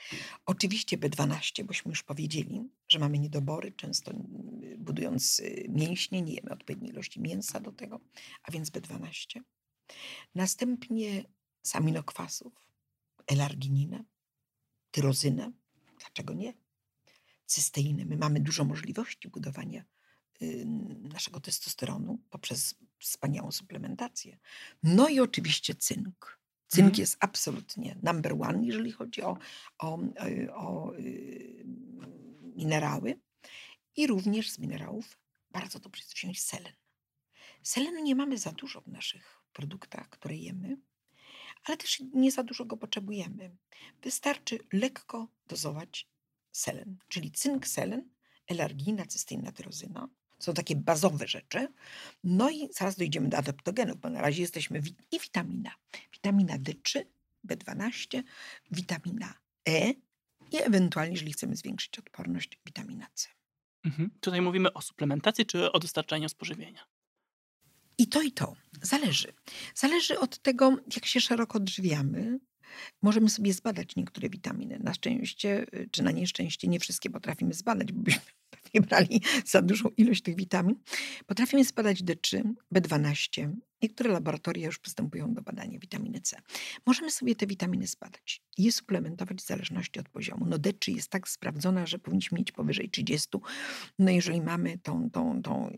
Oczywiście 0.46 0.98
B12, 0.98 1.64
bośmy 1.64 1.90
już 1.90 2.04
powiedzieli, 2.04 2.70
że 2.90 3.00
mamy 3.00 3.20
niedobory, 3.20 3.72
często 3.72 4.12
mm, 4.12 4.26
budując 4.78 5.40
y, 5.40 5.66
mięśnie, 5.70 6.22
nie 6.22 6.34
jemy 6.34 6.50
odpowiedniej 6.52 6.92
ilości 6.92 7.22
mięsa 7.22 7.60
do 7.60 7.72
tego, 7.72 8.00
a 8.44 8.52
więc 8.52 8.70
B12. 8.70 9.42
Następnie 10.36 11.24
z 11.62 11.76
aminokwasów, 11.76 12.54
L-arginina, 13.28 14.04
tyrozynę, 14.92 15.52
dlaczego 16.00 16.34
nie? 16.34 16.54
Cysteiny. 17.50 18.06
My 18.06 18.18
mamy 18.18 18.40
dużo 18.40 18.64
możliwości 18.66 19.30
budowania 19.30 19.84
y, 20.42 20.66
naszego 21.14 21.40
testosteronu 21.40 22.20
poprzez 22.30 22.76
wspaniałą 23.00 23.52
suplementację. 23.52 24.38
No 24.84 25.10
i 25.10 25.20
oczywiście 25.20 25.76
cynk. 25.76 26.40
Cynk 26.68 26.86
Mhm. 26.86 27.00
jest 27.00 27.18
absolutnie 27.20 27.98
number 28.04 28.34
one, 28.34 28.66
jeżeli 28.66 28.92
chodzi 28.92 29.22
o, 29.22 29.38
o, 29.78 30.00
y, 30.28 30.54
o 30.54 30.96
y, 30.98 31.66
minerały. 32.56 33.20
I 33.96 34.08
również 34.08 34.52
z 34.52 34.60
minerałów 34.60 35.18
bardzo 35.52 35.80
dobrze 35.80 36.02
jest 36.02 36.14
wziąć 36.14 36.42
selen. 36.42 36.74
Selenu 37.64 38.04
nie 38.04 38.16
mamy 38.16 38.38
za 38.38 38.52
dużo 38.52 38.82
w 38.82 38.88
naszych 38.88 39.42
produktach, 39.54 40.10
które 40.10 40.36
jemy, 40.36 40.78
ale 41.64 41.78
też 41.78 42.04
nie 42.14 42.32
za 42.32 42.44
dużo 42.44 42.66
go 42.66 42.78
potrzebujemy. 42.78 43.58
Wystarczy 44.02 44.60
lekko 44.74 45.28
dozować 45.48 46.08
selen, 46.60 46.98
czyli 47.08 47.32
cynk, 47.32 47.68
selen, 47.68 48.10
elargina, 48.48 49.06
cysteina, 49.06 49.52
tyrozyna. 49.52 50.08
Są 50.40 50.54
takie 50.54 50.76
bazowe 50.76 51.28
rzeczy. 51.28 51.68
No 52.24 52.50
i 52.50 52.70
zaraz 52.74 52.96
dojdziemy 52.96 53.30
do 53.30 53.38
adaptogenów, 53.38 54.00
bo 54.00 54.10
na 54.10 54.22
razie 54.22 54.42
jesteśmy 54.42 54.82
i 55.12 55.20
witamina. 55.20 55.72
Witamina 56.14 56.58
D3, 56.58 57.04
B12, 57.48 58.24
witamina 58.72 59.34
E 59.70 59.90
i 60.52 60.58
ewentualnie, 60.58 61.12
jeżeli 61.12 61.34
chcemy 61.34 61.56
zwiększyć 61.56 62.00
odporność, 62.00 62.60
witamina 62.66 63.08
C. 63.14 63.28
Mhm. 63.86 64.12
Tutaj 64.20 64.42
mówimy 64.42 64.74
o 64.74 64.82
suplementacji 64.82 65.46
czy 65.46 65.72
o 65.72 65.80
dostarczaniu 65.80 66.30
spożywienia? 66.30 66.86
I 67.98 68.08
to 68.08 68.22
i 68.22 68.32
to. 68.32 68.56
Zależy. 68.82 69.34
Zależy 69.76 70.20
od 70.20 70.40
tego, 70.40 70.78
jak 70.96 71.06
się 71.06 71.22
szeroko 71.22 71.58
odżywiamy. 71.58 72.40
Możemy 73.02 73.30
sobie 73.30 73.54
zbadać 73.54 73.96
niektóre 73.96 74.30
witaminy. 74.30 74.80
Na 74.84 74.94
szczęście 74.94 75.66
y, 75.74 75.90
czy 75.92 76.04
na 76.04 76.12
nieszczęście 76.12 76.68
nie 76.68 76.80
wszystkie 76.80 77.10
potrafimy 77.10 77.54
zbadać, 77.54 77.92
bo 77.92 78.02
byśmy 78.02 78.22
pewnie 78.64 78.88
brali 78.88 79.22
za 79.46 79.62
dużą 79.62 79.90
ilość 79.98 80.22
tych 80.22 80.36
witamin. 80.36 80.76
Potrafimy 81.26 81.64
zbadać 81.64 82.04
D3, 82.04 82.54
B12. 82.76 83.52
Niektóre 83.82 84.12
laboratoria 84.12 84.66
już 84.66 84.80
przystępują 84.80 85.34
do 85.34 85.42
badania 85.42 85.80
witaminy 85.80 86.22
C. 86.22 86.42
Możemy 86.86 87.12
sobie 87.12 87.36
te 87.36 87.48
witaminy 87.48 87.88
zbadać 87.88 88.42
i 88.58 88.64
je 88.64 88.72
suplementować 88.72 89.38
w 89.38 89.46
zależności 89.46 90.00
od 90.00 90.10
poziomu. 90.10 90.46
No 90.46 90.58
D3 90.58 90.96
jest 90.96 91.10
tak 91.10 91.30
sprawdzona, 91.30 91.86
że 91.86 92.00
powinniśmy 92.00 92.38
mieć 92.38 92.52
powyżej 92.52 92.90
30. 92.90 93.30
No 94.00 94.12
jeżeli 94.12 94.42
mamy 94.42 94.78
tą, 94.78 95.10
tą, 95.12 95.42
tą 95.42 95.70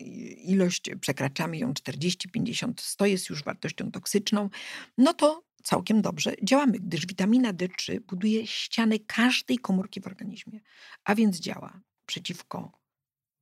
ilość, 0.44 0.90
przekraczamy 1.00 1.58
ją 1.58 1.74
40, 1.74 2.28
50, 2.28 2.80
100 2.80 3.06
jest 3.06 3.30
już 3.30 3.44
wartością 3.44 3.90
toksyczną, 3.90 4.50
no 4.98 5.14
to 5.14 5.44
całkiem 5.62 6.02
dobrze 6.02 6.34
działamy, 6.42 6.78
gdyż 6.78 7.06
witamina 7.06 7.52
D3 7.52 8.00
buduje 8.00 8.46
ściany 8.46 8.98
każdej 8.98 9.58
komórki 9.58 10.00
w 10.00 10.06
organizmie, 10.06 10.60
a 11.04 11.14
więc 11.14 11.40
działa 11.40 11.80
przeciwko 12.06 12.78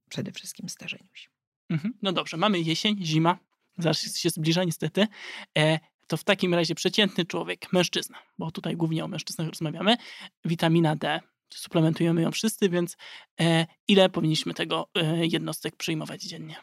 przede 0.08 0.32
wszystkim 0.32 0.68
starzeniu 0.68 1.08
się. 1.14 1.30
Mhm. 1.70 1.94
No 2.02 2.12
dobrze, 2.12 2.36
mamy 2.36 2.60
jesień, 2.60 3.04
zima, 3.04 3.38
zaraz 3.78 4.16
się 4.16 4.30
zbliża 4.30 4.64
niestety. 4.64 5.06
E, 5.58 5.78
to 6.06 6.16
w 6.16 6.24
takim 6.24 6.54
razie 6.54 6.74
przeciętny 6.74 7.24
człowiek, 7.24 7.72
mężczyzna, 7.72 8.18
bo 8.38 8.50
tutaj 8.50 8.76
głównie 8.76 9.04
o 9.04 9.08
mężczyznach 9.08 9.48
rozmawiamy, 9.48 9.96
witamina 10.44 10.96
D, 10.96 11.20
suplementujemy 11.54 12.22
ją 12.22 12.30
wszyscy, 12.30 12.68
więc 12.68 12.96
e, 13.40 13.66
ile 13.88 14.08
powinniśmy 14.08 14.54
tego 14.54 14.88
e, 14.94 15.26
jednostek 15.26 15.76
przyjmować 15.76 16.22
dziennie? 16.22 16.56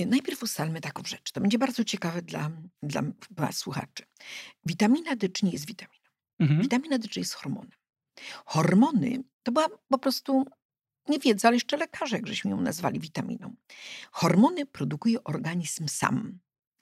Y, 0.00 0.06
Najpierw 0.06 0.42
ustalmy 0.42 0.80
taką 0.80 1.02
rzecz. 1.04 1.32
To 1.32 1.40
będzie 1.40 1.58
bardzo 1.58 1.84
ciekawe 1.84 2.22
dla, 2.22 2.50
dla 2.82 3.02
was, 3.30 3.56
słuchaczy. 3.56 4.02
Witamina 4.66 5.16
D3 5.16 5.44
nie 5.44 5.50
jest 5.50 5.66
witaminą. 5.66 6.04
Mhm. 6.38 6.62
Witamina 6.62 6.98
D3 6.98 7.18
jest 7.18 7.34
hormonem. 7.34 7.80
Hormony 8.44 9.24
to 9.42 9.52
była 9.52 9.68
po 9.88 9.98
prostu 9.98 10.46
nie 11.08 11.18
wiedza, 11.18 11.48
ale 11.48 11.56
jeszcze 11.56 11.76
lekarze, 11.76 12.16
jak 12.16 12.26
żeśmy 12.26 12.50
ją 12.50 12.60
nazwali 12.60 13.00
witaminą. 13.00 13.54
Hormony 14.12 14.66
produkuje 14.66 15.24
organizm 15.24 15.88
sam, 15.88 16.38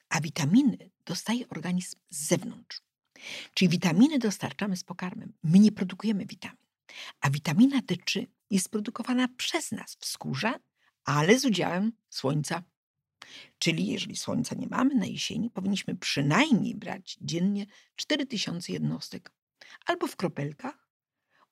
a 0.09 0.21
witaminy 0.21 0.89
dostaje 1.05 1.49
organizm 1.49 1.97
z 2.09 2.27
zewnątrz. 2.27 2.81
Czyli 3.53 3.69
witaminy 3.69 4.19
dostarczamy 4.19 4.77
z 4.77 4.83
pokarmem. 4.83 5.33
My 5.43 5.59
nie 5.59 5.71
produkujemy 5.71 6.25
witamin. 6.25 6.57
A 7.21 7.29
witamina 7.29 7.79
D3 7.79 8.25
jest 8.49 8.69
produkowana 8.69 9.27
przez 9.27 9.71
nas 9.71 9.97
w 9.99 10.05
skórze, 10.05 10.59
ale 11.05 11.39
z 11.39 11.45
udziałem 11.45 11.91
słońca. 12.09 12.63
Czyli 13.59 13.87
jeżeli 13.87 14.15
słońca 14.15 14.55
nie 14.55 14.67
mamy 14.67 14.95
na 14.95 15.05
jesieni, 15.05 15.49
powinniśmy 15.49 15.95
przynajmniej 15.95 16.75
brać 16.75 17.17
dziennie 17.21 17.65
4000 17.95 18.73
jednostek 18.73 19.31
albo 19.85 20.07
w 20.07 20.15
kropelkach 20.15 20.89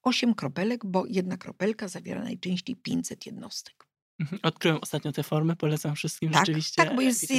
8 0.04 0.36
kropelek, 0.36 0.86
bo 0.86 1.06
jedna 1.10 1.38
kropelka 1.38 1.88
zawiera 1.88 2.24
najczęściej 2.24 2.76
500 2.76 3.26
jednostek. 3.26 3.88
Mhm. 4.20 4.40
Odkryłem 4.44 4.80
ostatnio 4.82 5.12
tę 5.12 5.24
formę, 5.24 5.56
polecam 5.56 5.96
wszystkim 5.96 6.32
Tak, 6.32 6.46
rzeczywiście. 6.46 6.84
tak 6.84 6.96
bo 6.96 7.02
jest, 7.02 7.30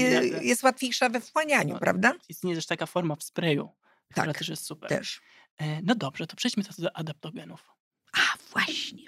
jest 0.42 0.62
łatwiejsza 0.62 1.08
we 1.08 1.20
wchłanianiu, 1.20 1.74
No, 1.74 1.80
prawda? 1.80 2.14
Istnieje 2.28 2.56
też 2.56 2.66
taka 2.66 2.86
forma 2.86 3.16
w 3.16 3.22
sprayu, 3.22 3.68
która 4.10 4.26
Tak, 4.26 4.38
też 4.38 4.48
jest 4.48 4.64
super. 4.64 4.88
też. 4.88 5.20
E, 5.58 5.82
no 5.82 5.94
dobrze, 5.94 6.26
to 6.26 6.36
przejdźmy 6.36 6.62
teraz 6.62 6.80
do 6.80 6.96
adaptogenów. 6.96 7.70
A 8.12 8.20
właśnie. 8.52 9.04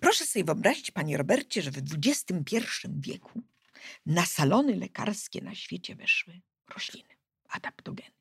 Proszę 0.00 0.26
sobie 0.26 0.44
wyobrazić, 0.44 0.90
panie 0.90 1.16
Robercie, 1.16 1.62
że 1.62 1.70
w 1.70 1.76
XXI 2.06 2.56
wieku 2.98 3.42
na 4.06 4.26
salony 4.26 4.76
lekarskie 4.76 5.40
na 5.40 5.54
świecie 5.54 5.94
weszły 5.94 6.40
rośliny, 6.74 7.16
adaptogeny. 7.48 8.14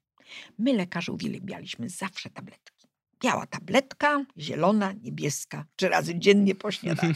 My 0.57 0.73
lekarze 0.73 1.11
uwielbialiśmy 1.11 1.89
zawsze 1.89 2.29
tabletki. 2.29 2.87
Biała 3.19 3.47
tabletka, 3.47 4.25
zielona, 4.37 4.93
niebieska, 4.93 5.65
trzy 5.75 5.89
razy 5.89 6.19
dziennie 6.19 6.55
po 6.55 6.71
śniadaniu. 6.71 7.15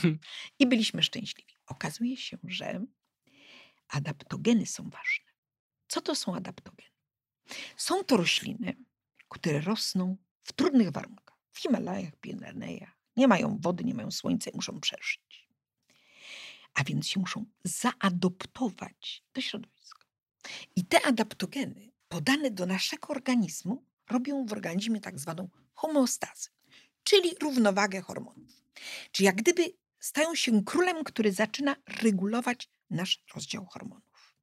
I 0.59 0.67
byliśmy 0.67 1.03
szczęśliwi. 1.03 1.53
Okazuje 1.67 2.17
się, 2.17 2.37
że 2.43 2.85
adaptogeny 3.87 4.65
są 4.65 4.83
ważne. 4.83 5.33
Co 5.87 6.01
to 6.01 6.15
są 6.15 6.35
adaptogeny? 6.35 6.89
Są 7.77 8.03
to 8.03 8.17
rośliny, 8.17 8.75
które 9.29 9.61
rosną 9.61 10.17
w 10.43 10.53
trudnych 10.53 10.91
warunkach. 10.91 11.37
W 11.51 11.59
Himalajach, 11.59 12.15
Pirenejach. 12.15 12.97
Nie 13.15 13.27
mają 13.27 13.57
wody, 13.61 13.83
nie 13.83 13.93
mają 13.93 14.11
słońca 14.11 14.51
i 14.51 14.55
muszą 14.55 14.79
przeżyć. 14.79 15.46
A 16.77 16.83
więc 16.83 17.07
się 17.07 17.19
muszą 17.19 17.45
zaadoptować 17.63 19.23
do 19.33 19.41
środowiska. 19.41 20.05
I 20.75 20.85
te 20.85 21.05
adaptogeny 21.05 21.91
podane 22.07 22.51
do 22.51 22.65
naszego 22.65 23.07
organizmu 23.07 23.83
robią 24.09 24.45
w 24.45 24.51
organizmie 24.51 25.01
tak 25.01 25.19
zwaną 25.19 25.49
homeostazę, 25.73 26.49
czyli 27.03 27.35
równowagę 27.41 28.01
hormonów. 28.01 28.63
Czyli 29.11 29.25
jak 29.25 29.35
gdyby 29.35 29.73
stają 29.99 30.35
się 30.35 30.63
królem, 30.63 31.03
który 31.03 31.31
zaczyna 31.31 31.75
regulować 31.87 32.69
nasz 32.89 33.23
rozdział 33.35 33.65
hormonów. 33.65 34.35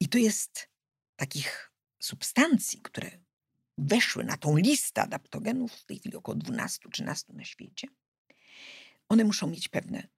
I 0.00 0.08
to 0.08 0.18
jest 0.18 0.68
takich 1.16 1.72
substancji, 1.98 2.80
które 2.80 3.10
weszły 3.78 4.24
na 4.24 4.36
tą 4.36 4.56
listę 4.56 5.02
adaptogenów, 5.02 5.72
w 5.72 5.84
tej 5.84 5.98
chwili 5.98 6.16
około 6.16 6.38
12-13 6.38 7.34
na 7.34 7.44
świecie. 7.44 7.88
One 9.08 9.24
muszą 9.24 9.46
mieć 9.46 9.68
pewne 9.68 10.08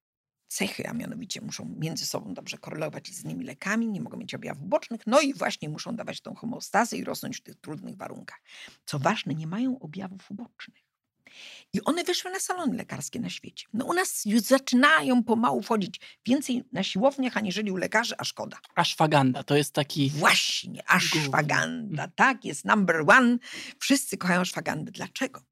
cechy, 0.53 0.89
a 0.89 0.93
mianowicie 0.93 1.41
muszą 1.41 1.75
między 1.79 2.07
sobą 2.07 2.35
dobrze 2.35 2.59
korelować 2.59 3.09
z 3.09 3.25
innymi 3.25 3.45
lekami, 3.45 3.89
nie 3.89 4.01
mogą 4.01 4.17
mieć 4.17 4.35
objawów 4.35 4.69
bocznych, 4.69 5.01
no 5.07 5.21
i 5.21 5.35
właśnie 5.35 5.69
muszą 5.69 5.97
dawać 5.97 6.21
tą 6.21 6.35
homeostazę 6.35 6.97
i 6.97 7.05
rosnąć 7.05 7.37
w 7.37 7.41
tych 7.41 7.57
trudnych 7.57 7.97
warunkach. 7.97 8.41
Co 8.85 8.99
ważne, 8.99 9.35
nie 9.35 9.47
mają 9.47 9.79
objawów 9.79 10.31
ubocznych. 10.31 10.93
I 11.73 11.85
one 11.85 12.05
wyszły 12.05 12.31
na 12.31 12.41
salony 12.41 12.77
lekarskie 12.77 13.21
na 13.21 13.31
świecie. 13.31 13.67
No 13.73 13.85
u 13.85 13.93
nas 13.93 14.25
już 14.25 14.41
zaczynają 14.41 15.23
pomału 15.23 15.63
wchodzić 15.63 16.01
więcej 16.27 16.65
na 16.73 16.83
siłowniach, 16.83 17.37
aniżeli 17.37 17.71
u 17.71 17.77
lekarzy, 17.77 18.15
a 18.19 18.25
szkoda. 18.25 18.59
Ashwagandha 18.75 19.43
to 19.43 19.57
jest 19.57 19.75
taki... 19.75 20.11
Właśnie, 20.11 20.83
ashwagandha, 20.91 22.09
tak, 22.09 22.45
jest 22.45 22.65
number 22.65 23.05
one. 23.07 23.39
Wszyscy 23.79 24.17
kochają 24.17 24.41
ashwagandę. 24.41 24.93
Dlaczego? 24.93 25.43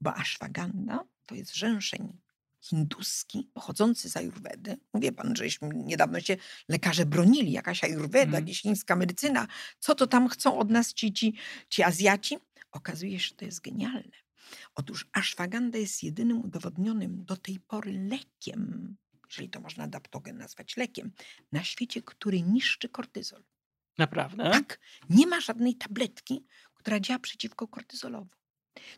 Bo 0.00 0.14
ashwagandha 0.14 1.04
to 1.26 1.34
jest 1.34 1.54
rzęszeń 1.54 2.25
hinduski 2.68 3.50
pochodzący 3.54 4.10
z 4.10 4.16
ajurwedy. 4.16 4.76
Mówię 4.92 5.12
pan, 5.12 5.36
żeśmy 5.36 5.68
niedawno 5.74 6.20
się 6.20 6.36
lekarze 6.68 7.06
bronili, 7.06 7.52
jakaś 7.52 7.84
ajurweda, 7.84 8.38
jakaś 8.38 8.62
chińska 8.62 8.96
medycyna. 8.96 9.46
Co 9.78 9.94
to 9.94 10.06
tam 10.06 10.28
chcą 10.28 10.58
od 10.58 10.70
nas 10.70 10.92
ci, 10.92 11.12
ci, 11.12 11.34
ci 11.68 11.82
Azjaci? 11.82 12.38
Okazuje 12.72 13.20
się, 13.20 13.28
że 13.28 13.34
to 13.34 13.44
jest 13.44 13.60
genialne. 13.60 14.16
Otóż 14.74 15.08
ashwagandha 15.12 15.78
jest 15.78 16.02
jedynym 16.02 16.40
udowodnionym 16.44 17.24
do 17.24 17.36
tej 17.36 17.60
pory 17.60 18.08
lekiem, 18.10 18.96
jeżeli 19.30 19.50
to 19.50 19.60
można 19.60 19.84
adaptogen 19.84 20.38
nazwać 20.38 20.76
lekiem, 20.76 21.12
na 21.52 21.64
świecie, 21.64 22.02
który 22.02 22.42
niszczy 22.42 22.88
kortyzol. 22.88 23.44
Naprawdę? 23.98 24.50
Tak, 24.50 24.80
nie 25.10 25.26
ma 25.26 25.40
żadnej 25.40 25.74
tabletki, 25.74 26.46
która 26.74 27.00
działa 27.00 27.18
przeciwko 27.18 27.68
kortyzolowi. 27.68 28.30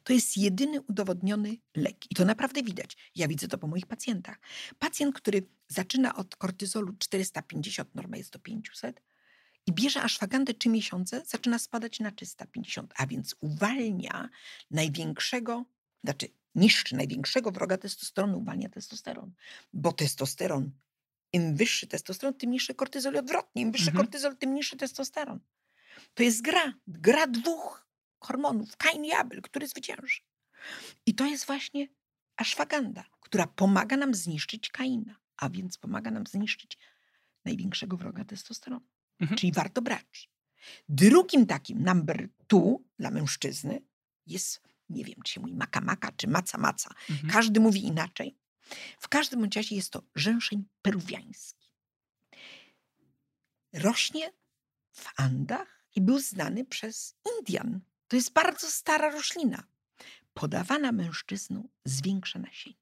To 0.04 0.12
jest 0.12 0.36
jedyny 0.36 0.80
udowodniony 0.80 1.56
lek. 1.76 2.10
I 2.10 2.14
to 2.14 2.24
naprawdę 2.24 2.62
widać. 2.62 2.96
Ja 3.14 3.28
widzę 3.28 3.48
to 3.48 3.58
po 3.58 3.66
moich 3.66 3.86
pacjentach. 3.86 4.40
Pacjent, 4.78 5.14
który 5.16 5.46
zaczyna 5.68 6.16
od 6.16 6.36
kortyzolu 6.36 6.92
450, 6.98 7.94
norma 7.94 8.16
jest 8.16 8.32
do 8.32 8.38
500, 8.38 9.02
i 9.66 9.72
bierze 9.72 10.02
ashwagandę 10.02 10.54
3 10.54 10.68
miesiące, 10.68 11.22
zaczyna 11.26 11.58
spadać 11.58 12.00
na 12.00 12.10
350, 12.10 12.92
a 12.96 13.06
więc 13.06 13.34
uwalnia 13.40 14.28
największego, 14.70 15.64
znaczy 16.04 16.28
niszczy 16.54 16.96
największego 16.96 17.50
wroga 17.50 17.78
testosteronu, 17.78 18.38
uwalnia 18.38 18.68
testosteron. 18.68 19.32
Bo 19.72 19.92
testosteron, 19.92 20.70
im 21.32 21.56
wyższy 21.56 21.86
testosteron, 21.86 22.34
tym 22.34 22.50
niższy 22.50 22.74
kortyzol 22.74 23.14
i 23.14 23.18
odwrotnie. 23.18 23.62
Im 23.62 23.72
wyższy 23.72 23.90
Mhm. 23.90 24.06
kortyzol, 24.06 24.36
tym 24.36 24.54
niższy 24.54 24.76
testosteron. 24.76 25.40
To 26.14 26.22
jest 26.22 26.42
gra, 26.42 26.72
gra 26.86 27.26
dwóch 27.26 27.87
hormonów, 28.20 28.76
Kain 28.76 29.04
i 29.04 29.12
Abel, 29.12 29.42
który 29.42 29.68
zwycięży. 29.68 30.20
I 31.06 31.14
to 31.14 31.26
jest 31.26 31.46
właśnie 31.46 31.88
ashwaganda, 32.36 33.04
która 33.20 33.46
pomaga 33.46 33.96
nam 33.96 34.14
zniszczyć 34.14 34.70
Kaina, 34.70 35.16
a 35.36 35.50
więc 35.50 35.78
pomaga 35.78 36.10
nam 36.10 36.26
zniszczyć 36.26 36.78
największego 37.44 37.96
wroga 37.96 38.24
testosteronu. 38.24 38.86
Mhm. 39.20 39.38
Czyli 39.38 39.52
warto 39.52 39.82
brać. 39.82 40.30
Drugim 40.88 41.46
takim 41.46 41.84
number 41.84 42.28
two 42.46 42.80
dla 42.98 43.10
mężczyzny 43.10 43.82
jest, 44.26 44.62
nie 44.88 45.04
wiem, 45.04 45.22
czy 45.24 45.32
się 45.32 45.40
mówi 45.40 45.54
maka 45.54 45.80
maka, 45.80 46.12
czy 46.12 46.28
maca 46.28 46.58
maca. 46.58 46.90
Mhm. 47.10 47.32
Każdy 47.32 47.60
mówi 47.60 47.84
inaczej. 47.84 48.36
W 48.98 49.08
każdym 49.08 49.48
razie 49.54 49.76
jest 49.76 49.90
to 49.90 50.02
rzęszeń 50.14 50.64
peruwiański. 50.82 51.68
Rośnie 53.72 54.32
w 54.92 55.08
Andach 55.16 55.84
i 55.94 56.00
był 56.00 56.18
znany 56.18 56.64
przez 56.64 57.16
Indian. 57.38 57.80
To 58.08 58.16
jest 58.16 58.32
bardzo 58.32 58.66
stara 58.70 59.10
roślina. 59.10 59.62
Podawana 60.34 60.92
mężczyznom 60.92 61.68
zwiększa 61.84 62.38
nasienie. 62.38 62.76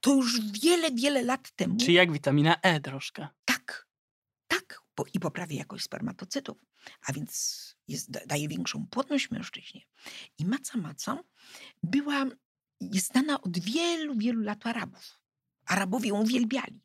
To 0.00 0.14
już 0.14 0.40
wiele, 0.60 0.90
wiele 0.90 1.22
lat 1.22 1.50
temu. 1.50 1.76
Czy 1.76 1.92
jak 1.92 2.12
witamina 2.12 2.56
E 2.62 2.80
troszkę. 2.80 3.28
Tak, 3.44 3.88
tak. 4.48 4.80
Bo 4.96 5.04
I 5.14 5.20
poprawia 5.20 5.56
jakość 5.56 5.84
spermatocytów, 5.84 6.58
a 7.06 7.12
więc 7.12 7.64
jest, 7.88 8.10
da- 8.10 8.26
daje 8.26 8.48
większą 8.48 8.86
płodność 8.86 9.30
mężczyźnie. 9.30 9.80
I 10.38 10.44
maca 10.46 10.78
maca 10.78 11.18
była, 11.82 12.24
jest 12.80 13.06
znana 13.12 13.40
od 13.40 13.58
wielu, 13.58 14.14
wielu 14.18 14.40
lat 14.40 14.66
Arabów. 14.66 15.20
Arabowie 15.66 16.08
ją 16.08 16.20
uwielbiali, 16.22 16.80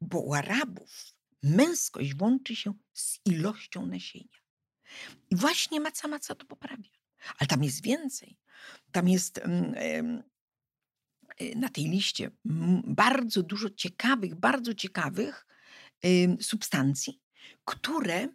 bo 0.00 0.20
u 0.20 0.34
Arabów 0.34 1.14
męskość 1.42 2.14
łączy 2.20 2.56
się 2.56 2.74
z 2.92 3.18
ilością 3.24 3.86
nasienia. 3.86 4.38
I 5.30 5.36
właśnie 5.36 5.80
maca 5.80 6.08
maca 6.08 6.34
to 6.34 6.46
poprawia. 6.46 6.90
Ale 7.38 7.48
tam 7.48 7.64
jest 7.64 7.82
więcej. 7.82 8.38
Tam 8.92 9.08
jest 9.08 9.38
mm, 9.38 9.74
y, 11.40 11.56
na 11.56 11.68
tej 11.68 11.84
liście 11.84 12.30
bardzo 12.84 13.42
dużo 13.42 13.70
ciekawych, 13.70 14.34
bardzo 14.34 14.74
ciekawych 14.74 15.46
substancji, 16.40 17.20
które 17.64 18.28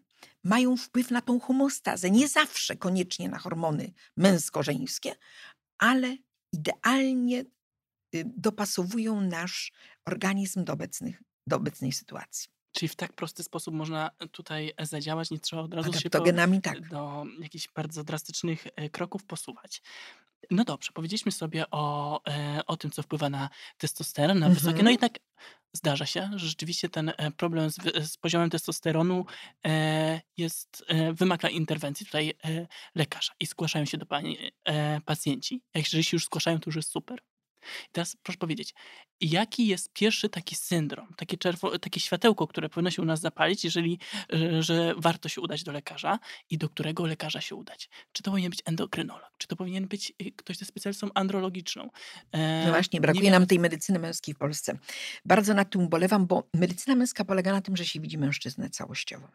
mają 0.44 0.78
wpływ 0.78 1.12
na 1.12 1.22
tą 1.22 1.40
homostazę. 1.40 2.12
Nie 2.12 2.28
zawsze 2.28 2.76
koniecznie 2.76 3.30
na 3.30 3.38
hormony 3.38 3.94
męsko-żeńskie, 4.18 5.16
ale 5.78 6.18
idealnie 6.54 7.40
y, 8.16 8.24
dopasowują 8.26 9.22
nasz 9.22 9.72
organizm 10.06 10.64
do, 10.64 10.74
obecnych, 10.74 11.24
do 11.48 11.56
obecnej 11.56 11.92
sytuacji. 11.92 12.50
Czyli 12.72 12.90
w 12.90 12.96
tak 12.96 13.14
prosty 13.14 13.44
sposób 13.44 13.74
można 13.74 14.12
tutaj 14.32 14.74
zadziałać, 14.82 15.32
nie 15.32 15.40
trzeba 15.40 15.62
od 15.62 15.74
razu 15.74 15.90
się 16.04 16.10
po, 16.10 16.18
tak. 16.62 16.90
do 16.90 17.26
jakichś 17.40 17.68
bardzo 17.76 18.04
drastycznych 18.04 18.68
e, 18.76 18.90
kroków 18.90 19.24
posuwać. 19.24 19.82
No 20.52 20.64
dobrze, 20.64 20.92
powiedzieliśmy 20.94 21.32
sobie 21.32 21.66
o, 21.72 22.22
e, 22.28 22.62
o 22.68 22.78
tym, 22.78 22.92
co 22.92 23.04
wpływa 23.04 23.30
na 23.30 23.50
testosteron, 23.78 24.40
na 24.40 24.50
wysokie. 24.50 24.84
No 24.84 24.90
Mhm. 24.90 24.92
jednak 24.92 25.20
zdarza 25.74 26.06
się, 26.06 26.30
że 26.36 26.48
rzeczywiście 26.48 26.90
ten 26.90 27.12
e, 27.18 27.32
problem 27.32 27.70
z, 27.70 27.76
z 28.12 28.18
poziomem 28.18 28.50
testosteronu 28.50 29.26
e, 29.66 30.22
jest, 30.38 30.86
e, 30.88 31.14
wymaga 31.14 31.50
interwencji 31.50 32.06
tutaj 32.06 32.34
e, 32.46 32.68
lekarza 32.96 33.34
i 33.40 33.46
zgłaszają 33.46 33.86
się 33.86 33.98
do 33.98 34.06
pani 34.06 34.38
e, 34.66 35.02
pacjenci. 35.02 35.62
Jak 35.74 35.86
jeżeli 35.86 36.04
się 36.04 36.16
już 36.16 36.26
zgłaszają, 36.26 36.60
to 36.60 36.64
już 36.66 36.76
jest 36.76 36.92
super. 36.92 37.20
I 37.90 37.92
teraz 37.92 38.16
proszę 38.24 38.38
powiedzieć, 38.38 38.74
jaki 39.22 39.68
jest 39.68 39.94
pierwszy 39.94 40.30
taki 40.30 40.56
syndrom, 40.56 41.14
takie, 41.18 41.38
czerwo, 41.38 41.80
takie 41.80 42.00
światełko, 42.00 42.48
które 42.48 42.70
powinno 42.70 42.92
się 42.92 43.02
u 43.02 43.06
nas 43.06 43.20
zapalić, 43.20 43.64
jeżeli, 43.64 44.00
że 44.60 44.94
warto 44.98 45.30
się 45.30 45.42
udać 45.42 45.64
do 45.64 45.72
lekarza 45.72 46.20
i 46.50 46.58
do 46.58 46.70
którego 46.70 47.06
lekarza 47.06 47.42
się 47.42 47.56
udać? 47.56 47.90
Czy 48.12 48.24
to 48.24 48.32
powinien 48.32 48.50
być 48.50 48.62
endokrynolog? 48.66 49.32
Czy 49.38 49.48
to 49.48 49.56
powinien 49.56 49.88
być 49.88 50.14
e, 50.20 50.32
ktoś 50.32 50.58
ze 50.58 50.66
specjalistą 50.66 51.10
andrologiczną? 51.14 51.90
E, 52.32 52.64
No 52.66 52.72
właśnie, 52.72 52.98
nie 52.98 53.02
brakuje 53.02 53.24
wiem, 53.24 53.32
nam 53.32 53.48
tej 53.48 53.60
medycyny 53.60 54.00
męskiej 54.00 54.36
w 54.36 54.38
Polsce. 54.38 54.78
Bardzo 55.26 55.54
nad 55.54 55.70
tym 55.70 55.82
ubolewam, 55.82 56.28
bo 56.28 56.44
medycyna 56.54 56.96
męska 56.96 57.26
polega 57.26 57.52
na 57.52 57.62
tym, 57.62 57.78
że 57.78 57.86
się 57.86 58.00
widzi 58.00 58.18
mężczyznę 58.18 58.70
całościowo. 58.70 59.28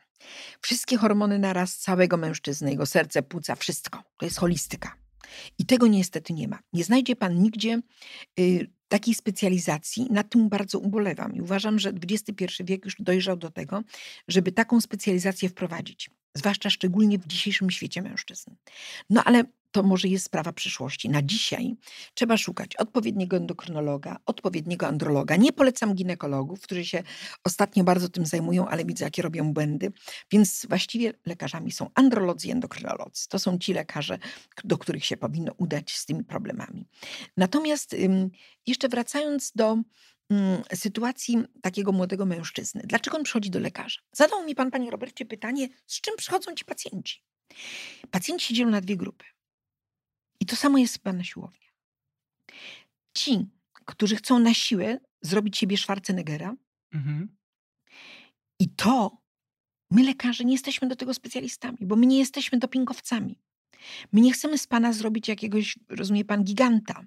Wszystkie 0.60 0.96
hormony 0.96 1.38
naraz 1.38 1.76
całego 1.78 2.16
mężczyzny, 2.16 2.70
jego 2.70 2.86
serce, 2.86 3.22
płuca, 3.22 3.56
wszystko. 3.56 4.02
To 4.18 4.26
jest 4.26 4.38
holistyka. 4.38 5.03
I 5.58 5.66
tego 5.66 5.86
niestety 5.86 6.32
nie 6.32 6.48
ma. 6.48 6.58
Nie 6.72 6.84
znajdzie 6.84 7.16
pan 7.16 7.42
nigdzie 7.42 7.80
y, 8.40 8.70
takiej 8.88 9.14
specjalizacji. 9.14 10.06
Nad 10.10 10.30
tym 10.30 10.48
bardzo 10.48 10.78
ubolewam 10.78 11.34
i 11.34 11.40
uważam, 11.40 11.78
że 11.78 11.92
XXI 12.08 12.44
wiek 12.64 12.84
już 12.84 12.96
dojrzał 12.98 13.36
do 13.36 13.50
tego, 13.50 13.82
żeby 14.28 14.52
taką 14.52 14.80
specjalizację 14.80 15.48
wprowadzić. 15.48 16.10
Zwłaszcza 16.34 16.70
szczególnie 16.70 17.18
w 17.18 17.26
dzisiejszym 17.26 17.70
świecie 17.70 18.02
mężczyzn. 18.02 18.50
No 19.10 19.24
ale 19.24 19.44
to 19.74 19.82
może 19.82 20.08
jest 20.08 20.24
sprawa 20.24 20.52
przyszłości. 20.52 21.08
Na 21.08 21.22
dzisiaj 21.22 21.76
trzeba 22.14 22.36
szukać 22.36 22.76
odpowiedniego 22.76 23.36
endokrynologa, 23.36 24.16
odpowiedniego 24.26 24.86
androloga. 24.86 25.36
Nie 25.36 25.52
polecam 25.52 25.94
ginekologów, 25.94 26.60
którzy 26.60 26.84
się 26.84 27.02
ostatnio 27.44 27.84
bardzo 27.84 28.08
tym 28.08 28.26
zajmują, 28.26 28.68
ale 28.68 28.84
widzę, 28.84 29.04
jakie 29.04 29.22
robią 29.22 29.52
błędy. 29.52 29.92
Więc 30.30 30.66
właściwie 30.68 31.12
lekarzami 31.26 31.72
są 31.72 31.90
androlodzy 31.94 32.48
i 32.48 32.50
endokrynolodzy. 32.50 33.28
To 33.28 33.38
są 33.38 33.58
ci 33.58 33.72
lekarze, 33.72 34.18
do 34.64 34.78
których 34.78 35.04
się 35.04 35.16
powinno 35.16 35.52
udać 35.56 35.96
z 35.96 36.06
tymi 36.06 36.24
problemami. 36.24 36.88
Natomiast 37.36 37.96
jeszcze 38.66 38.88
wracając 38.88 39.52
do 39.52 39.72
ym, 39.72 40.62
sytuacji 40.74 41.38
takiego 41.62 41.92
młodego 41.92 42.26
mężczyzny. 42.26 42.82
Dlaczego 42.84 43.16
on 43.16 43.24
przychodzi 43.24 43.50
do 43.50 43.60
lekarza? 43.60 44.00
Zadał 44.12 44.44
mi 44.44 44.54
pan, 44.54 44.70
panie 44.70 44.90
Robercie, 44.90 45.26
pytanie, 45.26 45.68
z 45.86 46.00
czym 46.00 46.16
przychodzą 46.16 46.54
ci 46.54 46.64
pacjenci? 46.64 47.22
Pacjenci 48.10 48.54
dzielą 48.54 48.70
na 48.70 48.80
dwie 48.80 48.96
grupy. 48.96 49.24
I 50.40 50.46
to 50.46 50.56
samo 50.56 50.78
jest 50.78 50.94
chyba 50.94 51.12
na 51.12 51.24
siłowni. 51.24 51.66
Ci, 53.16 53.46
którzy 53.84 54.16
chcą 54.16 54.38
na 54.38 54.54
siłę 54.54 54.98
zrobić 55.22 55.58
siebie 55.58 55.76
Schwarzeneggera, 55.76 56.54
Mhm. 56.92 57.36
i 58.60 58.68
to 58.68 59.18
my, 59.90 60.02
lekarze, 60.02 60.44
nie 60.44 60.52
jesteśmy 60.52 60.88
do 60.88 60.96
tego 60.96 61.14
specjalistami, 61.14 61.78
bo 61.80 61.96
my 61.96 62.06
nie 62.06 62.18
jesteśmy 62.18 62.58
dopingowcami. 62.58 63.40
My 64.12 64.20
nie 64.20 64.32
chcemy 64.32 64.58
z 64.58 64.66
pana 64.66 64.92
zrobić 64.92 65.28
jakiegoś, 65.28 65.78
rozumie 65.88 66.24
pan, 66.24 66.44
giganta. 66.44 67.04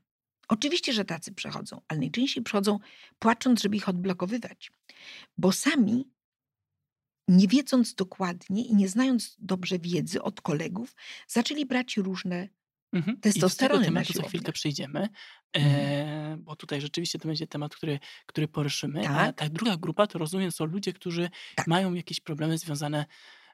Oczywiście, 0.47 0.93
że 0.93 1.05
tacy 1.05 1.33
przechodzą, 1.33 1.81
ale 1.87 1.99
najczęściej 1.99 2.43
przychodzą 2.43 2.79
płacząc, 3.19 3.61
żeby 3.61 3.75
ich 3.75 3.89
odblokowywać, 3.89 4.71
bo 5.37 5.51
sami, 5.51 6.11
nie 7.27 7.47
wiedząc 7.47 7.95
dokładnie 7.95 8.65
i 8.65 8.75
nie 8.75 8.89
znając 8.89 9.35
dobrze 9.39 9.79
wiedzy 9.79 10.21
od 10.21 10.41
kolegów, 10.41 10.95
zaczęli 11.27 11.65
brać 11.65 11.97
różne 11.97 12.49
Mhm. 12.93 13.17
I 13.35 13.39
do 13.39 13.49
tego 13.49 13.79
tematu 13.79 14.13
za 14.13 14.19
chwilkę 14.19 14.29
siłowniach. 14.31 14.53
przejdziemy, 14.53 15.09
Mhm. 15.53 15.75
e, 16.33 16.37
bo 16.37 16.55
tutaj 16.55 16.81
rzeczywiście 16.81 17.19
to 17.19 17.27
będzie 17.27 17.47
temat, 17.47 17.75
który, 17.75 17.99
który 18.25 18.47
poruszymy. 18.47 19.09
A 19.09 19.13
Tak. 19.25 19.35
ta 19.35 19.49
druga 19.49 19.77
grupa 19.77 20.07
to 20.07 20.19
rozumiem 20.19 20.51
są 20.51 20.65
ludzie, 20.65 20.93
którzy 20.93 21.29
Tak. 21.55 21.67
mają 21.67 21.93
jakieś 21.93 22.19
problemy 22.19 22.57
związane 22.57 23.05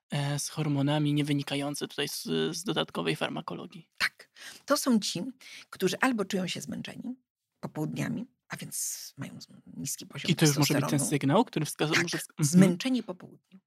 e, 0.10 0.40
z 0.40 0.50
hormonami, 0.50 1.14
nie 1.14 1.24
wynikające 1.24 1.88
tutaj 1.88 2.08
z, 2.08 2.24
z 2.58 2.64
dodatkowej 2.64 3.16
farmakologii. 3.16 3.88
Tak. 3.98 4.30
To 4.66 4.78
są 4.78 5.00
ci, 5.00 5.22
którzy 5.70 6.00
albo 6.00 6.26
czują 6.26 6.48
się 6.48 6.62
zmęczeni 6.62 7.16
popołudniami, 7.60 8.26
a 8.50 8.58
więc 8.58 9.14
mają 9.18 9.38
niski 9.78 10.06
poziom 10.06 10.32
I 10.32 10.36
to 10.36 10.46
już 10.46 10.58
może 10.58 10.74
być 10.74 10.90
ten 10.90 11.00
sygnał, 11.00 11.46
który 11.46 11.66
wskazuje, 11.66 11.96
Tak, 11.96 12.04
może... 12.04 12.18
Mhm. 12.18 12.46
zmęczenie 12.48 13.04
po 13.04 13.16
południu. 13.16 13.60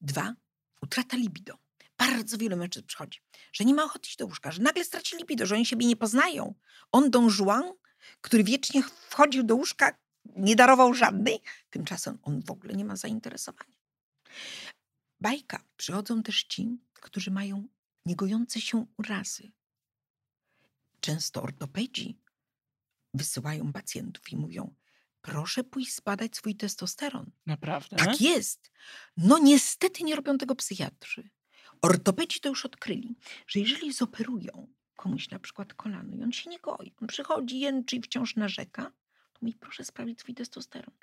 Dwa, 0.00 0.34
utrata 0.82 1.16
libido. 1.16 1.54
Bardzo 1.98 2.38
wielu 2.38 2.56
mężczyzn 2.56 2.86
przychodzi, 2.86 3.20
że 3.52 3.64
nie 3.64 3.74
ma 3.74 3.84
ochoty 3.84 4.08
iść 4.08 4.16
do 4.16 4.26
łóżka, 4.26 4.52
że 4.52 4.62
nagle 4.62 4.84
straci 4.84 5.16
libido, 5.16 5.46
że 5.46 5.54
oni 5.54 5.66
siebie 5.66 5.86
nie 5.86 5.96
poznają. 5.96 6.54
On 6.92 7.10
Don 7.10 7.28
Juan, 7.38 7.72
który 8.20 8.44
wiecznie 8.44 8.82
wchodził 8.82 9.42
do 9.42 9.56
łóżka, 9.56 9.98
nie 10.24 10.56
darował 10.56 10.94
żadnej, 10.94 11.40
tymczasem 11.70 12.18
on 12.22 12.42
w 12.42 12.50
ogóle 12.50 12.74
nie 12.74 12.84
ma 12.84 12.96
zainteresowania. 12.96 13.74
Bajka. 15.20 15.64
Przychodzą 15.76 16.22
też 16.22 16.44
ci, 16.44 16.78
którzy 16.94 17.30
mają 17.30 17.68
niegojące 18.06 18.60
się 18.60 18.86
urazy. 18.98 19.52
Często 21.00 21.42
ortopedzi 21.42 22.20
wysyłają 23.14 23.72
pacjentów 23.72 24.32
i 24.32 24.36
mówią, 24.36 24.74
proszę 25.20 25.64
pójść 25.64 25.94
zbadać 25.94 26.36
swój 26.36 26.56
testosteron. 26.56 27.30
Naprawdę? 27.46 27.96
Tak 27.96 28.20
jest. 28.20 28.70
No 29.16 29.38
niestety 29.38 30.04
nie 30.04 30.16
robią 30.16 30.38
tego 30.38 30.54
psychiatrzy. 30.54 31.30
Ortopedzi 31.84 32.40
to 32.40 32.48
już 32.48 32.66
odkryli, 32.66 33.16
że 33.46 33.60
jeżeli 33.60 33.92
zoperują 33.92 34.66
komuś 34.96 35.30
na 35.30 35.38
przykład 35.38 35.74
kolano 35.74 36.16
i 36.16 36.22
on 36.22 36.32
się 36.32 36.50
nie 36.50 36.58
goi, 36.58 36.92
on 37.02 37.08
przychodzi, 37.08 37.60
jęczy 37.60 37.96
i 37.96 38.02
wciąż 38.02 38.36
narzeka, 38.36 38.92
to 39.32 39.46
mi 39.46 39.54
proszę 39.54 39.84
sprawdzić 39.84 40.20
swój 40.20 40.34
testosteron. 40.34 40.94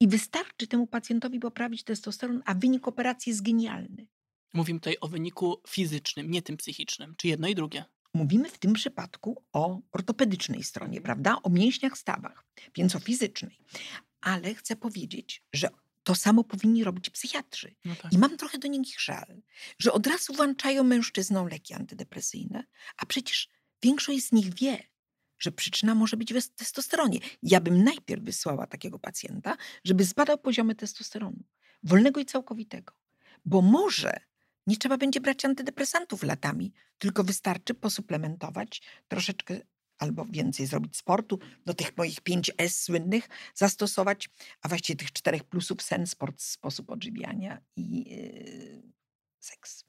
I 0.00 0.08
wystarczy 0.08 0.66
temu 0.66 0.86
pacjentowi 0.86 1.40
poprawić 1.40 1.84
testosteron, 1.84 2.42
a 2.44 2.54
wynik 2.54 2.88
operacji 2.88 3.30
jest 3.30 3.42
genialny. 3.42 4.06
Mówimy 4.54 4.80
tutaj 4.80 4.96
o 5.00 5.08
wyniku 5.08 5.62
fizycznym, 5.68 6.30
nie 6.30 6.42
tym 6.42 6.56
psychicznym. 6.56 7.14
Czy 7.16 7.28
jedno 7.28 7.48
i 7.48 7.54
drugie? 7.54 7.84
mówimy 8.14 8.50
w 8.50 8.58
tym 8.58 8.72
przypadku 8.72 9.44
o 9.52 9.80
ortopedycznej 9.92 10.62
stronie, 10.62 11.00
prawda? 11.00 11.38
O 11.42 11.50
mięśniach, 11.50 11.98
stawach, 11.98 12.44
więc 12.76 12.96
o 12.96 13.00
fizycznej. 13.00 13.58
Ale 14.20 14.54
chcę 14.54 14.76
powiedzieć, 14.76 15.42
że 15.52 15.68
to 16.08 16.14
samo 16.14 16.44
powinni 16.44 16.84
robić 16.84 17.10
psychiatrzy. 17.10 17.74
No 17.84 17.94
tak. 17.96 18.12
I 18.12 18.18
mam 18.18 18.36
trochę 18.36 18.58
do 18.58 18.68
nich 18.68 19.00
żal, 19.00 19.42
że 19.78 19.92
od 19.92 20.06
razu 20.06 20.34
włączają 20.34 20.84
mężczyznom 20.84 21.48
leki 21.48 21.74
antydepresyjne, 21.74 22.64
a 22.96 23.06
przecież 23.06 23.48
większość 23.82 24.26
z 24.26 24.32
nich 24.32 24.54
wie, 24.54 24.78
że 25.38 25.52
przyczyna 25.52 25.94
może 25.94 26.16
być 26.16 26.34
w 26.34 26.48
testosteronie. 26.54 27.18
Ja 27.42 27.60
bym 27.60 27.84
najpierw 27.84 28.22
wysłała 28.22 28.66
takiego 28.66 28.98
pacjenta, 28.98 29.56
żeby 29.84 30.04
zbadał 30.04 30.38
poziomy 30.38 30.74
testosteronu, 30.74 31.44
wolnego 31.82 32.20
i 32.20 32.24
całkowitego. 32.24 32.94
Bo 33.44 33.62
może 33.62 34.20
nie 34.66 34.76
trzeba 34.76 34.98
będzie 34.98 35.20
brać 35.20 35.44
antydepresantów 35.44 36.22
latami, 36.22 36.72
tylko 36.98 37.24
wystarczy 37.24 37.74
posuplementować 37.74 38.82
troszeczkę 39.08 39.60
albo 39.98 40.24
więcej 40.24 40.66
zrobić 40.66 40.96
sportu, 40.96 41.38
do 41.66 41.74
tych 41.74 41.96
moich 41.96 42.20
5S 42.20 42.68
słynnych 42.68 43.28
zastosować, 43.54 44.28
a 44.62 44.68
właściwie 44.68 44.96
tych 44.96 45.12
czterech 45.12 45.44
plusów 45.44 45.82
sen, 45.82 46.06
sport, 46.06 46.42
sposób 46.42 46.90
odżywiania 46.90 47.60
i 47.76 48.10
yy, 48.10 48.92
seks. 49.38 49.84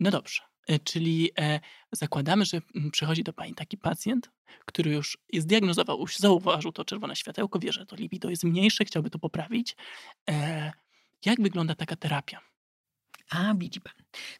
No 0.00 0.10
dobrze. 0.10 0.42
E, 0.68 0.78
czyli 0.78 1.30
e, 1.38 1.60
zakładamy, 1.92 2.44
że 2.44 2.60
mm, 2.74 2.90
przychodzi 2.90 3.24
do 3.24 3.32
pani 3.32 3.54
taki 3.54 3.78
pacjent, 3.78 4.30
który 4.64 4.90
już 4.90 5.18
zdiagnozował, 5.34 6.00
już 6.00 6.16
zauważył 6.16 6.72
to 6.72 6.84
czerwone 6.84 7.16
światełko, 7.16 7.58
wie, 7.58 7.72
że 7.72 7.86
to 7.86 7.96
libido 7.96 8.30
jest 8.30 8.44
mniejsze, 8.44 8.84
chciałby 8.84 9.10
to 9.10 9.18
poprawić. 9.18 9.76
E, 10.30 10.72
jak 11.24 11.40
wygląda 11.40 11.74
taka 11.74 11.96
terapia? 11.96 12.40
A, 13.30 13.54
widzi 13.54 13.80
pan. 13.80 13.92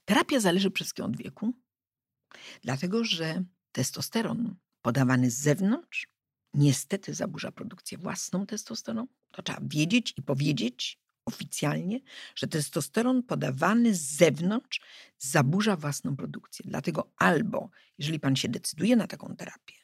Terapia 0.05 0.41
zależy 0.41 0.71
przede 0.71 0.85
wszystkim 0.85 1.05
od 1.05 1.17
wieku, 1.17 1.53
dlatego 2.63 3.05
że 3.05 3.45
testosteron 3.79 4.57
podawany 4.83 5.31
z 5.31 5.35
zewnątrz 5.35 6.09
niestety 6.55 7.15
zaburza 7.15 7.53
produkcję 7.53 7.99
własną 7.99 8.47
testosteronu. 8.47 9.09
To 9.31 9.43
trzeba 9.43 9.61
wiedzieć 9.63 10.15
i 10.17 10.23
powiedzieć 10.23 11.01
oficjalnie, 11.25 12.01
że 12.35 12.47
testosteron 12.47 13.23
podawany 13.23 13.95
z 13.95 14.01
zewnątrz 14.01 14.81
zaburza 15.19 15.77
własną 15.77 16.17
produkcję. 16.17 16.65
Dlatego 16.69 17.13
albo, 17.17 17.71
jeżeli 17.99 18.21
pan 18.21 18.37
się 18.37 18.49
decyduje 18.49 18.97
na 18.97 19.07
taką 19.07 19.37
terapię, 19.37 19.75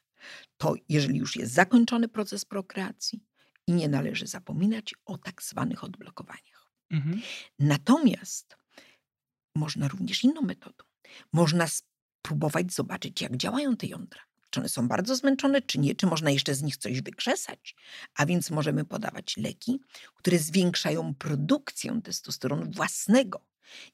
to 0.57 0.75
jeżeli 0.89 1.19
już 1.19 1.37
jest 1.37 1.53
zakończony 1.53 2.09
proces 2.09 2.45
prokreacji 2.45 3.25
i 3.67 3.73
nie 3.73 3.89
należy 3.89 4.27
zapominać 4.27 4.95
o 5.05 5.19
tak 5.19 5.43
zwanych 5.43 5.85
odblokowaniach. 5.85 6.71
Mhm. 6.91 7.23
Natomiast 7.59 8.57
można 9.55 9.89
również 9.89 10.25
inną 10.25 10.43
metodą. 10.43 10.85
Można 11.33 11.67
spróbować 12.25 12.73
zobaczyć, 12.73 13.21
jak 13.21 13.37
działają 13.37 13.77
te 13.77 13.87
jądra. 13.87 14.21
Czy 14.51 14.61
one 14.61 14.69
są 14.69 14.89
bardzo 14.89 15.17
zmęczone, 15.17 15.63
czy 15.63 15.79
nie, 15.79 15.95
czy 15.95 16.07
można 16.07 16.31
jeszcze 16.31 16.55
z 16.55 16.63
nich 16.63 16.77
coś 16.77 17.01
wykrzesać. 17.01 17.77
A 18.17 18.27
więc 18.27 18.51
możemy 18.51 18.85
podawać 18.85 19.37
leki, 19.37 19.81
które 20.15 20.39
zwiększają 20.39 21.15
produkcję 21.15 22.01
testosteronu 22.05 22.71
własnego. 22.71 23.41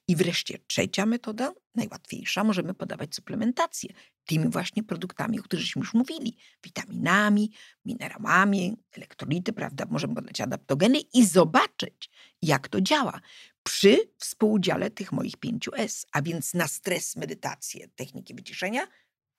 I 0.07 0.15
wreszcie 0.15 0.57
trzecia 0.67 1.05
metoda, 1.05 1.53
najłatwiejsza, 1.75 2.43
możemy 2.43 2.73
podawać 2.73 3.15
suplementację 3.15 3.93
tymi 4.25 4.49
właśnie 4.49 4.83
produktami, 4.83 5.39
o 5.39 5.43
których 5.43 5.75
już 5.75 5.93
mówili, 5.93 6.37
witaminami, 6.63 7.51
minerałami, 7.85 8.77
elektrolity, 8.91 9.53
prawda? 9.53 9.85
Możemy 9.89 10.15
podać 10.15 10.41
adaptogeny 10.41 10.99
i 11.13 11.25
zobaczyć, 11.25 12.09
jak 12.41 12.67
to 12.67 12.81
działa 12.81 13.21
przy 13.63 13.97
współudziale 14.17 14.89
tych 14.89 15.11
moich 15.11 15.37
pięciu 15.37 15.71
S, 15.75 16.05
a 16.11 16.21
więc 16.21 16.53
na 16.53 16.67
stres, 16.67 17.15
medytację, 17.15 17.87
techniki 17.95 18.35
wyciszenia 18.35 18.87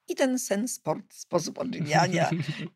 i 0.09 0.15
ten 0.15 0.39
sen, 0.39 0.69
sport, 0.69 1.15
sposób 1.15 1.59
odżywiania 1.59 2.31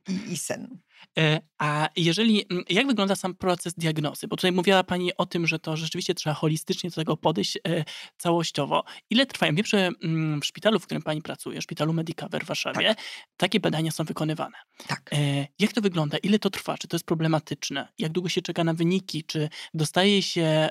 i, 0.09 0.33
i 0.33 0.37
sen. 0.47 0.79
E, 1.18 1.41
a 1.59 1.89
jeżeli, 1.97 2.45
mm, 2.51 2.64
jak 2.68 2.87
wygląda 2.87 3.16
sam 3.16 3.35
proces 3.35 3.74
diagnozy? 3.74 4.29
Bo 4.29 4.37
tutaj 4.37 4.53
mówiła 4.53 4.85
Pani 4.85 5.16
o 5.16 5.27
tym, 5.27 5.47
że 5.47 5.59
to 5.59 5.77
rzeczywiście 5.77 6.14
trzeba 6.14 6.35
holistycznie 6.35 6.91
do 6.91 6.97
tego 6.97 7.16
podejść 7.16 7.57
e, 7.57 7.85
całościowo. 8.18 8.85
Ile 9.11 9.27
trwają? 9.27 9.55
Wiem, 9.55 9.66
że 9.66 9.91
mm, 10.03 10.41
w 10.41 10.45
szpitalu, 10.47 10.79
w 10.81 10.85
którym 10.85 11.03
Pani 11.03 11.22
pracuje, 11.22 11.61
w 11.61 11.62
szpitalu 11.62 11.93
Medicover 11.93 12.45
w 12.45 12.47
Warszawie, 12.49 12.89
Tak. 12.95 12.99
takie 13.37 13.61
badania 13.61 13.91
są 13.91 14.05
wykonywane. 14.05 14.57
Tak. 14.87 15.11
E, 15.12 15.47
Jak 15.59 15.72
to 15.72 15.81
wygląda? 15.81 16.18
Ile 16.18 16.39
to 16.39 16.51
trwa? 16.51 16.79
Czy 16.79 16.89
to 16.89 16.97
jest 16.97 17.07
problematyczne? 17.07 17.89
Jak 17.99 18.12
długo 18.12 18.29
się 18.29 18.43
czeka 18.43 18.64
na 18.64 18.74
wyniki? 18.74 19.24
Czy 19.24 19.49
dostaje 19.74 20.22
się 20.22 20.68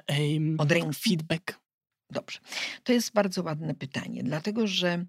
ręki? 0.70 1.00
feedback? 1.00 1.60
Dobrze. 2.10 2.40
To 2.84 2.94
jest 2.94 3.14
bardzo 3.14 3.44
ładne 3.44 3.76
pytanie, 3.76 4.24
dlatego 4.24 4.68
że 4.68 5.06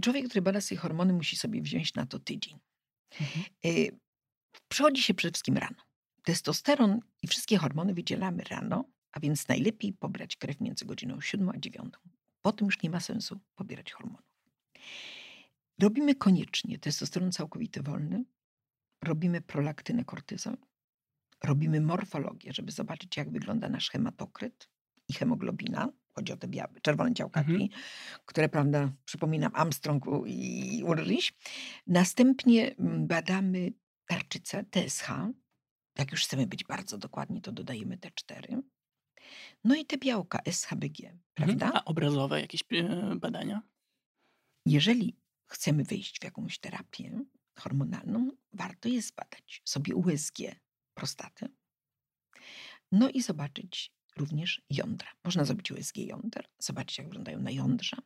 człowiek, 0.00 0.24
który 0.28 0.42
bada 0.42 0.60
sobie 0.60 0.78
hormony, 0.78 1.12
musi 1.12 1.36
sobie 1.36 1.62
wziąć 1.62 1.94
na 1.94 2.06
to 2.06 2.18
tydzień. 2.18 2.58
Mhm. 3.20 3.44
Y, 3.64 4.00
Przychodzi 4.68 5.02
się 5.02 5.14
przede 5.14 5.32
wszystkim 5.32 5.56
rano. 5.56 5.76
Testosteron 6.22 7.00
i 7.22 7.26
wszystkie 7.26 7.56
hormony 7.56 7.94
wydzielamy 7.94 8.42
rano, 8.50 8.84
a 9.12 9.20
więc 9.20 9.48
najlepiej 9.48 9.92
pobrać 9.92 10.36
krew 10.36 10.60
między 10.60 10.84
godziną 10.84 11.20
7 11.20 11.48
a 11.48 11.58
9. 11.58 11.94
Potem 12.42 12.66
już 12.66 12.82
nie 12.82 12.90
ma 12.90 13.00
sensu 13.00 13.40
pobierać 13.54 13.92
hormonów. 13.92 14.30
Robimy 15.80 16.14
koniecznie 16.14 16.78
testosteron 16.78 17.32
całkowity 17.32 17.82
wolny, 17.82 18.24
robimy 19.04 19.40
prolaktynę 19.40 20.04
kortyzol, 20.04 20.56
robimy 21.44 21.80
morfologię, 21.80 22.52
żeby 22.52 22.72
zobaczyć, 22.72 23.16
jak 23.16 23.30
wygląda 23.30 23.68
nasz 23.68 23.90
hematokryt 23.90 24.68
i 25.08 25.12
hemoglobina. 25.12 25.88
Chodzi 26.12 26.32
o 26.32 26.36
te 26.36 26.48
białe, 26.48 26.80
czerwone 26.82 27.14
ciałka 27.14 27.40
Mhm. 27.40 27.68
które, 28.26 28.48
prawda, 28.48 28.92
przypominam, 29.04 29.52
Armstrong 29.54 30.04
i 30.26 30.82
Ulrich. 30.86 31.30
Następnie 31.86 32.76
mm, 32.76 33.06
badamy 33.06 33.72
tarczycę 34.06 34.64
TSH. 34.64 35.08
Jak 35.98 36.12
już 36.12 36.24
chcemy 36.24 36.46
być 36.46 36.64
bardzo 36.64 36.98
dokładni, 36.98 37.40
to 37.42 37.52
dodajemy 37.52 37.96
T4. 37.96 38.60
No 39.64 39.74
i 39.74 39.86
te 39.86 39.98
białka 39.98 40.38
SHBG, 40.44 41.00
Mhm. 41.08 41.18
prawda? 41.34 41.70
A 41.74 41.84
obrazowe 41.84 42.40
jakieś 42.40 42.60
e, 42.72 43.16
badania? 43.16 43.62
Jeżeli 44.66 45.16
chcemy 45.46 45.84
wejść 45.84 46.20
w 46.20 46.24
jakąś 46.24 46.58
terapię 46.58 47.20
hormonalną, 47.58 48.28
warto 48.52 48.88
jest 48.88 49.08
zbadać 49.08 49.62
sobie 49.64 49.94
USG 49.94 50.38
prostaty. 50.94 51.48
No 52.92 53.08
i 53.10 53.22
zobaczyć 53.22 53.92
również 54.16 54.62
jądra. 54.70 55.08
Można 55.24 55.44
zrobić 55.44 55.70
USG 55.70 55.96
jąder, 55.96 56.44
zobaczyć 56.58 56.98
jak 56.98 57.06
wyglądają 57.06 57.40
na 57.40 57.50
jądrza, 57.50 57.96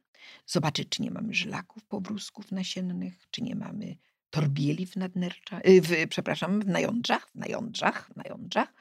zobaczyć 0.47 0.89
czy 0.89 1.03
nie 1.03 1.11
mamy 1.11 1.35
żylaków, 1.35 1.85
powrózków 1.85 2.53
nasiennych, 2.53 3.27
czy 3.31 3.43
nie 3.43 3.55
mamy 3.55 3.97
torbieli 4.31 4.87
w 4.87 4.97
nadnercza, 4.97 5.61
y, 5.69 5.81
w, 5.83 6.09
przepraszam, 6.09 6.61
w 6.61 6.67
najądrzach, 6.67 7.31
w 7.31 7.35
najądrzach, 7.35 8.11
w 8.13 8.17
najądrzach. 8.17 8.75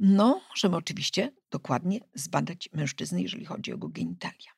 No, 0.00 0.40
możemy 0.50 0.76
oczywiście 0.76 1.32
dokładnie 1.50 2.00
zbadać 2.14 2.68
mężczyznę, 2.72 3.22
jeżeli 3.22 3.44
chodzi 3.44 3.70
o 3.70 3.74
jego 3.74 3.88
genitalia. 3.88 4.50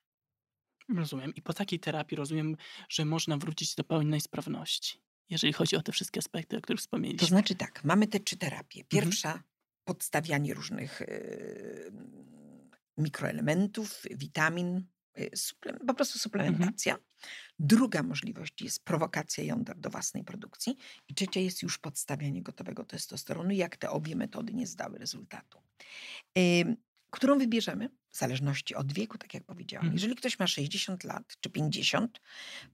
Rozumiem. 0.97 1.35
I 1.35 1.43
po 1.43 1.53
takiej 1.53 1.81
terapii 1.81 2.17
rozumiem, 2.17 2.57
że 2.89 3.05
można 3.05 3.37
wrócić 3.37 3.75
do 3.75 3.85
pełnej 3.85 4.21
sprawności, 4.21 5.01
jeżeli 5.31 5.53
chodzi 5.53 5.77
o 5.77 5.83
te 5.83 5.93
wszystkie 5.93 6.19
aspekty, 6.19 6.57
o 6.57 6.61
których 6.61 6.81
To 6.81 6.83
wspomnieliśmy. 6.83 7.29
znaczy 7.29 7.55
tak, 7.55 7.85
mamy 7.85 8.07
te 8.07 8.21
trzy 8.21 8.37
terapie. 8.37 8.81
Mhm. 8.81 9.43
Podstawianie 9.85 10.55
różnych 10.55 11.03
y, 11.03 11.93
mikroelementów, 12.99 14.03
witamin, 14.11 14.87
y, 15.19 15.31
po 15.87 15.95
prostu 15.95 16.17
Mhm. 16.17 16.21
suplementacja. 16.23 16.97
Druga 17.59 18.03
możliwość 18.03 18.63
jest 18.63 18.85
prowokacja 18.85 19.45
jąder 19.45 19.79
do 19.79 19.91
własnej 19.91 20.25
produkcji. 20.25 20.77
I 21.09 21.15
trzecia 21.15 21.41
jest 21.41 21.63
już 21.63 21.79
podstawianie 21.79 22.43
gotowego 22.43 22.85
testosteronu, 22.85 23.51
jak 23.51 23.77
te 23.77 23.91
obie 23.91 24.17
metody 24.17 24.53
nie 24.55 24.67
zdały 24.67 24.99
rezultatu. 24.99 25.59
Którą 27.11 27.39
wybierzemy? 27.39 27.89
W 28.11 28.17
zależności 28.19 28.75
od 28.75 28.93
wieku, 28.93 29.19
tak 29.19 29.35
jak 29.35 29.45
powiedziałam. 29.45 29.85
Mhm. 29.87 29.97
Jeżeli 29.97 30.15
ktoś 30.17 30.39
ma 30.39 30.47
60 30.47 31.05
lat 31.05 31.37
czy 31.41 31.51
50, 31.51 32.21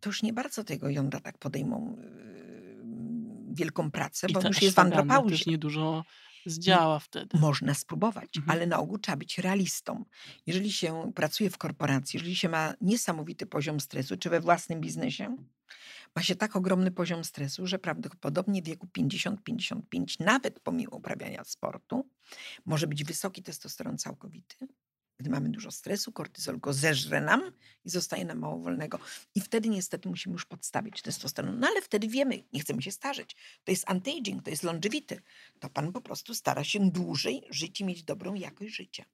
to 0.00 0.08
już 0.08 0.22
nie 0.22 0.32
bardzo 0.32 0.64
tego 0.64 0.88
jądra 0.90 1.20
tak 1.20 1.38
podejmą 1.38 1.96
yy, 2.00 3.54
wielką 3.54 3.90
pracę, 3.90 4.26
I 4.30 4.32
bo 4.32 4.40
już 4.48 4.62
jest 4.62 4.76
w 4.76 4.78
andropauzie. 4.78 5.30
też 5.30 5.46
niedużo 5.46 6.04
zdziała 6.46 6.98
wtedy. 6.98 7.38
Można 7.38 7.74
spróbować, 7.74 8.36
Mhm. 8.36 8.50
ale 8.58 8.66
na 8.66 8.78
ogół 8.78 8.98
trzeba 8.98 9.16
być 9.16 9.38
realistą. 9.38 10.04
Jeżeli 10.46 10.72
się 10.72 11.12
pracuje 11.14 11.50
w 11.50 11.58
korporacji, 11.58 12.16
jeżeli 12.16 12.36
się 12.36 12.48
ma 12.48 12.74
niesamowity 12.80 13.46
poziom 13.46 13.80
stresu, 13.80 14.16
czy 14.16 14.30
we 14.30 14.40
własnym 14.40 14.80
biznesie, 14.80 15.36
ma 16.16 16.22
się 16.22 16.36
tak 16.36 16.56
ogromny 16.56 16.90
poziom 16.90 17.24
stresu, 17.24 17.66
że 17.66 17.78
prawdopodobnie 17.78 18.62
w 18.62 18.64
wieku 18.64 18.86
50-55, 18.98 20.20
nawet 20.20 20.60
pomimo 20.60 20.96
uprawiania 20.96 21.44
sportu, 21.44 22.08
może 22.64 22.86
być 22.86 23.04
wysoki 23.04 23.42
testosteron 23.42 23.98
całkowity 23.98 24.56
Gdy 25.18 25.30
mamy 25.30 25.48
dużo 25.48 25.70
stresu, 25.70 26.12
kortyzol 26.12 26.58
go 26.58 26.72
zeżre 26.72 27.20
nam 27.20 27.52
i 27.84 27.90
zostaje 27.90 28.24
nam 28.24 28.38
mało 28.38 28.58
wolnego. 28.58 28.98
I 29.34 29.40
wtedy 29.40 29.68
niestety 29.68 30.08
musimy 30.08 30.32
już 30.32 30.44
podstawić 30.44 31.02
testosteron. 31.02 31.58
No 31.60 31.66
ale 31.66 31.82
wtedy 31.82 32.08
wiemy, 32.08 32.42
nie 32.52 32.60
chcemy 32.60 32.82
się 32.82 32.92
starzeć. 32.92 33.36
To 33.64 33.72
jest 33.72 33.86
anti-aging, 33.86 34.42
to 34.42 34.50
jest 34.50 34.62
longevity. 34.62 35.22
To 35.60 35.70
pan 35.70 35.92
po 35.92 36.00
prostu 36.00 36.34
stara 36.34 36.64
się 36.64 36.90
dłużej 36.90 37.42
żyć 37.50 37.80
i 37.80 37.84
mieć 37.84 38.02
dobrą 38.02 38.34
jakość 38.34 38.74
życia. 38.74 39.04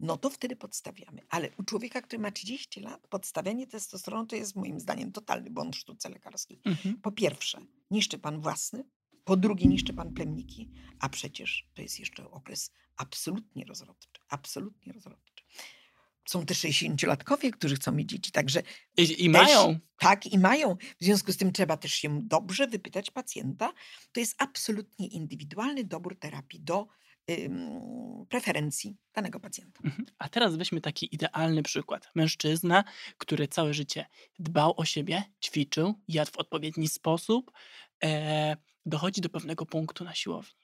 No 0.00 0.16
to 0.16 0.30
wtedy 0.30 0.56
podstawiamy. 0.56 1.22
Ale 1.28 1.50
u 1.58 1.62
człowieka, 1.62 2.02
który 2.02 2.22
ma 2.22 2.30
30 2.30 2.80
lat, 2.80 3.06
podstawianie 3.08 3.66
testosteronu 3.66 4.26
to 4.26 4.36
jest 4.36 4.56
moim 4.56 4.80
zdaniem 4.80 5.12
totalny 5.12 5.50
błąd 5.50 5.76
sztuce 5.76 6.08
lekarskiej. 6.08 6.60
Mhm. 6.64 7.00
Po 7.00 7.12
pierwsze, 7.12 7.60
niszczy 7.90 8.18
pan 8.18 8.40
własny, 8.40 8.84
po 9.24 9.36
drugie, 9.36 9.66
niszczy 9.66 9.94
pan 9.94 10.14
plemniki, 10.14 10.70
a 11.00 11.08
przecież 11.08 11.68
to 11.74 11.82
jest 11.82 12.00
jeszcze 12.00 12.30
okres 12.30 12.70
absolutnie 12.96 13.64
rozrodczy. 13.64 14.20
Absolutnie 14.28 14.92
rozrodczy. 14.92 15.37
Są 16.28 16.46
też 16.46 16.58
60-latkowie, 16.58 17.50
którzy 17.50 17.74
chcą 17.74 17.92
mieć 17.92 18.08
dzieci, 18.10 18.32
także 18.32 18.62
I, 18.96 19.02
i 19.02 19.32
też- 19.32 19.42
mają. 19.42 19.78
tak 19.98 20.26
i 20.26 20.38
mają. 20.38 20.76
W 21.00 21.04
związku 21.04 21.32
z 21.32 21.36
tym 21.36 21.52
trzeba 21.52 21.76
też 21.76 21.92
się 21.92 22.20
dobrze 22.22 22.66
wypytać 22.66 23.10
pacjenta. 23.10 23.72
To 24.12 24.20
jest 24.20 24.42
absolutnie 24.42 25.06
indywidualny 25.08 25.84
dobór 25.84 26.18
terapii 26.18 26.60
do 26.60 26.86
ym, 27.30 28.26
preferencji 28.28 28.96
danego 29.14 29.40
pacjenta. 29.40 29.80
Mhm. 29.84 30.06
A 30.18 30.28
teraz 30.28 30.56
weźmy 30.56 30.80
taki 30.80 31.14
idealny 31.14 31.62
przykład. 31.62 32.10
Mężczyzna, 32.14 32.84
który 33.18 33.48
całe 33.48 33.74
życie 33.74 34.06
dbał 34.38 34.74
o 34.76 34.84
siebie, 34.84 35.22
ćwiczył, 35.44 35.94
jadł 36.08 36.30
w 36.30 36.36
odpowiedni 36.36 36.88
sposób, 36.88 37.52
e, 38.04 38.56
dochodzi 38.86 39.20
do 39.20 39.28
pewnego 39.28 39.66
punktu 39.66 40.04
na 40.04 40.14
siłowni. 40.14 40.60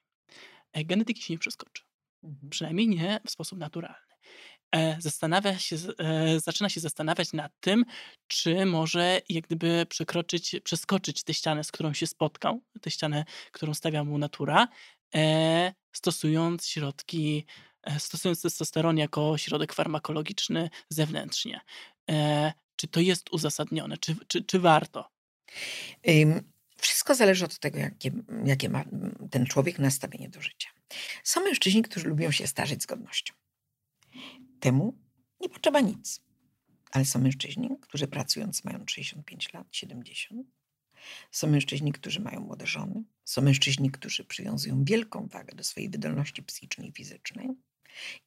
E, 0.73 0.85
genetyki 0.85 1.23
się 1.23 1.35
nie 1.35 1.39
przeskoczy. 1.39 1.83
Mhm. 2.25 2.51
przynajmniej 2.51 2.89
nie 2.89 3.21
w 3.27 3.31
sposób 3.31 3.59
naturalny. 3.59 4.04
E, 4.75 4.97
Zastanawia 4.99 5.59
się, 5.59 5.77
e, 5.99 6.41
zaczyna 6.41 6.69
się 6.69 6.81
zastanawiać 6.81 7.33
nad 7.33 7.53
tym, 7.61 7.85
czy 8.27 8.67
może 8.67 9.21
jak 9.29 9.45
gdyby 9.45 9.87
przekroczyć, 9.89 10.57
przeskoczyć 10.65 11.23
tę 11.23 11.35
ścianę, 11.35 11.65
z 11.65 11.73
którą 11.73 11.93
się 11.93 12.07
spotkał, 12.07 12.61
tę 12.81 12.91
ścianę, 12.91 13.25
którą 13.53 13.75
stawia 13.75 14.05
mu 14.05 14.19
natura, 14.19 14.69
e, 15.15 15.75
stosując 15.93 16.67
środki, 16.67 17.47
stosując 17.99 18.43
testosteron 18.43 18.99
jako 18.99 19.39
środek 19.39 19.73
farmakologiczny 19.73 20.71
zewnętrznie. 20.89 21.61
Czy 22.77 22.89
to 22.89 23.01
jest 23.01 23.33
uzasadnione? 23.33 23.99
Czy, 23.99 24.17
czy, 24.27 24.45
czy 24.45 24.59
warto? 24.59 25.11
Wszystko 26.77 27.15
zależy 27.15 27.45
od 27.45 27.59
tego, 27.59 27.79
jakie, 27.79 28.11
jakie 28.45 28.69
ma 28.69 28.85
ten 29.31 29.47
człowiek 29.47 29.79
nastawienie 29.79 30.29
do 30.29 30.43
życia. 30.43 30.69
Są 31.25 31.41
mężczyźni, 31.45 31.83
którzy 31.83 32.09
lubią 32.09 32.31
się 32.31 32.47
starzeć 32.47 32.83
z 32.83 32.87
godnością. 32.87 33.35
Temu 34.65 34.99
nie 35.41 35.49
potrzeba 35.49 35.81
nic. 35.81 36.21
Ale 36.91 37.05
są 37.05 37.19
mężczyźni, 37.19 37.69
którzy 37.81 38.09
pracując 38.09 38.65
mają 38.65 38.85
65 38.87 39.53
lat, 39.53 39.67
70. 39.71 40.47
Są 41.31 41.47
mężczyźni, 41.49 41.93
którzy 41.93 42.21
mają 42.21 42.41
młode 42.41 42.67
żony. 42.67 43.05
Są 43.25 43.43
mężczyźni, 43.43 43.91
którzy 43.91 44.25
przywiązują 44.25 44.85
wielką 44.85 45.27
wagę 45.27 45.55
do 45.55 45.65
swojej 45.65 45.91
wydolności 45.91 46.43
psychicznej 46.43 46.89
i 46.89 46.93
fizycznej. 46.93 47.49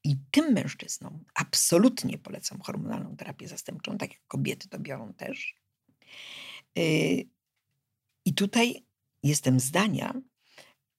I 0.03 0.15
tym 0.31 0.53
mężczyznom 0.53 1.23
absolutnie 1.33 2.17
polecam 2.17 2.61
hormonalną 2.61 3.17
terapię 3.17 3.47
zastępczą, 3.47 3.97
tak 3.97 4.11
jak 4.11 4.27
kobiety 4.27 4.69
to 4.69 4.79
biorą 4.79 5.13
też. 5.13 5.55
Yy, 6.75 6.83
I 8.25 8.33
tutaj 8.33 8.85
jestem 9.23 9.59
zdania, 9.59 10.21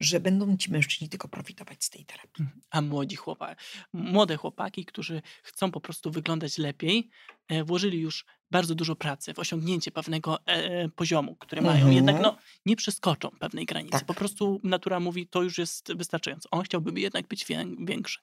że 0.01 0.20
będą 0.20 0.57
ci 0.57 0.70
mężczyźni 0.70 1.09
tylko 1.09 1.28
profitować 1.28 1.84
z 1.84 1.90
tej 1.90 2.05
terapii. 2.05 2.42
Mhm. 2.44 2.61
A 2.70 2.80
młodzi 2.80 3.16
chłopaki, 3.16 3.64
młode 3.92 4.36
chłopaki, 4.36 4.84
którzy 4.84 5.22
chcą 5.42 5.70
po 5.70 5.80
prostu 5.80 6.11
wyglądać 6.11 6.59
lepiej, 6.59 7.09
e, 7.49 7.64
włożyli 7.64 8.01
już 8.01 8.24
bardzo 8.51 8.74
dużo 8.74 8.96
pracy 8.96 9.34
w 9.34 9.38
osiągnięcie 9.38 9.90
pewnego 9.90 10.46
e, 10.46 10.88
poziomu, 10.88 11.36
który 11.36 11.62
mają. 11.62 11.90
Jednak 11.90 12.16
Mhm. 12.16 12.34
no, 12.34 12.42
nie 12.66 12.76
przeskoczą 12.76 13.30
pewnej 13.30 13.66
granicy. 13.66 13.92
Tak. 13.92 14.05
Po 14.05 14.14
prostu 14.14 14.61
natura 14.64 15.01
mówi, 15.01 15.26
to 15.26 15.42
już 15.42 15.59
jest 15.59 15.92
wystarczająco. 15.94 16.51
On 16.51 16.62
chciałby 16.62 17.01
jednak 17.01 17.26
być 17.28 17.44
wię- 17.46 17.76
większy. 17.86 18.18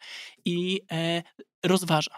I 0.46 0.82
e, 0.92 1.24
rozważa 1.64 2.12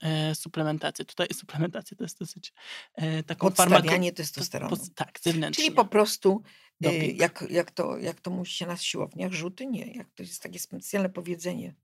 e, 0.00 0.34
suplementację. 0.34 1.04
Tutaj 1.04 1.28
suplementację 1.40 1.96
to 1.96 2.04
jest 2.04 2.18
dosyć 2.18 2.52
e, 2.94 3.22
taką 3.22 3.46
Podstawianie 3.46 4.10
farmako- 4.12 4.16
testosteronu. 4.16 4.76
pod- 4.76 4.94
Tak, 4.94 5.18
zewnętrznie. 5.22 5.64
Czyli 5.64 5.76
po 5.76 5.84
prostu, 5.84 6.42
Doping. 6.80 7.20
jak, 7.20 7.44
jak, 7.50 7.70
to, 7.70 7.98
jak 7.98 8.20
to 8.20 8.30
mówi 8.30 8.50
się 8.50 8.66
na 8.66 8.76
siłowniach, 8.76 9.32
rzuty 9.32 9.66
nie. 9.66 9.92
Jak 9.92 10.10
to 10.14 10.22
jest 10.22 10.42
takie 10.42 10.58
specjalne 10.58 11.08
powiedzenie. 11.08 11.74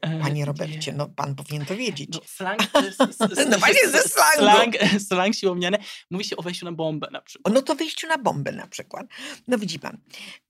E, 0.00 0.20
Panie 0.20 0.44
Robercie, 0.44 0.92
no 0.92 1.08
pan 1.08 1.34
powinien 1.34 1.66
to 1.66 1.76
wiedzieć. 1.76 2.10
No, 2.12 2.20
slang, 2.26 2.66
to 2.66 2.84
jest, 2.84 3.00
s- 3.00 3.20
s- 3.20 3.46
No 3.50 3.58
właśnie 3.58 3.88
ze 3.88 4.02
slangu. 4.02 4.38
Slang, 4.38 4.74
slang 5.08 5.34
siłowniany. 5.34 5.78
Mówi 6.10 6.24
się 6.24 6.36
o 6.36 6.42
wejściu 6.42 6.64
na 6.64 6.72
bombę 6.72 7.08
na 7.12 7.20
przykład. 7.20 7.54
No 7.54 7.62
to 7.62 7.74
wyjściu 7.74 8.06
na 8.06 8.18
bombę 8.18 8.52
na 8.52 8.66
przykład. 8.66 9.06
No 9.48 9.58
widzi 9.58 9.78
pan, 9.78 9.98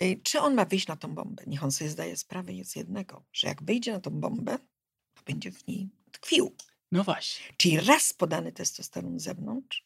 y, 0.02 0.20
czy 0.24 0.40
on 0.40 0.55
ma 0.55 0.64
wyjść 0.64 0.86
na 0.86 0.96
tą 0.96 1.14
bombę? 1.14 1.42
Niech 1.46 1.64
on 1.64 1.72
sobie 1.72 1.90
zdaje 1.90 2.16
sprawę 2.16 2.52
z 2.64 2.76
jednego, 2.76 3.24
że 3.32 3.48
jak 3.48 3.62
wyjdzie 3.62 3.92
na 3.92 4.00
tą 4.00 4.11
bombę, 4.11 4.59
będzie 5.27 5.53
w 5.53 5.66
niej 5.66 5.89
tkwił. 6.12 6.57
No 6.93 7.05
właśnie. 7.05 7.47
Czyli 7.57 7.81
raz 7.81 8.12
podany 8.12 8.53
testosteron 8.53 9.20
z 9.20 9.22
zewnątrz, 9.22 9.85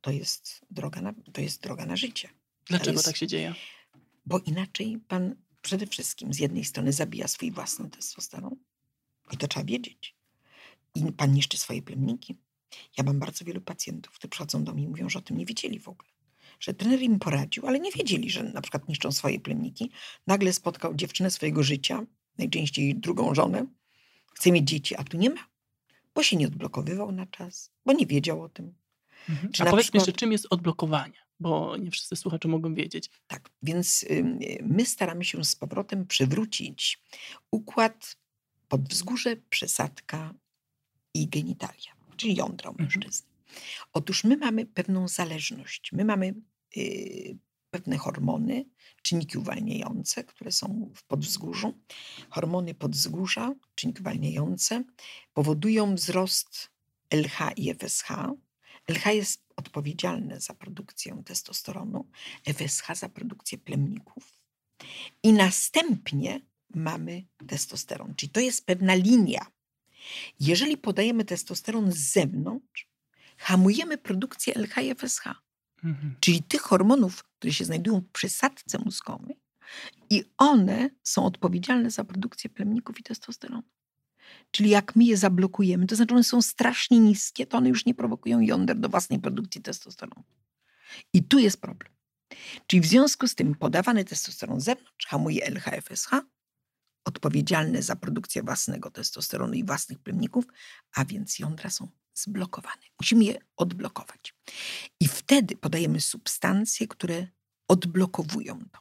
to 0.00 0.10
jest 0.10 0.60
droga 0.70 1.00
na, 1.00 1.14
to 1.32 1.40
jest 1.40 1.62
droga 1.62 1.86
na 1.86 1.96
życie. 1.96 2.28
Dlaczego 2.66 2.92
jest- 2.92 3.04
tak 3.04 3.16
się 3.16 3.26
dzieje? 3.26 3.54
Bo 4.26 4.38
inaczej 4.38 4.98
pan 5.08 5.36
przede 5.62 5.86
wszystkim 5.86 6.32
z 6.34 6.38
jednej 6.38 6.64
strony 6.64 6.92
zabija 6.92 7.28
swój 7.28 7.50
własny 7.50 7.90
testosteron 7.90 8.56
i 9.32 9.36
to 9.36 9.48
trzeba 9.48 9.64
wiedzieć. 9.64 10.14
I 10.94 11.12
pan 11.12 11.32
niszczy 11.32 11.58
swoje 11.58 11.82
plemniki. 11.82 12.36
Ja 12.98 13.04
mam 13.04 13.18
bardzo 13.18 13.44
wielu 13.44 13.60
pacjentów, 13.60 14.14
którzy 14.14 14.28
przychodzą 14.28 14.64
do 14.64 14.74
mnie 14.74 14.84
i 14.84 14.88
mówią, 14.88 15.08
że 15.08 15.18
o 15.18 15.22
tym 15.22 15.36
nie 15.38 15.46
wiedzieli 15.46 15.80
w 15.80 15.88
ogóle. 15.88 16.08
Że 16.60 16.74
trener 16.74 17.02
im 17.02 17.18
poradził, 17.18 17.66
ale 17.66 17.80
nie 17.80 17.90
wiedzieli, 17.92 18.30
że 18.30 18.42
na 18.42 18.60
przykład 18.60 18.88
niszczą 18.88 19.12
swoje 19.12 19.40
plemniki. 19.40 19.90
Nagle 20.26 20.52
spotkał 20.52 20.94
dziewczynę 20.94 21.30
swojego 21.30 21.62
życia, 21.62 22.06
najczęściej 22.38 22.94
drugą 22.94 23.34
żonę, 23.34 23.66
chce 24.34 24.52
mieć 24.52 24.68
dzieci, 24.68 24.96
a 24.96 25.04
tu 25.04 25.16
nie 25.16 25.30
ma. 25.30 25.46
Bo 26.14 26.22
się 26.22 26.36
nie 26.36 26.46
odblokowywał 26.46 27.12
na 27.12 27.26
czas, 27.26 27.70
bo 27.86 27.92
nie 27.92 28.06
wiedział 28.06 28.42
o 28.42 28.48
tym. 28.48 28.74
Mhm. 29.28 29.52
Czy 29.52 29.62
A 29.62 29.66
powiedz 29.66 29.78
mi 29.78 29.82
przykład- 29.82 30.06
jeszcze, 30.06 30.12
czym 30.20 30.32
jest 30.32 30.46
odblokowanie? 30.50 31.22
Bo 31.40 31.76
nie 31.76 31.90
wszyscy 31.90 32.16
słuchacze 32.16 32.48
mogą 32.48 32.74
wiedzieć. 32.74 33.10
Tak, 33.26 33.50
więc 33.62 34.04
my 34.62 34.86
staramy 34.86 35.24
się 35.24 35.44
z 35.44 35.56
powrotem 35.56 36.06
przywrócić 36.06 37.02
układ 37.50 38.16
podwzgórze, 38.68 39.36
przesadka 39.36 40.34
i 41.14 41.28
genitalia, 41.28 41.92
czyli 42.16 42.34
jądra 42.36 42.70
u 42.70 42.72
Mhm. 42.72 42.88
mężczyzny. 42.88 43.28
Otóż 43.92 44.24
my 44.24 44.36
mamy 44.36 44.66
pewną 44.66 45.08
zależność. 45.08 45.92
My 45.92 46.04
mamy 46.04 46.34
y, 46.76 47.36
pewne 47.72 47.98
hormony, 47.98 48.64
czynniki 49.02 49.38
uwalniające, 49.38 50.24
które 50.24 50.52
są 50.52 50.90
w 50.94 51.04
podwzgórzu. 51.04 51.74
Hormony 52.30 52.74
podwzgórza, 52.74 53.54
czynniki 53.74 54.00
uwalniające, 54.00 54.84
powodują 55.34 55.94
wzrost 55.94 56.70
LH 57.10 57.38
i 57.56 57.74
FSH. 57.74 58.08
LH 58.88 59.06
jest 59.06 59.42
odpowiedzialne 59.56 60.40
za 60.40 60.54
produkcję 60.54 61.22
testosteronu, 61.24 62.10
FSH 62.44 62.86
za 62.94 63.08
produkcję 63.08 63.58
plemników. 63.58 64.38
I 65.22 65.32
następnie 65.32 66.40
mamy 66.74 67.24
testosteron, 67.48 68.14
czyli 68.14 68.32
to 68.32 68.40
jest 68.40 68.66
pewna 68.66 68.94
linia. 68.94 69.46
Jeżeli 70.40 70.76
podajemy 70.76 71.24
testosteron 71.24 71.92
z 71.92 71.96
zewnątrz, 71.96 72.88
hamujemy 73.36 73.98
produkcję 73.98 74.54
LH 74.54 74.82
i 74.82 74.94
FSH, 74.94 75.24
Mhm. 75.84 76.16
czyli 76.20 76.42
tych 76.42 76.60
hormonów, 76.60 77.24
które 77.24 77.52
się 77.52 77.64
znajdują 77.64 78.00
w 78.00 78.12
przysadce 78.12 78.78
mózgowej, 78.78 79.42
i 80.10 80.24
one 80.38 80.90
są 81.02 81.24
odpowiedzialne 81.24 81.90
za 81.90 82.04
produkcję 82.04 82.50
plemników 82.50 83.00
i 83.00 83.02
testosteronu. 83.02 83.62
Czyli 84.50 84.70
jak 84.70 84.96
my 84.96 85.04
je 85.04 85.16
zablokujemy, 85.16 85.86
to 85.86 85.96
znaczy 85.96 86.14
one 86.14 86.24
są 86.24 86.42
strasznie 86.42 86.98
niskie, 86.98 87.46
to 87.46 87.58
one 87.58 87.68
już 87.68 87.86
nie 87.86 87.94
prowokują 87.94 88.40
jąder 88.40 88.78
do 88.78 88.88
własnej 88.88 89.18
produkcji 89.18 89.62
testosteronu. 89.62 90.24
I 91.12 91.22
tu 91.22 91.38
jest 91.38 91.60
problem. 91.60 91.92
Czyli 92.66 92.80
w 92.80 92.86
związku 92.86 93.28
z 93.28 93.34
tym 93.34 93.54
podawany 93.54 94.04
testosteron 94.04 94.60
z 94.60 94.64
zewnątrz 94.64 95.06
hamuje 95.06 95.46
LH-FSH, 95.46 96.20
odpowiedzialne 97.04 97.82
za 97.82 97.96
produkcję 97.96 98.42
własnego 98.42 98.90
testosteronu 98.90 99.54
i 99.54 99.64
własnych 99.64 99.98
plemników, 99.98 100.44
a 100.94 101.04
więc 101.04 101.38
jądra 101.38 101.70
są 101.70 101.88
zblokowane. 102.14 102.82
Musimy 103.00 103.24
je 103.24 103.38
odblokować. 103.56 104.34
I 105.00 105.08
wtedy 105.08 105.56
podajemy 105.56 106.00
substancje, 106.00 106.88
które 106.88 107.26
odblokowują 107.68 108.58
to. 108.72 108.78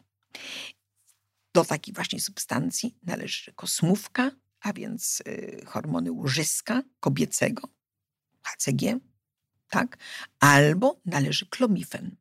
Do 1.53 1.65
takich 1.65 1.95
właśnie 1.95 2.19
substancji 2.19 2.97
należy 3.03 3.53
kosmówka, 3.53 4.31
a 4.61 4.73
więc 4.73 5.21
y, 5.27 5.63
hormony 5.67 6.11
łożyska 6.11 6.83
kobiecego, 6.99 7.69
HCG, 8.43 8.99
tak? 9.69 9.97
albo 10.39 11.01
należy 11.05 11.45
klomifen. 11.45 12.20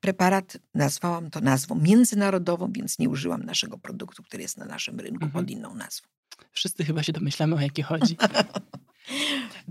Preparat, 0.00 0.58
nazwałam 0.74 1.30
to 1.30 1.40
nazwą 1.40 1.74
międzynarodową, 1.74 2.72
więc 2.72 2.98
nie 2.98 3.08
użyłam 3.08 3.42
naszego 3.42 3.78
produktu, 3.78 4.22
który 4.22 4.42
jest 4.42 4.56
na 4.58 4.64
naszym 4.64 5.00
rynku 5.00 5.24
Mhm. 5.24 5.44
pod 5.44 5.50
inną 5.50 5.74
nazwą. 5.74 6.08
Wszyscy 6.52 6.84
chyba 6.84 7.02
się 7.02 7.12
domyślamy, 7.12 7.56
o 7.56 7.60
jakie 7.60 7.82
chodzi. 7.82 8.16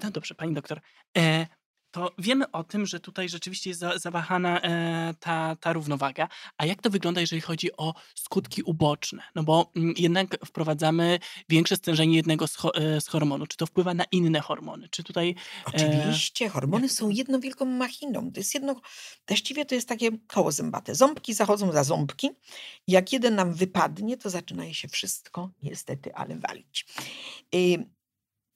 No 0.04 0.12
dobrze, 0.12 0.36
pani 0.36 0.54
doktor. 0.54 0.82
E, 1.18 1.48
to 1.92 2.12
wiemy 2.18 2.52
o 2.52 2.64
tym, 2.64 2.86
że 2.86 3.00
tutaj 3.00 3.30
rzeczywiście 3.30 3.70
jest 3.70 3.80
za, 3.80 3.98
zawahana 3.98 4.62
e, 4.62 5.14
ta, 5.20 5.56
ta 5.56 5.74
równowaga. 5.74 6.28
A 6.58 6.66
jak 6.66 6.82
to 6.82 6.89
wygląda, 6.89 7.22
jeżeli 7.22 7.42
chodzi 7.42 7.78
o 7.78 7.94
skutki 8.16 8.64
uboczne? 8.64 9.24
No 9.36 9.44
bo 9.44 9.72
mm, 9.76 9.94
jednak 9.98 10.38
wprowadzamy 10.46 11.20
większe 11.50 11.76
stężenie 11.76 12.16
jednego 12.16 12.48
z, 12.48 12.56
ho, 12.56 12.76
e, 12.76 13.02
z 13.02 13.08
hormonu. 13.08 13.48
Czy 13.48 13.58
to 13.58 13.66
wpływa 13.66 13.94
na 13.94 14.04
inne 14.12 14.39
hormony? 14.39 14.89
Czy 14.89 15.04
tutaj. 15.04 15.36
Oczywiście, 15.66 16.50
hormony 16.50 16.89
są 16.89 17.10
jedną 17.10 17.39
wielką 17.39 17.66
machiną. 17.66 18.32
To 18.32 18.39
jest 18.39 18.54
jedno, 18.54 18.76
właściwie 19.28 19.66
to 19.66 19.76
jest 19.76 19.88
takie 19.88 20.10
koło 20.28 20.52
zębate. 20.52 20.96
Ząbki 20.96 21.34
zachodzą 21.34 21.72
za 21.72 21.84
ząbki. 21.84 22.30
Jak 22.88 23.14
jeden 23.14 23.36
nam 23.36 23.54
wypadnie, 23.54 24.18
to 24.18 24.30
zaczyna 24.30 24.74
się 24.74 24.88
wszystko, 24.88 25.50
niestety, 25.64 26.16
ale 26.16 26.36
walić. 26.36 26.86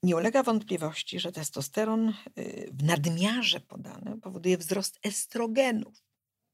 Nie 0.05 0.15
ulega 0.15 0.43
wątpliwości, 0.43 1.19
że 1.19 1.31
testosteron 1.31 2.13
y, 2.37 2.69
w 2.73 2.83
nadmiarze 2.83 3.59
podany 3.59 4.17
powoduje 4.21 4.57
wzrost 4.57 4.99
estrogenów. 5.03 6.03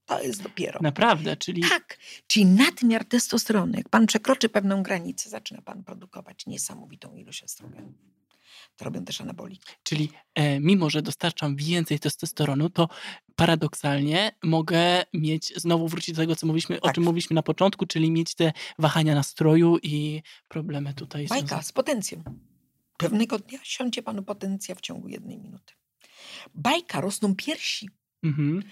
To 0.06 0.22
jest 0.24 0.43
dopiero. 0.43 0.80
Naprawdę, 0.84 1.38
czyli. 1.38 1.62
Tak, 1.62 1.97
czyli 2.28 2.45
nadmiar 2.45 3.06
testosteronu. 3.06 3.74
Jak 3.78 3.89
pan 3.89 4.06
przekroczy 4.06 4.49
pewną 4.49 4.84
granicę, 4.84 5.30
zaczyna 5.30 5.62
pan 5.62 5.84
produkować 5.84 6.45
niesamowitą 6.45 7.16
ilość 7.16 7.43
estrogenu. 7.43 7.93
To 8.78 8.86
robią 8.86 9.06
też 9.06 9.22
anaboliki. 9.22 9.66
Czyli 9.84 10.10
e, 10.36 10.60
mimo, 10.60 10.89
że 10.89 11.02
dostarczam 11.02 11.56
więcej 11.56 11.99
testosteronu, 11.99 12.70
to 12.70 12.89
paradoksalnie 13.36 14.32
mogę 14.43 15.04
mieć, 15.14 15.54
znowu 15.56 15.88
wrócić 15.88 16.16
do 16.16 16.22
tego, 16.22 16.36
co 16.36 16.47
mówiliśmy, 16.47 16.82
o 16.82 16.86
Tak. 16.86 16.95
czym 16.95 17.04
mówiliśmy 17.04 17.34
na 17.34 17.43
początku, 17.43 17.86
czyli 17.86 18.12
mieć 18.12 18.36
te 18.36 18.54
wahania 18.80 19.16
nastroju 19.16 19.78
i 19.84 20.22
problemy 20.47 20.93
tutaj 20.93 21.28
Bajka 21.28 21.45
związane. 21.45 21.64
z 21.64 21.72
potencją. 21.72 22.24
Pewnego 23.02 23.39
dnia 23.39 23.60
siądzie 23.64 24.04
panu 24.04 24.24
potencja 24.24 24.76
w 24.76 24.82
ciągu 24.82 25.08
jednej 25.08 25.38
minuty. 25.38 25.74
Bajka, 26.56 27.02
rosną 27.02 27.36
piersi 27.36 27.89
Mhm. 28.24 28.64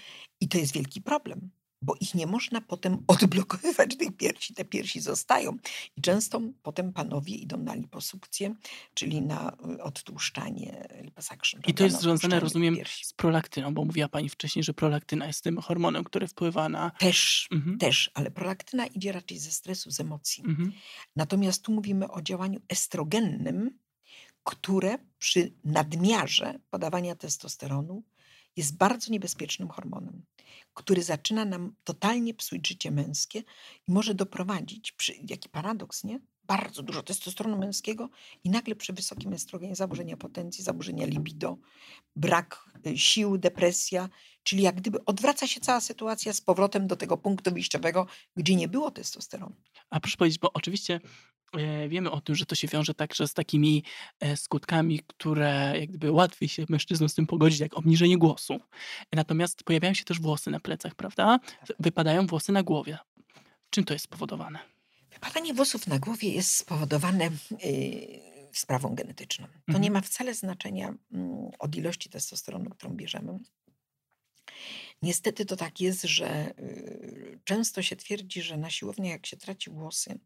i 0.41 0.47
to 0.47 0.57
jest 0.57 0.73
wielki 0.73 1.01
problem, 1.01 1.49
bo 1.81 1.95
ich 1.99 2.15
nie 2.15 2.27
można 2.27 2.61
potem 2.61 2.97
odblokowywać 3.07 3.97
tych 3.97 4.17
piersi. 4.17 4.53
Te 4.53 4.65
piersi 4.65 5.01
zostają 5.01 5.57
i 5.97 6.01
często 6.01 6.41
potem 6.63 6.93
panowie 6.93 7.35
idą 7.35 7.57
na 7.57 7.73
liposukcję, 7.75 8.55
czyli 8.93 9.21
na 9.21 9.57
y, 9.77 9.83
odtłuszczanie 9.83 10.87
liposuction. 11.01 11.61
I 11.67 11.73
to 11.73 11.83
jest 11.83 12.01
związane, 12.01 12.39
rozumiem, 12.39 12.75
piersi. 12.75 13.05
z 13.05 13.13
prolaktyną, 13.13 13.73
bo 13.73 13.85
mówiła 13.85 14.07
Pani 14.09 14.29
wcześniej, 14.29 14.63
że 14.63 14.73
prolaktyna 14.73 15.27
jest 15.27 15.43
tym 15.43 15.57
hormonem, 15.57 16.03
który 16.03 16.27
wpływa 16.27 16.69
na. 16.69 16.91
Też, 16.91 17.47
Mhm. 17.51 17.77
też, 17.77 18.11
ale 18.13 18.31
prolaktyna 18.31 18.85
idzie 18.85 19.11
raczej 19.11 19.39
ze 19.39 19.51
stresu, 19.51 19.91
z 19.91 19.99
emocji. 19.99 20.43
Mhm. 20.47 20.71
Natomiast 21.15 21.63
tu 21.63 21.71
mówimy 21.71 22.11
o 22.11 22.21
działaniu 22.21 22.59
estrogennym, 22.69 23.79
które 24.43 24.97
przy 25.17 25.53
nadmiarze 25.63 26.59
podawania 26.69 27.15
testosteronu 27.15 28.03
jest 28.55 28.77
bardzo 28.77 29.11
niebezpiecznym 29.11 29.69
hormonem, 29.69 30.25
który 30.73 31.03
zaczyna 31.03 31.45
nam 31.45 31.75
totalnie 31.83 32.33
psuć 32.33 32.67
życie 32.67 32.91
męskie 32.91 33.43
i 33.87 33.91
może 33.91 34.13
doprowadzić, 34.13 34.91
przy, 34.91 35.13
jaki 35.29 35.49
paradoks, 35.49 36.03
nie? 36.03 36.19
Bardzo 36.43 36.83
dużo 36.83 37.03
testosteronu 37.03 37.57
męskiego 37.57 38.09
i 38.43 38.49
nagle 38.49 38.75
przy 38.75 38.93
wysokim 38.93 39.33
estrogenie 39.33 39.75
zaburzenia 39.75 40.17
potencji, 40.17 40.63
zaburzenia 40.63 41.05
libido, 41.05 41.57
brak 42.15 42.69
y, 42.87 42.97
sił, 42.97 43.37
depresja, 43.37 44.09
czyli 44.43 44.63
jak 44.63 44.75
gdyby 44.75 45.05
odwraca 45.05 45.47
się 45.47 45.59
cała 45.59 45.81
sytuacja 45.81 46.33
z 46.33 46.41
powrotem 46.41 46.87
do 46.87 46.95
tego 46.95 47.17
punktu 47.17 47.51
wyjściowego, 47.51 48.07
gdzie 48.35 48.55
nie 48.55 48.67
było 48.67 48.91
testosteronu. 48.91 49.55
A 49.89 49.99
proszę 49.99 50.17
powiedzieć, 50.17 50.39
bo 50.39 50.53
oczywiście 50.53 50.99
wiemy 51.87 52.11
o 52.11 52.21
tym, 52.21 52.35
że 52.35 52.45
to 52.45 52.55
się 52.55 52.67
wiąże 52.67 52.93
także 52.93 53.27
z 53.27 53.33
takimi 53.33 53.83
e, 54.19 54.37
skutkami, 54.37 54.99
które 55.07 55.73
jak 55.79 55.89
gdyby 55.89 56.11
łatwiej 56.11 56.49
się 56.49 56.65
mężczyznom 56.69 57.09
z 57.09 57.13
tym 57.13 57.27
pogodzić, 57.27 57.59
jak 57.59 57.73
obniżenie 57.77 58.17
głosu. 58.17 58.59
Natomiast 59.13 59.63
pojawiają 59.63 59.93
się 59.93 60.05
też 60.05 60.19
włosy 60.19 60.51
na 60.51 60.59
plecach, 60.59 60.95
prawda? 60.95 61.39
Wypadają 61.79 62.27
włosy 62.27 62.51
na 62.51 62.63
głowie. 62.63 62.97
Czym 63.69 63.83
to 63.83 63.93
jest 63.93 64.05
spowodowane? 64.05 64.59
Wypadanie 65.13 65.53
włosów 65.53 65.87
na 65.87 65.99
głowie 65.99 66.29
jest 66.31 66.55
spowodowane 66.55 67.29
yy, 67.51 68.49
sprawą 68.53 68.95
genetyczną. 68.95 69.45
To 69.47 69.71
nie 69.71 69.75
Mhm. 69.87 69.93
ma 69.93 70.01
wcale 70.01 70.33
znaczenia 70.33 70.93
mm, 71.13 71.49
od 71.59 71.75
ilości 71.75 72.09
testosteronu, 72.09 72.69
którą 72.69 72.93
bierzemy. 72.93 73.39
Niestety 75.01 75.45
to 75.45 75.55
tak 75.55 75.81
jest, 75.81 76.03
że 76.03 76.53
yy, 76.57 77.39
często 77.43 77.81
się 77.81 77.95
twierdzi, 77.95 78.41
że 78.41 78.57
na 78.57 78.69
siłowni 78.69 79.09
jak 79.09 79.25
się 79.25 79.37
traci 79.37 79.69
włosy, 79.69 80.19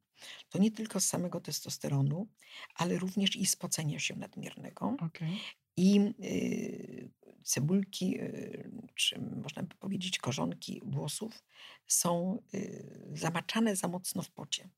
to 0.50 0.60
nie 0.60 0.72
tylko 0.72 1.00
z 1.00 1.06
samego 1.06 1.42
testosteronu, 1.42 2.28
ale 2.76 2.98
również 2.98 3.36
i 3.36 3.46
spocenia 3.46 4.00
się 4.00 4.16
nadmiernego. 4.16 4.96
Okej. 5.00 5.40
I 5.78 6.00
y, 6.24 7.10
cebulki, 7.44 8.22
y, 8.22 8.72
czy 8.96 9.22
można 9.22 9.64
by 9.64 9.76
powiedzieć 9.76 10.18
korzonki 10.18 10.82
włosów 10.86 11.44
są 11.88 12.42
y, 12.54 13.12
zamaczane 13.14 13.76
za 13.76 13.88
mocno 13.88 14.22
w 14.22 14.32
pocie. 14.32 14.70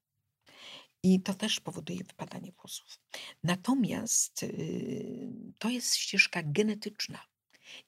I 1.04 1.22
to 1.22 1.34
też 1.34 1.60
powoduje 1.60 2.04
wypadanie 2.04 2.52
włosów. 2.52 3.00
Natomiast 3.44 4.44
y, 4.44 5.34
to 5.60 5.70
jest 5.70 5.96
ścieżka 5.96 6.42
genetyczna 6.44 7.20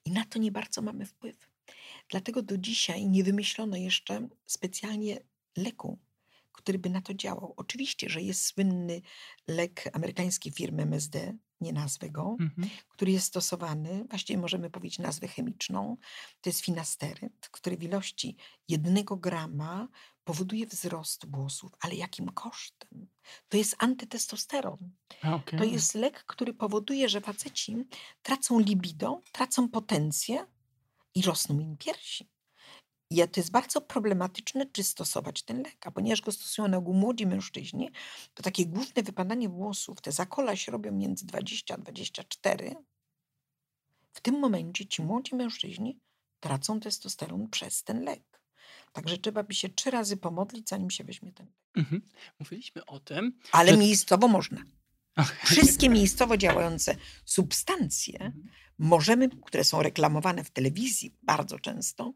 i 0.04 0.10
na 0.10 0.24
to 0.24 0.38
nie 0.38 0.52
bardzo 0.52 0.82
mamy 0.82 1.06
wpływ. 1.06 1.47
Dlatego 2.08 2.42
do 2.42 2.58
dzisiaj 2.58 3.06
nie 3.08 3.24
wymyślono 3.24 3.76
jeszcze 3.76 4.28
specjalnie 4.46 5.20
leku, 5.56 5.98
który 6.52 6.78
by 6.78 6.90
na 6.90 7.00
to 7.00 7.14
działał. 7.14 7.54
Oczywiście, 7.56 8.08
że 8.10 8.22
jest 8.22 8.46
słynny 8.46 9.02
lek 9.48 9.84
amerykańskiej 9.92 10.52
firmy 10.52 10.82
MSD, 10.82 11.34
nie 11.60 11.72
nazwę 11.72 12.10
go, 12.10 12.36
Mhm. 12.40 12.68
który 12.88 13.12
jest 13.12 13.26
stosowany, 13.26 14.04
właściwie 14.10 14.38
możemy 14.38 14.70
powiedzieć 14.70 14.98
nazwę 14.98 15.28
chemiczną, 15.28 15.96
to 16.40 16.50
jest 16.50 16.60
finasteryt, 16.60 17.48
który 17.50 17.76
w 17.76 17.82
ilości 17.82 18.36
jednego 18.68 19.16
grama 19.16 19.88
powoduje 20.24 20.66
wzrost 20.66 21.26
włosów. 21.30 21.72
Ale 21.80 21.94
jakim 21.94 22.28
kosztem? 22.28 23.08
To 23.48 23.56
jest 23.56 23.76
antytestosteron. 23.78 24.78
A, 25.22 25.38
To 25.58 25.64
jest 25.64 25.94
lek, 25.94 26.24
który 26.24 26.54
powoduje, 26.54 27.08
że 27.08 27.20
faceci 27.20 27.76
tracą 28.22 28.58
libido, 28.58 29.22
tracą 29.32 29.68
potencję 29.68 30.46
i 31.14 31.22
rosną 31.22 31.60
im 31.60 31.76
piersi. 31.76 32.28
I 33.10 33.16
to 33.16 33.40
jest 33.40 33.50
bardzo 33.50 33.80
problematyczne, 33.80 34.66
czy 34.66 34.84
stosować 34.84 35.42
ten 35.42 35.62
lek, 35.62 35.86
a 35.86 35.90
ponieważ 35.90 36.20
go 36.20 36.32
stosują 36.32 36.68
na 36.68 36.76
ogół 36.76 36.94
młodzi 36.94 37.26
mężczyźni, 37.26 37.90
to 38.34 38.42
takie 38.42 38.66
główne 38.66 39.02
wypadanie 39.02 39.48
włosów, 39.48 40.00
te 40.00 40.12
zakola 40.12 40.56
się 40.56 40.72
robią 40.72 40.92
między 40.92 41.26
20 41.26 41.74
a 41.74 41.78
24. 41.78 42.74
W 44.12 44.20
tym 44.20 44.38
momencie 44.40 44.86
ci 44.86 45.02
młodzi 45.02 45.34
mężczyźni 45.34 45.98
tracą 46.40 46.80
testosteron 46.80 47.48
przez 47.48 47.84
ten 47.84 48.04
lek. 48.04 48.40
Także 48.92 49.18
trzeba 49.18 49.42
by 49.42 49.54
się 49.54 49.68
trzy 49.68 49.90
razy 49.90 50.16
pomodlić, 50.16 50.68
zanim 50.68 50.90
się 50.90 51.04
weźmie 51.04 51.32
ten 51.32 51.46
lek. 51.46 51.56
Mhm. 51.76 52.02
Mówiliśmy 52.40 52.86
o 52.86 53.00
tym, 53.00 53.38
Ale 53.52 53.70
że... 53.70 53.76
miejscowo 53.76 54.28
można. 54.28 54.62
Wszystkie 55.44 55.88
miejscowo 55.88 56.36
działające 56.36 56.96
substancje 57.24 58.32
możemy, 58.78 59.28
które 59.28 59.64
są 59.64 59.82
reklamowane 59.82 60.44
w 60.44 60.50
telewizji 60.50 61.14
bardzo 61.22 61.58
często, 61.58 62.12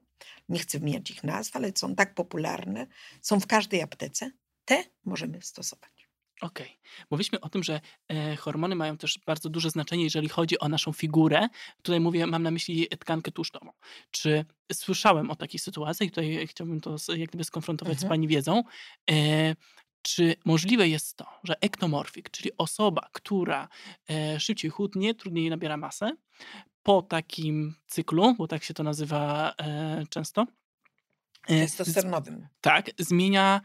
nie 0.49 0.59
chcę 0.59 0.79
wymieniać 0.79 1.11
ich 1.11 1.25
nazw, 1.25 1.57
ale 1.57 1.73
są 1.75 1.95
tak 1.95 2.15
popularne, 2.15 2.87
są 3.21 3.41
w 3.41 3.47
każdej 3.47 3.83
aptece, 3.83 4.31
te 4.65 4.85
możemy 5.05 5.43
stosować. 5.43 5.93
Okej. 6.41 6.79
Mówiliśmy 7.11 7.41
o 7.41 7.49
tym, 7.49 7.63
że 7.63 7.81
e, 8.09 8.37
hormony 8.37 8.75
mają 8.75 8.97
też 8.97 9.19
bardzo 9.27 9.49
duże 9.49 9.71
znaczenie, 9.71 10.05
jeżeli 10.05 10.29
chodzi 10.29 10.59
o 10.59 10.69
naszą 10.69 10.93
figurę. 10.93 11.49
Tutaj 11.83 12.01
mówię, 12.01 12.27
mam 12.27 12.43
na 12.43 12.51
myśli 12.51 12.89
tkankę 12.89 13.33
tłuszczową. 13.33 13.73
Czy 14.11 14.45
słyszałem 14.73 15.31
o 15.31 15.37
takiej 15.37 15.61
sytuacji, 15.61 16.11
tutaj 16.11 16.47
chciałbym 16.47 16.81
to 16.81 16.99
z, 16.99 17.09
jak 17.09 17.29
gdyby 17.29 17.45
skonfrontować 17.45 17.95
z 17.95 18.03
Mhm. 18.03 18.09
Pani 18.09 18.29
wiedzą. 18.29 18.63
E, 19.11 19.55
czy 20.03 20.35
możliwe 20.45 20.89
jest 20.89 21.17
to, 21.17 21.27
że 21.45 21.61
ektomorfik, 21.61 22.31
czyli 22.31 22.51
osoba, 22.59 23.09
która 23.13 23.69
e, 24.11 24.41
szybciej 24.41 24.71
chudnie, 24.71 25.15
trudniej 25.15 25.51
nabiera 25.51 25.77
masę, 25.77 26.17
po 26.83 27.03
takim 27.03 27.75
cyklu, 27.87 28.35
bo 28.35 28.49
tak 28.49 28.65
się 28.65 28.75
to 28.75 28.83
nazywa 28.83 29.55
e, 29.59 30.05
często, 30.11 30.47
e, 31.49 31.61
Testosteronowym. 31.61 32.49
tak, 32.61 32.91
zmienia 32.99 33.61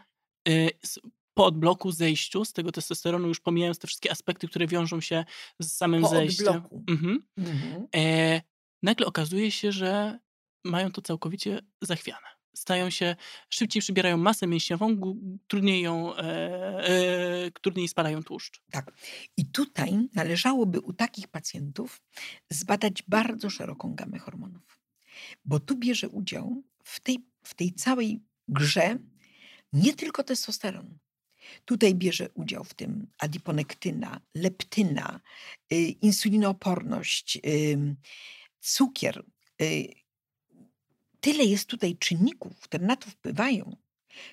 po 1.34 1.46
odbloku, 1.46 1.92
zejściu 1.92 2.46
z 2.46 2.54
tego 2.54 2.72
testosteronu, 2.72 3.28
już 3.28 3.40
pomijając 3.40 3.80
te 3.80 3.88
wszystkie 3.88 4.12
aspekty, 4.12 4.48
które 4.48 4.68
wiążą 4.68 5.02
się 5.02 5.26
z 5.60 5.72
samym 5.72 6.02
Po 6.02 6.08
zejściem. 6.08 6.48
odbloku. 6.48 6.84
Mhm. 6.88 7.28
Mhm. 7.38 7.88
E, 7.96 8.42
nagle 8.84 9.06
okazuje 9.08 9.52
się, 9.52 9.72
że 9.72 10.20
mają 10.66 10.92
to 10.92 11.02
całkowicie 11.02 11.60
zachwiane. 11.82 12.28
Stają 12.58 12.90
się, 12.90 13.16
szybciej 13.50 13.82
przybierają 13.82 14.18
masę 14.18 14.48
mięśniową, 14.48 14.98
trudniej 15.48 15.82
ją, 15.82 16.16
e, 16.16 16.22
e, 16.24 17.52
trudniej 17.62 17.88
spalają 17.88 18.24
tłuszcz. 18.24 18.62
Tak. 18.72 18.92
I 19.38 19.46
tutaj 19.46 20.10
należałoby 20.14 20.80
u 20.80 20.94
takich 20.94 21.28
pacjentów 21.28 22.02
zbadać 22.50 23.04
bardzo 23.08 23.50
szeroką 23.50 23.96
gamę 23.96 24.20
hormonów. 24.20 24.80
Bo 25.46 25.60
tu 25.60 25.76
bierze 25.76 26.10
udział 26.10 26.64
w 26.84 27.00
tej, 27.00 27.18
w 27.44 27.54
tej 27.54 27.74
całej 27.74 28.20
grze 28.48 28.98
nie 29.74 29.94
tylko 29.94 30.24
testosteron. 30.24 30.98
Tutaj 31.66 31.96
bierze 31.96 32.30
udział 32.34 32.64
w 32.64 32.74
tym 32.74 33.08
adiponektyna, 33.18 34.22
leptyna, 34.36 35.20
y, 35.74 35.76
insulinooporność, 35.76 37.38
y, 37.46 37.96
cukier. 38.60 39.24
Tyle 41.28 41.44
jest 41.44 41.70
tutaj 41.70 41.98
czynników, 41.98 42.60
które 42.60 42.86
na 42.86 42.96
to 42.96 43.10
wpływają. 43.10 43.76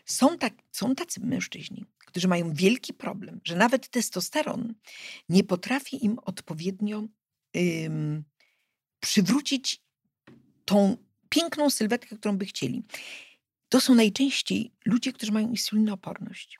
Są, 0.05 0.38
tak, 0.38 0.55
są 0.72 0.95
tacy 0.95 1.20
mężczyźni, 1.20 1.84
którzy 1.99 2.28
mają 2.28 2.53
wielki 2.53 2.95
problem, 2.95 3.40
że 3.45 3.57
nawet 3.57 3.88
testosteron 3.88 4.74
nie 5.28 5.45
potrafi 5.45 6.05
im 6.05 6.18
odpowiednio 6.18 7.05
ym, 7.57 8.24
przywrócić 9.01 9.80
tą 10.64 10.97
piękną 11.28 11.70
sylwetkę, 11.70 12.16
którą 12.16 12.38
by 12.38 12.47
chcieli. 12.47 12.82
To 13.68 13.80
są 13.80 13.95
najczęściej 13.95 14.72
ludzie, 14.84 15.12
którzy 15.12 15.32
mają 15.32 15.51
insulinooporność. 15.51 16.59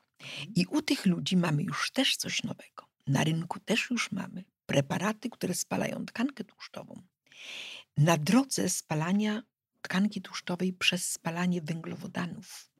I 0.55 0.65
u 0.65 0.81
tych 0.81 1.05
ludzi 1.05 1.37
mamy 1.37 1.63
już 1.63 1.91
też 1.91 2.17
coś 2.17 2.43
nowego. 2.43 2.87
Na 3.07 3.23
rynku 3.23 3.59
też 3.59 3.89
już 3.89 4.11
mamy 4.11 4.43
preparaty, 4.65 5.29
które 5.29 5.53
spalają 5.53 6.05
tkankę 6.05 6.43
tłuszczową. 6.43 7.01
Na 7.97 8.17
drodze 8.17 8.69
spalania 8.69 9.43
tkanki 9.85 10.21
tłuszczowej 10.21 10.73
przez 10.73 11.11
spalanie 11.11 11.61
węglowodanów. 11.61 12.71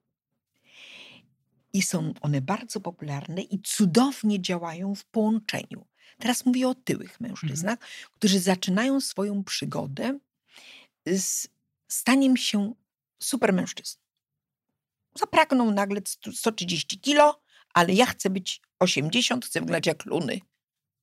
I 1.73 1.81
są 1.81 2.13
one 2.21 2.41
bardzo 2.41 2.79
popularne 2.79 3.41
i 3.41 3.59
cudownie 3.61 4.41
działają 4.41 4.95
w 4.95 5.05
połączeniu. 5.05 5.85
Teraz 6.17 6.45
mówię 6.45 6.67
o 6.67 6.75
tyłych 6.75 7.19
mężczyznach, 7.21 7.73
mhm. 7.73 8.09
którzy 8.13 8.39
zaczynają 8.39 9.01
swoją 9.01 9.43
przygodę 9.43 10.19
z 11.05 11.47
staniem 11.87 12.37
się 12.37 12.73
supermężczyzną. 13.19 14.01
Zapragną 15.19 15.71
nagle 15.71 16.01
130 16.33 16.99
kilo, 16.99 17.41
ale 17.73 17.93
ja 17.93 18.05
chcę 18.05 18.29
być 18.29 18.61
80, 18.79 19.45
chcę 19.45 19.59
wyglądać 19.59 19.87
jak 19.87 20.05
luny. 20.05 20.39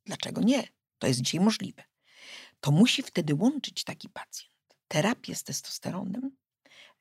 Dlaczego 0.07 0.41
nie? 0.41 0.69
To 0.99 1.07
jest 1.07 1.21
dzisiaj 1.21 1.41
możliwe. 1.41 1.83
To 2.61 2.71
musi 2.71 3.03
wtedy 3.03 3.35
łączyć 3.35 3.85
taki 3.85 4.09
pacjent 4.09 4.52
terapię 4.93 5.35
z 5.35 5.45
testosteronem 5.45 6.37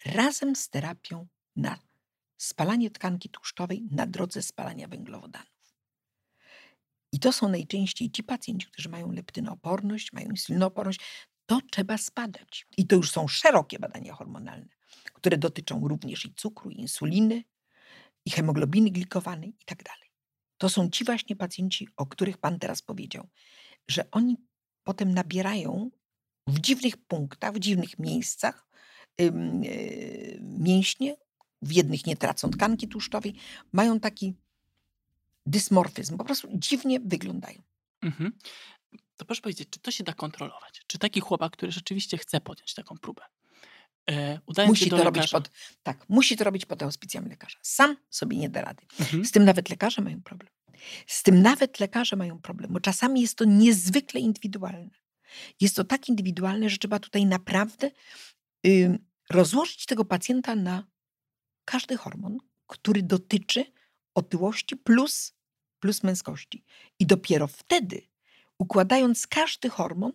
razem 0.06 0.56
z 0.56 0.70
terapią 0.70 1.28
na 1.56 1.80
spalanie 2.38 2.92
tkanki 2.92 3.30
tłuszczowej 3.30 3.88
na 3.92 4.08
drodze 4.08 4.42
spalania 4.42 4.88
węglowodanów. 4.88 5.76
I 7.12 7.20
to 7.20 7.34
są 7.34 7.50
najczęściej 7.50 8.12
ci 8.12 8.24
pacjenci, 8.24 8.68
którzy 8.68 8.90
mają 8.90 9.12
leptynooporność, 9.12 10.14
mają 10.14 10.30
insulinooporność. 10.30 11.00
To 11.46 11.60
trzeba 11.72 11.98
spadać. 11.98 12.68
I 12.78 12.88
to 12.88 12.96
już 12.96 13.12
są 13.12 13.28
szerokie 13.28 13.80
badania 13.80 14.14
hormonalne, 14.14 14.70
które 15.14 15.38
dotyczą 15.38 15.88
również 15.88 16.26
i 16.26 16.34
cukru, 16.34 16.70
i 16.72 16.82
insuliny, 16.82 17.44
i 18.26 18.32
hemoglobiny 18.32 18.92
glikowanej 18.92 19.50
i 19.50 19.66
tak 19.66 19.84
dalej. 19.84 20.10
To 20.58 20.70
są 20.70 20.90
ci 20.90 21.06
właśnie 21.06 21.36
pacjenci, 21.36 21.88
o 21.98 22.06
których 22.06 22.38
Pan 22.38 22.60
teraz 22.60 22.82
powiedział, 22.82 23.28
że 23.88 24.12
oni 24.12 24.38
potem 24.84 25.14
nabierają 25.14 25.92
w 26.48 26.60
dziwnych 26.60 26.98
punktach, 26.98 27.54
w 27.54 27.60
dziwnych 27.60 28.00
miejscach 28.00 28.68
yy, 29.18 29.32
mięśnie, 30.42 31.16
w 31.62 31.72
jednych 31.72 32.06
nie 32.06 32.18
tracą 32.18 32.50
tkanki 32.50 32.88
tłuszczowej, 32.88 33.36
mają 33.72 34.00
taki 34.00 34.36
dysmorfizm, 35.46 36.18
po 36.18 36.26
prostu 36.26 36.48
dziwnie 36.54 37.00
wyglądają. 37.00 37.62
Mhm. 38.02 38.32
To 39.18 39.26
proszę 39.26 39.42
powiedzieć, 39.42 39.70
czy 39.70 39.80
to 39.80 39.92
się 39.92 40.04
da 40.04 40.14
kontrolować? 40.14 40.82
Czy 40.88 41.00
taki 41.00 41.20
chłopak, 41.20 41.52
który 41.52 41.72
rzeczywiście 41.72 42.18
chce 42.18 42.42
podjąć 42.42 42.74
taką 42.74 42.98
próbę, 42.98 43.22
e, 44.10 44.40
musi 44.68 44.90
to 44.90 45.04
robić 45.04 45.32
pod, 45.32 45.52
tak, 45.84 46.10
musi 46.10 46.38
to 46.38 46.44
robić 46.44 46.66
pod 46.66 46.84
auspicjami 46.84 47.30
lekarza. 47.30 47.60
Sam 47.62 47.98
sobie 48.10 48.38
nie 48.38 48.50
da 48.50 48.62
rady. 48.62 48.86
Mhm. 49.00 49.26
Z 49.26 49.32
tym 49.32 49.46
nawet 49.46 49.70
lekarze 49.70 50.02
mają 50.02 50.22
problem. 50.22 50.50
Z 51.08 51.24
tym 51.24 51.42
nawet 51.42 51.80
lekarze 51.80 52.16
mają 52.16 52.40
problem, 52.40 52.74
bo 52.74 52.80
czasami 52.80 53.22
jest 53.22 53.38
to 53.38 53.46
niezwykle 53.46 54.20
indywidualne. 54.20 55.01
Jest 55.60 55.76
to 55.76 55.84
tak 55.84 56.10
indywidualne, 56.10 56.70
że 56.70 56.78
trzeba 56.78 57.00
tutaj 57.00 57.26
naprawdę 57.26 57.92
y, 58.68 59.00
rozłożyć 59.30 59.86
tego 59.86 60.06
pacjenta 60.06 60.56
na 60.56 60.88
każdy 61.66 61.98
hormon, 61.98 62.38
który 62.68 63.04
dotyczy 63.04 63.66
otyłości 64.16 64.76
plus, 64.76 65.34
plus 65.80 66.04
męskości. 66.04 66.64
I 67.00 67.06
dopiero 67.06 67.48
wtedy, 67.48 68.02
układając 68.60 69.28
każdy 69.28 69.70
hormon, 69.70 70.12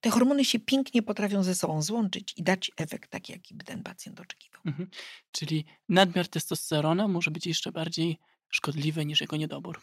te 0.00 0.10
hormony 0.10 0.44
się 0.44 0.60
pięknie 0.60 1.02
potrafią 1.02 1.42
ze 1.42 1.54
sobą 1.54 1.82
złączyć 1.82 2.34
i 2.36 2.42
dać 2.42 2.70
efekt 2.76 3.10
taki, 3.10 3.32
jaki 3.32 3.54
by 3.54 3.64
ten 3.64 3.82
pacjent 3.82 4.20
oczekiwał. 4.20 4.60
Mhm. 4.64 4.88
Czyli 5.32 5.64
nadmiar 5.88 6.28
testosterona 6.28 7.08
może 7.08 7.30
być 7.30 7.46
jeszcze 7.46 7.72
bardziej 7.72 8.18
szkodliwy 8.48 9.06
niż 9.06 9.20
jego 9.20 9.36
niedobór. 9.36 9.80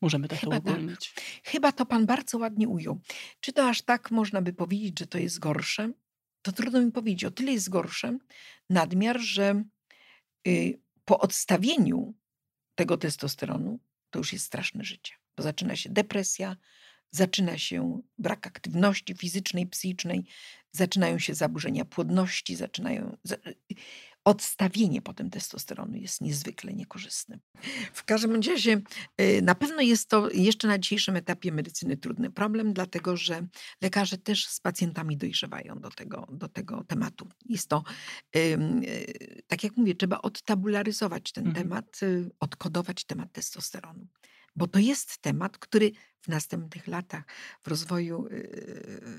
Możemy 0.00 0.28
tak 0.28 0.38
Chyba 0.38 0.60
to 0.60 0.70
uogólnić. 0.70 1.12
Tak. 1.14 1.24
Chyba 1.44 1.72
to 1.72 1.86
pan 1.86 2.06
bardzo 2.06 2.38
ładnie 2.38 2.68
ujął. 2.68 3.00
Czy 3.40 3.52
to 3.52 3.68
aż 3.68 3.82
tak 3.82 4.10
można 4.10 4.42
by 4.42 4.52
powiedzieć, 4.52 4.98
że 4.98 5.06
to 5.06 5.18
jest 5.18 5.38
gorsze? 5.38 5.92
To 6.42 6.52
trudno 6.52 6.82
mi 6.82 6.92
powiedzieć. 6.92 7.24
O 7.24 7.30
tyle 7.30 7.52
jest 7.52 7.68
gorsze 7.68 8.18
nadmiar, 8.70 9.20
że 9.20 9.64
y, 10.48 10.78
po 11.04 11.18
odstawieniu 11.18 12.14
tego 12.74 12.96
testosteronu 12.96 13.78
to 14.10 14.18
już 14.18 14.32
jest 14.32 14.44
straszne 14.44 14.84
życie. 14.84 15.14
Bo 15.36 15.42
zaczyna 15.42 15.76
się 15.76 15.90
depresja, 15.90 16.56
zaczyna 17.10 17.58
się 17.58 18.00
brak 18.18 18.46
aktywności 18.46 19.14
fizycznej, 19.14 19.66
psychicznej, 19.66 20.24
zaczynają 20.72 21.18
się 21.18 21.34
zaburzenia 21.34 21.84
płodności, 21.84 22.56
zaczynają 22.56 23.16
odstawienie 24.26 25.02
potem 25.02 25.30
testosteronu 25.30 25.96
jest 25.96 26.20
niezwykle 26.20 26.72
niekorzystne. 26.72 27.38
W 27.92 28.04
każdym 28.04 28.34
razie 28.34 28.80
y, 29.20 29.42
na 29.42 29.54
pewno 29.54 29.82
jest 29.82 30.08
to 30.08 30.30
jeszcze 30.30 30.68
na 30.68 30.78
dzisiejszym 30.78 31.16
etapie 31.16 31.52
medycyny 31.52 31.96
trudny 31.96 32.30
problem, 32.30 32.72
dlatego 32.72 33.16
że 33.16 33.46
lekarze 33.82 34.18
też 34.18 34.46
z 34.46 34.60
pacjentami 34.60 35.16
dojrzewają 35.16 35.80
do 35.80 35.90
tego, 35.90 36.26
do 36.30 36.48
tego 36.48 36.84
tematu. 36.84 37.28
Jest 37.48 37.68
to, 37.68 37.84
y, 38.36 38.58
tak 39.46 39.64
jak 39.64 39.76
mówię, 39.76 39.94
trzeba 39.94 40.22
odtabularyzować 40.22 41.32
ten 41.32 41.46
mhm. 41.46 41.64
temat, 41.64 42.02
y, 42.02 42.30
odkodować 42.40 43.04
temat 43.04 43.32
testosteronu 43.32 44.06
bo 44.56 44.66
to 44.66 44.78
jest 44.78 45.18
temat, 45.18 45.58
który 45.58 45.92
w 46.20 46.28
następnych 46.28 46.86
latach 46.86 47.24
w 47.62 47.68
rozwoju 47.68 48.28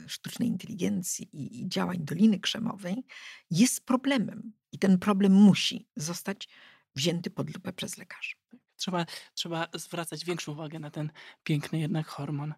sztucznej 0.08 0.48
inteligencji 0.48 1.30
i 1.34 1.70
działań 1.70 1.98
Doliny 2.00 2.40
Krzemowej 2.40 3.06
jest 3.52 3.86
problemem. 3.86 4.54
I 4.72 4.80
ten 4.80 5.00
problem 5.00 5.32
musi 5.32 5.88
zostać 5.96 6.48
wzięty 6.96 7.30
pod 7.30 7.54
lupę 7.54 7.74
przez 7.74 7.98
lekarzy. 7.98 8.36
Trzeba, 8.76 9.06
trzeba 9.34 9.68
zwracać 9.74 10.26
większą 10.26 10.52
uwagę 10.52 10.80
na 10.80 10.92
ten 10.92 11.12
piękny 11.44 11.80
jednak 11.80 12.08
hormon. 12.08 12.54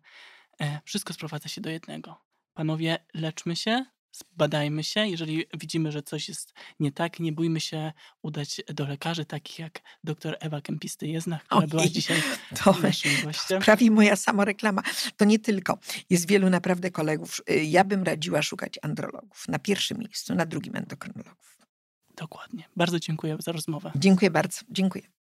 E, 0.62 0.82
wszystko 0.86 1.14
sprowadza 1.14 1.50
się 1.50 1.62
do 1.62 1.70
jednego. 1.70 2.26
Panowie, 2.54 3.06
leczmy 3.14 3.56
się, 3.56 3.86
Zbadajmy 4.12 4.84
się, 4.84 5.08
jeżeli 5.08 5.46
widzimy, 5.60 5.92
że 5.92 6.04
coś 6.04 6.30
jest 6.30 6.54
nie 6.80 6.92
tak, 6.92 7.20
nie 7.20 7.32
bójmy 7.32 7.62
się 7.62 7.94
udać 8.22 8.62
do 8.74 8.88
lekarzy, 8.88 9.26
takich 9.26 9.60
jak 9.60 9.82
dr 10.04 10.38
Ewa 10.40 10.60
Kempisty-Jeznach, 10.60 11.40
która 11.40 11.58
Ojej, 11.60 11.70
była 11.70 11.88
dzisiaj 11.88 12.22
to 12.64 12.76
naszym 12.82 13.12
gościem. 13.24 13.62
Prawie 13.62 13.92
moja 13.92 14.16
samoreklama. 14.16 14.84
To 15.18 15.26
nie 15.26 15.40
tylko. 15.40 15.80
Jest 16.10 16.28
wielu 16.28 16.50
naprawdę 16.50 16.92
kolegów. 16.92 17.42
Y, 17.50 17.64
ja 17.64 17.84
bym 17.84 18.04
radziła 18.04 18.42
szukać 18.42 18.80
andrologów 18.82 19.48
na 19.48 19.60
pierwszym 19.60 19.98
miejscu, 19.98 20.36
na 20.36 20.46
drugim 20.46 20.76
endokrynologów. 20.76 21.58
Dokładnie. 22.18 22.64
Bardzo 22.76 23.00
dziękuję 23.00 23.38
za 23.40 23.52
rozmowę. 23.52 23.92
Dziękuję 23.96 24.32
bardzo. 24.32 24.60
Dziękuję. 24.70 25.04